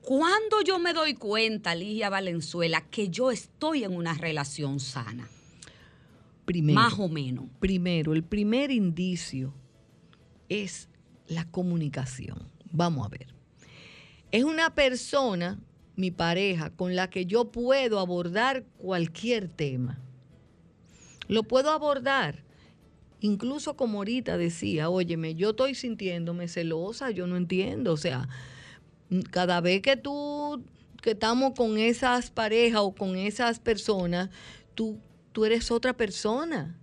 cuando 0.00 0.62
yo 0.64 0.78
me 0.78 0.92
doy 0.92 1.14
cuenta, 1.14 1.74
Ligia 1.74 2.08
Valenzuela, 2.08 2.82
que 2.88 3.08
yo 3.08 3.32
estoy 3.32 3.82
en 3.82 3.96
una 3.96 4.14
relación 4.14 4.78
sana, 4.78 5.28
Primero, 6.44 6.78
más 6.80 6.96
o 7.00 7.08
menos. 7.08 7.46
primero, 7.58 8.12
el 8.14 8.22
primer 8.22 8.70
indicio 8.70 9.52
es 10.48 10.88
la 11.28 11.44
comunicación. 11.44 12.48
Vamos 12.70 13.06
a 13.06 13.10
ver. 13.10 13.26
Es 14.30 14.44
una 14.44 14.74
persona, 14.74 15.58
mi 15.96 16.10
pareja, 16.10 16.70
con 16.70 16.96
la 16.96 17.08
que 17.08 17.26
yo 17.26 17.50
puedo 17.50 18.00
abordar 18.00 18.64
cualquier 18.78 19.48
tema. 19.48 19.98
Lo 21.28 21.42
puedo 21.44 21.70
abordar. 21.70 22.42
Incluso 23.20 23.76
como 23.76 23.98
ahorita 23.98 24.36
decía, 24.36 24.90
óyeme, 24.90 25.34
yo 25.34 25.50
estoy 25.50 25.74
sintiéndome 25.74 26.48
celosa, 26.48 27.10
yo 27.10 27.26
no 27.26 27.36
entiendo. 27.36 27.92
O 27.92 27.96
sea, 27.96 28.28
cada 29.30 29.60
vez 29.60 29.82
que 29.82 29.96
tú, 29.96 30.62
que 31.02 31.12
estamos 31.12 31.52
con 31.56 31.78
esas 31.78 32.30
parejas 32.30 32.80
o 32.82 32.94
con 32.94 33.16
esas 33.16 33.58
personas, 33.58 34.30
tú, 34.74 34.98
tú 35.32 35.44
eres 35.44 35.70
otra 35.70 35.96
persona. 35.96 36.78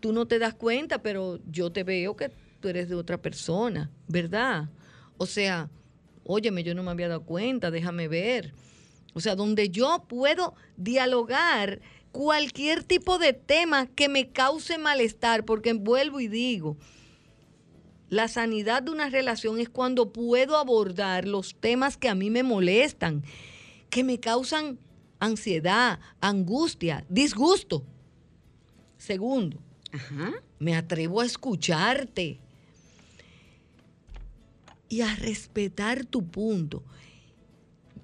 Tú 0.00 0.12
no 0.12 0.26
te 0.26 0.38
das 0.38 0.54
cuenta, 0.54 1.02
pero 1.02 1.38
yo 1.50 1.70
te 1.70 1.84
veo 1.84 2.16
que 2.16 2.32
tú 2.60 2.68
eres 2.68 2.88
de 2.88 2.94
otra 2.94 3.20
persona, 3.20 3.90
¿verdad? 4.06 4.68
O 5.16 5.26
sea, 5.26 5.70
óyeme, 6.24 6.62
yo 6.62 6.74
no 6.74 6.82
me 6.82 6.90
había 6.90 7.08
dado 7.08 7.24
cuenta, 7.24 7.70
déjame 7.70 8.08
ver. 8.08 8.52
O 9.14 9.20
sea, 9.20 9.34
donde 9.34 9.70
yo 9.70 10.04
puedo 10.08 10.54
dialogar 10.76 11.80
cualquier 12.12 12.84
tipo 12.84 13.18
de 13.18 13.32
tema 13.32 13.86
que 13.86 14.08
me 14.08 14.30
cause 14.30 14.78
malestar, 14.78 15.44
porque 15.44 15.72
vuelvo 15.72 16.20
y 16.20 16.28
digo, 16.28 16.76
la 18.08 18.28
sanidad 18.28 18.82
de 18.82 18.90
una 18.90 19.08
relación 19.08 19.60
es 19.60 19.68
cuando 19.68 20.12
puedo 20.12 20.56
abordar 20.56 21.26
los 21.26 21.54
temas 21.54 21.96
que 21.96 22.08
a 22.08 22.14
mí 22.14 22.30
me 22.30 22.42
molestan, 22.42 23.24
que 23.88 24.04
me 24.04 24.18
causan 24.18 24.78
ansiedad, 25.20 26.00
angustia, 26.20 27.04
disgusto. 27.08 27.84
Segundo, 28.98 29.58
me 30.58 30.76
atrevo 30.76 31.20
a 31.20 31.26
escucharte 31.26 32.40
y 34.90 35.00
a 35.00 35.14
respetar 35.14 36.04
tu 36.04 36.28
punto. 36.28 36.84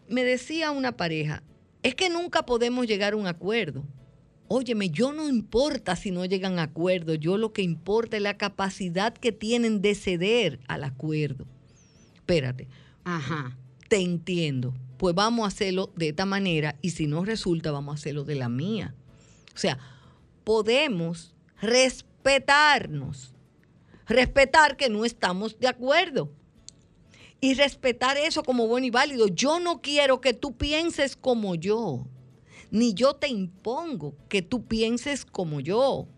Me 0.09 0.25
decía 0.25 0.71
una 0.71 0.97
pareja, 0.97 1.43
es 1.83 1.95
que 1.95 2.09
nunca 2.09 2.47
podemos 2.47 2.87
llegar 2.87 3.13
a 3.13 3.17
un 3.17 3.27
acuerdo. 3.27 3.85
Óyeme, 4.49 4.89
yo 4.89 5.13
no 5.13 5.29
importa 5.29 5.97
si 5.97 6.13
no 6.13 6.25
llegan 6.25 6.59
a 6.59 6.63
acuerdo, 6.63 7.15
yo 7.15 7.37
lo 7.37 7.53
que 7.53 7.63
importa 7.63 8.17
es 8.17 8.23
la 8.23 8.39
capacidad 8.39 9.13
que 9.13 9.33
tienen 9.33 9.83
de 9.83 9.97
ceder 9.97 10.61
al 10.69 10.85
acuerdo. 10.85 11.47
Espérate. 12.15 12.69
Ajá. 13.05 13.59
Te 13.89 13.97
entiendo. 13.97 14.73
Pues 14.97 15.15
vamos 15.15 15.45
a 15.45 15.49
hacerlo 15.49 15.93
de 15.97 16.11
esta 16.11 16.25
manera 16.25 16.77
y 16.81 16.91
si 16.91 17.09
no 17.09 17.25
resulta, 17.25 17.73
vamos 17.73 17.93
a 17.93 17.99
hacerlo 17.99 18.25
de 18.25 18.37
la 18.37 18.49
mía. 18.49 18.95
O 19.55 19.59
sea, 19.59 19.79
podemos 20.45 21.35
respetarnos. 21.61 23.35
Respetar 24.07 24.77
que 24.77 24.89
no 24.89 25.05
estamos 25.05 25.59
de 25.59 25.67
acuerdo. 25.67 26.31
Y 27.47 27.55
respetar 27.55 28.17
eso 28.17 28.43
como 28.43 28.67
bueno 28.67 28.87
y 28.87 28.91
válido. 28.91 29.29
Yo 29.29 29.61
no 29.61 29.81
quiero 29.81 30.21
que 30.21 30.33
tú 30.35 30.57
pienses 30.57 31.15
como 31.15 31.55
yo. 31.55 32.05
Ni 32.73 32.93
yo 32.93 33.15
te 33.15 33.29
impongo 33.29 34.15
que 34.29 34.43
tú 34.43 34.65
pienses 34.65 35.25
como 35.25 35.61
yo. 35.61 36.09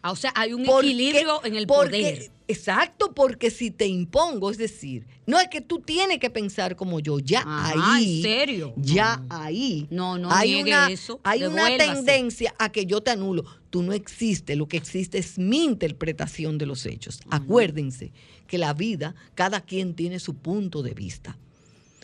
Ah, 0.00 0.12
o 0.12 0.16
sea, 0.16 0.32
hay 0.36 0.52
un 0.52 0.64
Porque- 0.64 0.86
equilibrio 0.86 1.44
en 1.44 1.56
el 1.56 1.66
porque- 1.66 1.88
poder. 1.90 2.30
Exacto, 2.46 3.14
porque 3.14 3.50
si 3.50 3.70
te 3.70 3.86
impongo, 3.86 4.50
es 4.50 4.58
decir, 4.58 5.06
no 5.26 5.40
es 5.40 5.48
que 5.48 5.62
tú 5.62 5.80
tienes 5.80 6.18
que 6.18 6.28
pensar 6.28 6.76
como 6.76 7.00
yo, 7.00 7.18
ya 7.18 7.40
Ajá, 7.40 7.96
ahí. 7.96 8.16
¿en 8.18 8.22
serio? 8.22 8.74
Ya 8.76 9.24
ahí. 9.30 9.86
No, 9.90 10.18
no 10.18 10.30
hay 10.30 10.50
niegue 10.52 10.70
una, 10.72 10.90
eso, 10.90 11.20
Hay 11.24 11.42
una 11.44 11.76
tendencia 11.78 12.54
a 12.58 12.70
que 12.70 12.84
yo 12.84 13.00
te 13.02 13.10
anulo. 13.12 13.44
Tú 13.74 13.82
no 13.82 13.92
existes, 13.92 14.56
lo 14.56 14.68
que 14.68 14.76
existe 14.76 15.18
es 15.18 15.36
mi 15.36 15.64
interpretación 15.64 16.58
de 16.58 16.66
los 16.66 16.86
hechos. 16.86 17.18
Acuérdense 17.28 18.12
que 18.46 18.56
la 18.56 18.72
vida, 18.72 19.16
cada 19.34 19.62
quien 19.62 19.94
tiene 19.94 20.20
su 20.20 20.36
punto 20.36 20.80
de 20.80 20.94
vista. 20.94 21.36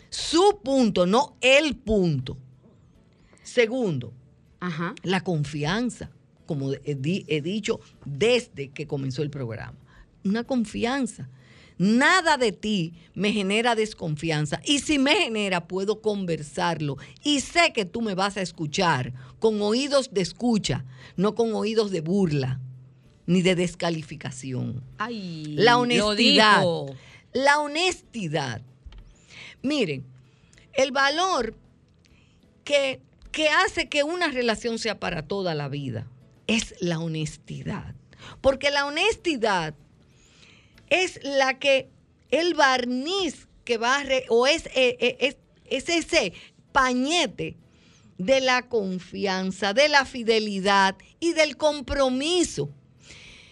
Su 0.09 0.59
punto, 0.61 1.05
no 1.05 1.37
el 1.39 1.77
punto. 1.77 2.37
Segundo, 3.41 4.11
Ajá. 4.59 4.95
la 5.03 5.23
confianza, 5.23 6.11
como 6.45 6.73
he 6.73 7.41
dicho 7.41 7.79
desde 8.03 8.67
que 8.71 8.85
comenzó 8.85 9.21
el 9.21 9.29
programa. 9.29 9.77
Una 10.25 10.43
confianza. 10.43 11.29
Nada 11.81 12.37
de 12.37 12.51
ti 12.51 12.93
me 13.15 13.31
genera 13.33 13.73
desconfianza. 13.73 14.61
Y 14.63 14.79
si 14.79 14.99
me 14.99 15.15
genera, 15.15 15.67
puedo 15.67 15.99
conversarlo. 15.99 16.97
Y 17.23 17.39
sé 17.39 17.73
que 17.73 17.85
tú 17.85 18.03
me 18.03 18.13
vas 18.13 18.37
a 18.37 18.41
escuchar 18.43 19.13
con 19.39 19.59
oídos 19.63 20.13
de 20.13 20.21
escucha, 20.21 20.85
no 21.15 21.33
con 21.33 21.55
oídos 21.55 21.89
de 21.89 22.01
burla 22.01 22.59
ni 23.25 23.41
de 23.41 23.55
descalificación. 23.55 24.83
Ay, 24.99 25.55
La 25.57 25.71
lo 25.71 25.79
honestidad. 25.79 26.59
dijo. 26.59 26.95
La 27.33 27.57
honestidad. 27.59 28.61
Miren, 29.63 30.05
el 30.73 30.91
valor 30.91 31.55
que, 32.63 33.01
que 33.31 33.49
hace 33.49 33.89
que 33.89 34.03
una 34.03 34.27
relación 34.27 34.77
sea 34.77 34.99
para 34.99 35.23
toda 35.23 35.55
la 35.55 35.67
vida 35.67 36.05
es 36.45 36.75
la 36.79 36.99
honestidad. 36.99 37.95
Porque 38.39 38.69
la 38.69 38.85
honestidad 38.85 39.73
es 40.91 41.19
la 41.23 41.57
que, 41.57 41.89
el 42.29 42.53
barniz 42.53 43.47
que 43.65 43.77
va 43.77 43.97
a, 43.97 44.03
re- 44.03 44.25
o 44.29 44.45
es, 44.45 44.67
eh, 44.67 44.97
eh, 44.99 45.17
es, 45.19 45.37
es 45.65 45.89
ese 45.89 46.33
pañete 46.71 47.57
de 48.17 48.41
la 48.41 48.69
confianza, 48.69 49.73
de 49.73 49.89
la 49.89 50.05
fidelidad 50.05 50.95
y 51.19 51.33
del 51.33 51.57
compromiso. 51.57 52.69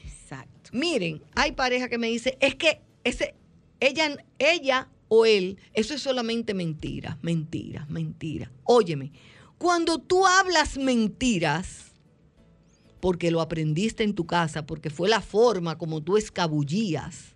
Exacto. 0.05 0.69
Miren, 0.73 1.23
hay 1.33 1.53
pareja 1.53 1.89
que 1.89 1.97
me 1.97 2.07
dice, 2.07 2.37
es 2.39 2.55
que 2.55 2.81
ese, 3.03 3.33
ella, 3.79 4.17
ella 4.37 4.89
o 5.07 5.25
él, 5.25 5.57
eso 5.73 5.95
es 5.95 6.01
solamente 6.01 6.53
mentira, 6.53 7.17
mentira, 7.21 7.85
mentira. 7.89 8.51
Óyeme, 8.63 9.11
cuando 9.57 9.97
tú 9.97 10.27
hablas 10.27 10.77
mentiras, 10.77 11.88
porque 12.99 13.31
lo 13.31 13.41
aprendiste 13.41 14.03
en 14.03 14.13
tu 14.13 14.25
casa, 14.25 14.65
porque 14.65 14.89
fue 14.89 15.09
la 15.09 15.21
forma 15.21 15.77
como 15.77 16.01
tú 16.01 16.17
escabullías 16.17 17.35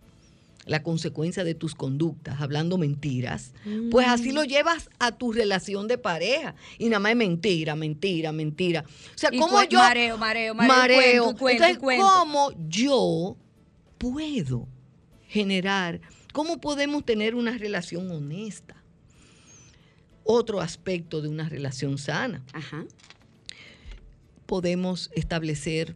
la 0.65 0.81
consecuencia 0.81 1.43
de 1.43 1.55
tus 1.55 1.75
conductas, 1.75 2.39
hablando 2.39 2.77
mentiras, 2.77 3.53
pues 3.91 4.07
así 4.07 4.31
lo 4.31 4.43
llevas 4.43 4.89
a 4.99 5.11
tu 5.11 5.33
relación 5.33 5.87
de 5.87 5.97
pareja. 5.97 6.55
Y 6.77 6.85
nada 6.85 6.99
más 6.99 7.11
es 7.11 7.17
mentira, 7.17 7.75
mentira, 7.75 8.31
mentira. 8.31 8.85
O 8.87 9.17
sea, 9.17 9.29
¿cómo 9.31 9.61
yo... 9.63 9.79
mareo, 9.79 10.17
mareo, 10.17 10.55
mareo, 10.55 10.77
Mareo. 10.77 11.23
cuento, 11.35 11.49
Entonces, 11.49 11.77
cuento. 11.79 12.05
¿cómo 12.05 12.51
yo 12.69 13.35
puedo 13.97 14.67
generar, 15.27 16.01
cómo 16.31 16.59
podemos 16.61 17.03
tener 17.03 17.35
una 17.35 17.57
relación 17.57 18.09
honesta? 18.11 18.75
Otro 20.23 20.61
aspecto 20.61 21.21
de 21.21 21.27
una 21.27 21.49
relación 21.49 21.97
sana. 21.97 22.41
Ajá. 22.53 22.85
Podemos 24.53 25.09
establecer 25.15 25.95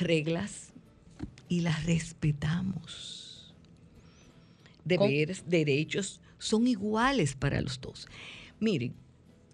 reglas 0.00 0.72
y 1.46 1.60
las 1.60 1.84
respetamos. 1.84 3.54
Deberes, 4.82 5.44
derechos 5.46 6.22
son 6.38 6.66
iguales 6.66 7.34
para 7.34 7.60
los 7.60 7.78
dos. 7.78 8.08
Miren, 8.58 8.94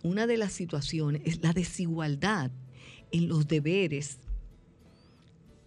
una 0.04 0.28
de 0.28 0.36
las 0.36 0.52
situaciones 0.52 1.22
es 1.24 1.42
la 1.42 1.52
desigualdad 1.52 2.52
en 3.10 3.26
los 3.26 3.48
deberes 3.48 4.20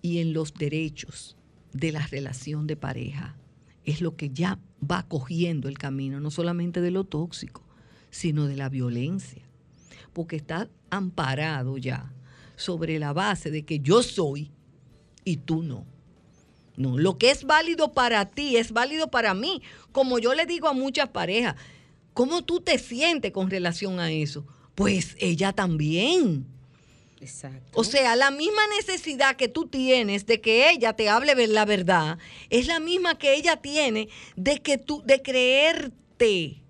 y 0.01 0.19
en 0.19 0.31
los 0.31 0.53
derechos 0.53 1.35
de 1.73 1.91
la 1.91 2.07
relación 2.07 2.65
de 2.65 2.77
pareja. 2.77 3.35
Es 3.83 3.99
lo 3.99 4.15
que 4.15 4.29
ya 4.29 4.57
va 4.89 5.05
cogiendo 5.05 5.67
el 5.67 5.77
camino, 5.77 6.21
no 6.21 6.31
solamente 6.31 6.79
de 6.79 6.91
lo 6.91 7.03
tóxico, 7.03 7.61
sino 8.09 8.47
de 8.47 8.55
la 8.55 8.69
violencia, 8.69 9.50
porque 10.13 10.37
está 10.37 10.69
amparado 10.89 11.77
ya 11.77 12.13
sobre 12.55 12.99
la 12.99 13.13
base 13.13 13.51
de 13.51 13.63
que 13.63 13.79
yo 13.79 14.03
soy 14.03 14.51
y 15.23 15.37
tú 15.37 15.63
no. 15.63 15.85
No, 16.77 16.97
lo 16.97 17.17
que 17.17 17.31
es 17.31 17.43
válido 17.43 17.91
para 17.91 18.25
ti 18.25 18.57
es 18.57 18.71
válido 18.71 19.09
para 19.11 19.33
mí. 19.33 19.61
Como 19.91 20.19
yo 20.19 20.33
le 20.33 20.45
digo 20.45 20.67
a 20.67 20.73
muchas 20.73 21.09
parejas, 21.09 21.55
¿cómo 22.13 22.43
tú 22.43 22.61
te 22.61 22.79
sientes 22.79 23.31
con 23.31 23.49
relación 23.49 23.99
a 23.99 24.11
eso? 24.11 24.45
Pues 24.75 25.15
ella 25.19 25.53
también. 25.53 26.47
Exacto. 27.19 27.79
O 27.79 27.83
sea, 27.83 28.15
la 28.15 28.31
misma 28.31 28.61
necesidad 28.75 29.35
que 29.35 29.47
tú 29.47 29.67
tienes 29.67 30.25
de 30.25 30.41
que 30.41 30.71
ella 30.71 30.93
te 30.93 31.07
hable 31.07 31.35
la 31.47 31.65
verdad 31.65 32.17
es 32.49 32.65
la 32.65 32.79
misma 32.79 33.17
que 33.17 33.35
ella 33.35 33.57
tiene 33.57 34.09
de 34.35 34.59
que 34.61 34.77
tú 34.77 35.03
de 35.05 35.21
creerte. 35.21 36.63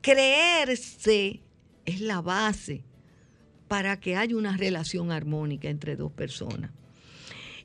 Creerse 0.00 1.43
es 1.86 2.00
la 2.00 2.20
base 2.20 2.84
para 3.68 3.98
que 3.98 4.16
haya 4.16 4.36
una 4.36 4.56
relación 4.56 5.10
armónica 5.10 5.68
entre 5.68 5.96
dos 5.96 6.12
personas. 6.12 6.70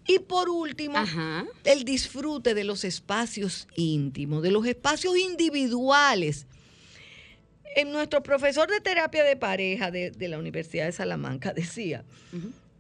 Y 0.08 0.20
por 0.20 0.50
último, 0.50 0.98
Ajá. 0.98 1.46
el 1.64 1.84
disfrute 1.84 2.56
de 2.56 2.64
los 2.64 2.84
espacios 2.84 3.68
íntimos, 3.76 4.42
de 4.42 4.50
los 4.50 4.66
espacios 4.66 5.16
individuales. 5.18 6.48
En 7.76 7.92
nuestro 7.92 8.24
profesor 8.24 8.70
de 8.70 8.82
terapia 8.82 9.24
de 9.24 9.36
pareja 9.36 9.92
de, 9.92 10.10
de 10.10 10.28
la 10.28 10.40
Universidad 10.40 10.86
de 10.86 10.92
Salamanca 10.94 11.54
decía 11.56 12.04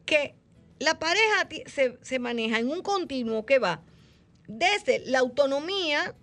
que 0.06 0.34
la 0.80 0.98
pareja 0.98 1.48
se, 1.68 2.00
se 2.02 2.20
maneja 2.20 2.58
en 2.58 2.70
un 2.70 2.82
continuo 2.82 3.46
que 3.46 3.60
va 3.60 3.84
desde 4.48 5.04
la 5.06 5.20
autonomía 5.20 6.16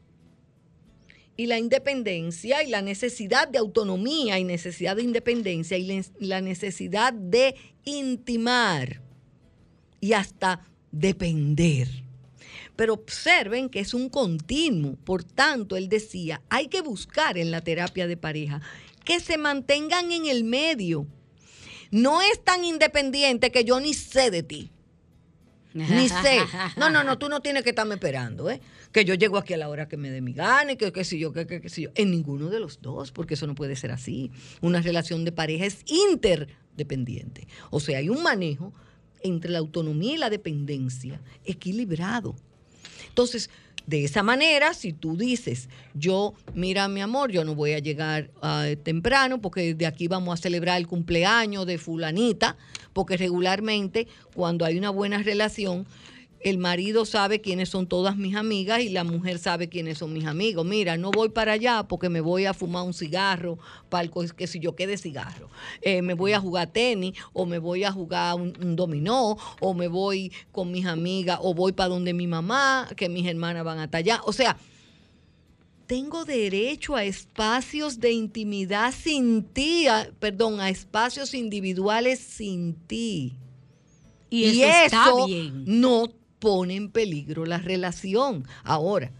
y 1.37 1.47
la 1.47 1.59
independencia 1.59 2.62
y 2.62 2.68
la 2.70 2.82
necesidad 2.82 3.49
de 3.49 3.59
autonomía 3.59 4.39
y 4.39 4.45
necesidad 4.45 4.97
de 4.97 5.03
independencia 5.03 5.76
y 5.76 6.03
la- 6.20 6.41
necesidad 6.41 7.12
de 7.12 7.55
intimar 7.84 9.03
y 10.01 10.12
hasta 10.14 10.61
depender. 10.91 11.89
Pero 12.74 12.95
observen 12.95 13.68
que 13.68 13.80
es 13.80 13.95
un 13.95 14.09
continuo. 14.09 14.97
Por 15.05 15.24
tanto, 15.24 15.76
él 15.76 15.89
decía, 15.89 16.43
hay 16.49 16.68
que 16.68 16.80
buscar 16.82 17.39
en 17.39 17.51
la 17.51 17.61
terapia 17.62 18.07
de 18.07 18.16
pareja 18.16 18.61
que 19.05 19.20
se 19.20 19.39
mantengan 19.39 20.12
en 20.12 20.26
el 20.26 20.45
medio. 20.45 21.07
No 21.91 22.20
es 22.22 22.43
tan 22.45 22.64
independiente 22.64 23.51
que 23.51 23.64
yo 23.64 23.78
ni 23.80 23.95
sé 23.95 24.30
de 24.30 24.43
ti. 24.43 24.70
Ni 25.77 26.09
sé. 26.09 26.41
No, 26.77 26.91
no, 26.91 27.05
no, 27.05 27.18
tú 27.18 27.29
no 27.29 27.41
tienes 27.41 27.62
que 27.62 27.70
estarme 27.70 27.95
esperando, 27.95 28.51
¿eh? 28.51 28.61
Que 28.93 29.05
yo 29.05 29.14
llego 29.14 29.37
aquí 29.37 29.53
a 29.53 29.59
la 29.59 29.68
hora 29.68 29.89
que 29.89 29.97
me 29.97 30.11
dé 30.11 30.20
mi 30.20 30.33
gane, 30.33 30.77
que 30.77 30.93
qué 30.93 31.05
sé 31.05 31.18
yo, 31.18 31.33
que 31.33 31.47
qué 31.47 31.68
sé 31.68 31.83
yo. 31.83 31.91
En 31.95 32.11
ninguno 32.11 32.49
de 32.49 32.61
los 32.61 32.81
dos, 32.81 33.12
porque 33.12 33.35
eso 33.35 33.47
no 33.47 33.55
puede 33.55 33.77
ser 33.77 33.91
así. 33.91 34.31
Una 34.62 34.81
relación 34.81 35.24
de 35.24 35.33
pareja 35.33 35.66
es 35.66 35.85
interdependiente. 35.87 37.47
O 37.70 37.81
sea, 37.81 37.99
hay 37.99 38.09
un 38.09 38.22
manejo 38.22 38.72
entre 39.22 39.51
la 39.51 39.59
autonomía 39.59 40.14
y 40.14 40.18
la 40.18 40.31
dependencia 40.31 41.20
equilibrado. 41.45 42.37
Entonces, 43.09 43.51
de 43.87 44.05
esa 44.05 44.22
manera, 44.22 44.74
si 44.74 44.93
tú 44.93 45.16
dices, 45.16 45.68
yo, 45.95 46.34
mira 46.55 46.89
mi 46.89 47.01
amor, 47.01 47.30
yo 47.30 47.45
no 47.45 47.55
voy 47.55 47.72
a 47.72 47.78
llegar 47.78 48.30
ah, 48.43 48.66
temprano 48.82 49.41
porque 49.41 49.74
de 49.74 49.87
aquí 49.87 50.09
vamos 50.09 50.39
a 50.39 50.43
celebrar 50.43 50.78
el 50.78 50.89
cumpleaños 50.89 51.66
de 51.66 51.78
fulanita, 51.78 52.57
porque 52.93 53.16
regularmente 53.16 54.09
cuando 54.34 54.64
hay 54.64 54.76
una 54.76 54.91
buena 54.91 55.22
relación, 55.22 55.87
el 56.49 56.59
marido 56.59 57.05
sabe 57.05 57.40
quiénes 57.40 57.70
son 57.70 57.88
todas 57.88 58.16
mis 58.16 58.36
amigas 58.36 58.80
y 58.80 58.88
la 58.88 59.03
mujer 59.03 59.40
sabe 59.40 59.68
quiénes 59.68 59.99
son 59.99 60.12
mis 60.12 60.26
amigos. 60.26 60.64
Mira, 60.64 60.97
no 60.97 61.11
voy 61.11 61.28
para 61.28 61.53
allá 61.53 61.82
porque 61.88 62.09
me 62.09 62.20
voy 62.20 62.44
a 62.44 62.55
fumar 62.55 62.84
un 62.84 62.94
cigarro, 62.94 63.59
para 63.88 64.09
que 64.36 64.47
si 64.47 64.61
yo 64.61 64.76
quede 64.76 64.97
cigarro. 64.97 65.51
Eh, 65.82 66.03
me 66.03 66.14
voy 66.14 66.34
a 66.34 66.40
jugar 66.40 66.68
tenis 66.68 67.14
o 67.32 67.47
me 67.47 67.59
voy 67.59 67.82
a 67.82 67.90
jugar 67.90 68.36
un, 68.36 68.53
un 68.62 68.76
dominó 68.76 69.36
o 69.61 69.74
me 69.74 69.88
voy 69.88 70.30
con 70.53 70.70
mis 70.70 70.86
amigas 70.86 71.40
o 71.42 71.53
voy 71.53 71.72
para 71.72 71.88
donde 71.88 72.14
mi 72.14 72.28
mamá, 72.28 72.88
que 72.97 73.09
mis 73.09 73.26
hermanas 73.26 73.64
van 73.64 73.80
hasta 73.80 73.99
allá. 73.99 74.20
O 74.24 74.32
sea, 74.32 74.57
tengo 75.88 76.24
derecho 76.24 76.94
a 76.94 77.03
espacios 77.05 77.99
de 77.99 78.12
intimidad 78.12 78.94
sin 78.97 79.42
ti, 79.42 79.88
a- 79.88 80.11
perdón, 80.20 80.61
a 80.61 80.68
espacios 80.68 81.34
individuales 81.34 82.20
sin 82.20 82.74
ti. 82.74 83.34
Y 84.28 84.47
eso 84.47 84.66
está 84.86 85.11
bien. 85.26 85.64
no 85.66 86.09
pone 86.39 86.76
en 86.76 86.91
peligro 86.91 87.47
la 87.47 87.59
relación. 87.59 88.45
Ahora, 88.64 89.11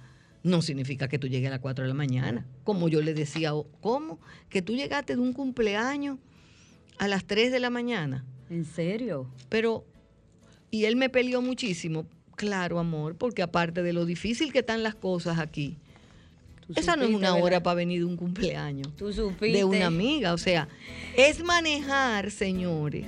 no 0.43 0.63
significa 0.63 1.09
que 1.09 1.19
tú 1.19 1.27
llegues 1.29 1.49
a 1.49 1.51
las 1.53 1.61
4 1.61 1.83
de 1.85 1.89
la 1.89 1.95
mañana. 1.95 2.47
Como 2.65 2.89
yo 2.89 3.01
le 3.03 3.15
decía, 3.15 3.55
o- 3.55 3.67
¿cómo? 3.81 4.21
Que 4.49 4.63
tú 4.63 4.75
llegaste 4.75 5.17
de 5.17 5.21
un 5.23 5.33
cumpleaños 5.33 6.19
a 6.99 7.09
las 7.09 7.25
3 7.25 7.51
de 7.51 7.61
la 7.61 7.71
mañana. 7.71 8.25
¿En 8.49 8.65
serio? 8.65 9.29
Pero, 9.49 9.85
y 10.71 10.85
él 10.85 10.97
me 10.97 11.09
peleó 11.09 11.43
muchísimo. 11.43 12.07
Claro, 12.37 12.79
amor, 12.79 13.17
porque 13.17 13.43
aparte 13.43 13.83
de 13.83 13.93
lo 13.93 14.05
difícil 14.05 14.53
que 14.53 14.59
están 14.61 14.83
las 14.83 14.95
cosas 14.95 15.39
aquí, 15.39 15.77
esa 16.77 16.97
no 16.97 17.05
es 17.05 17.15
una 17.15 17.35
hora 17.37 17.63
para 17.63 17.75
venir 17.77 18.01
de 18.01 18.05
un 18.05 18.17
cumpleaños 18.17 18.95
Tú 18.97 19.13
supiste. 19.13 19.57
de 19.59 19.65
una 19.65 19.87
amiga. 19.87 20.33
O 20.35 20.39
sea, 20.39 20.69
es 21.17 21.43
manejar, 21.43 22.31
señores, 22.31 23.07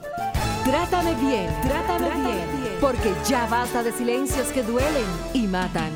Trátame 0.65 1.15
bien, 1.17 1.49
Trátame, 1.63 2.09
bien, 2.09 2.79
porque 2.81 3.13
ya 3.27 3.47
basta 3.47 3.83
de 3.83 3.93
silencios 3.93 4.49
que 4.49 4.63
duelen 4.63 5.05
y 5.35 5.47
matan. 5.47 5.91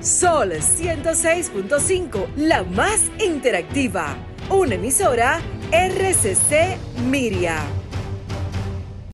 Sol 0.00 0.52
106.5, 0.52 2.34
la 2.36 2.64
más 2.64 3.00
interactiva. 3.18 4.16
Una 4.50 4.74
emisora 4.74 5.40
RCC 5.70 6.76
Miria. 7.08 7.62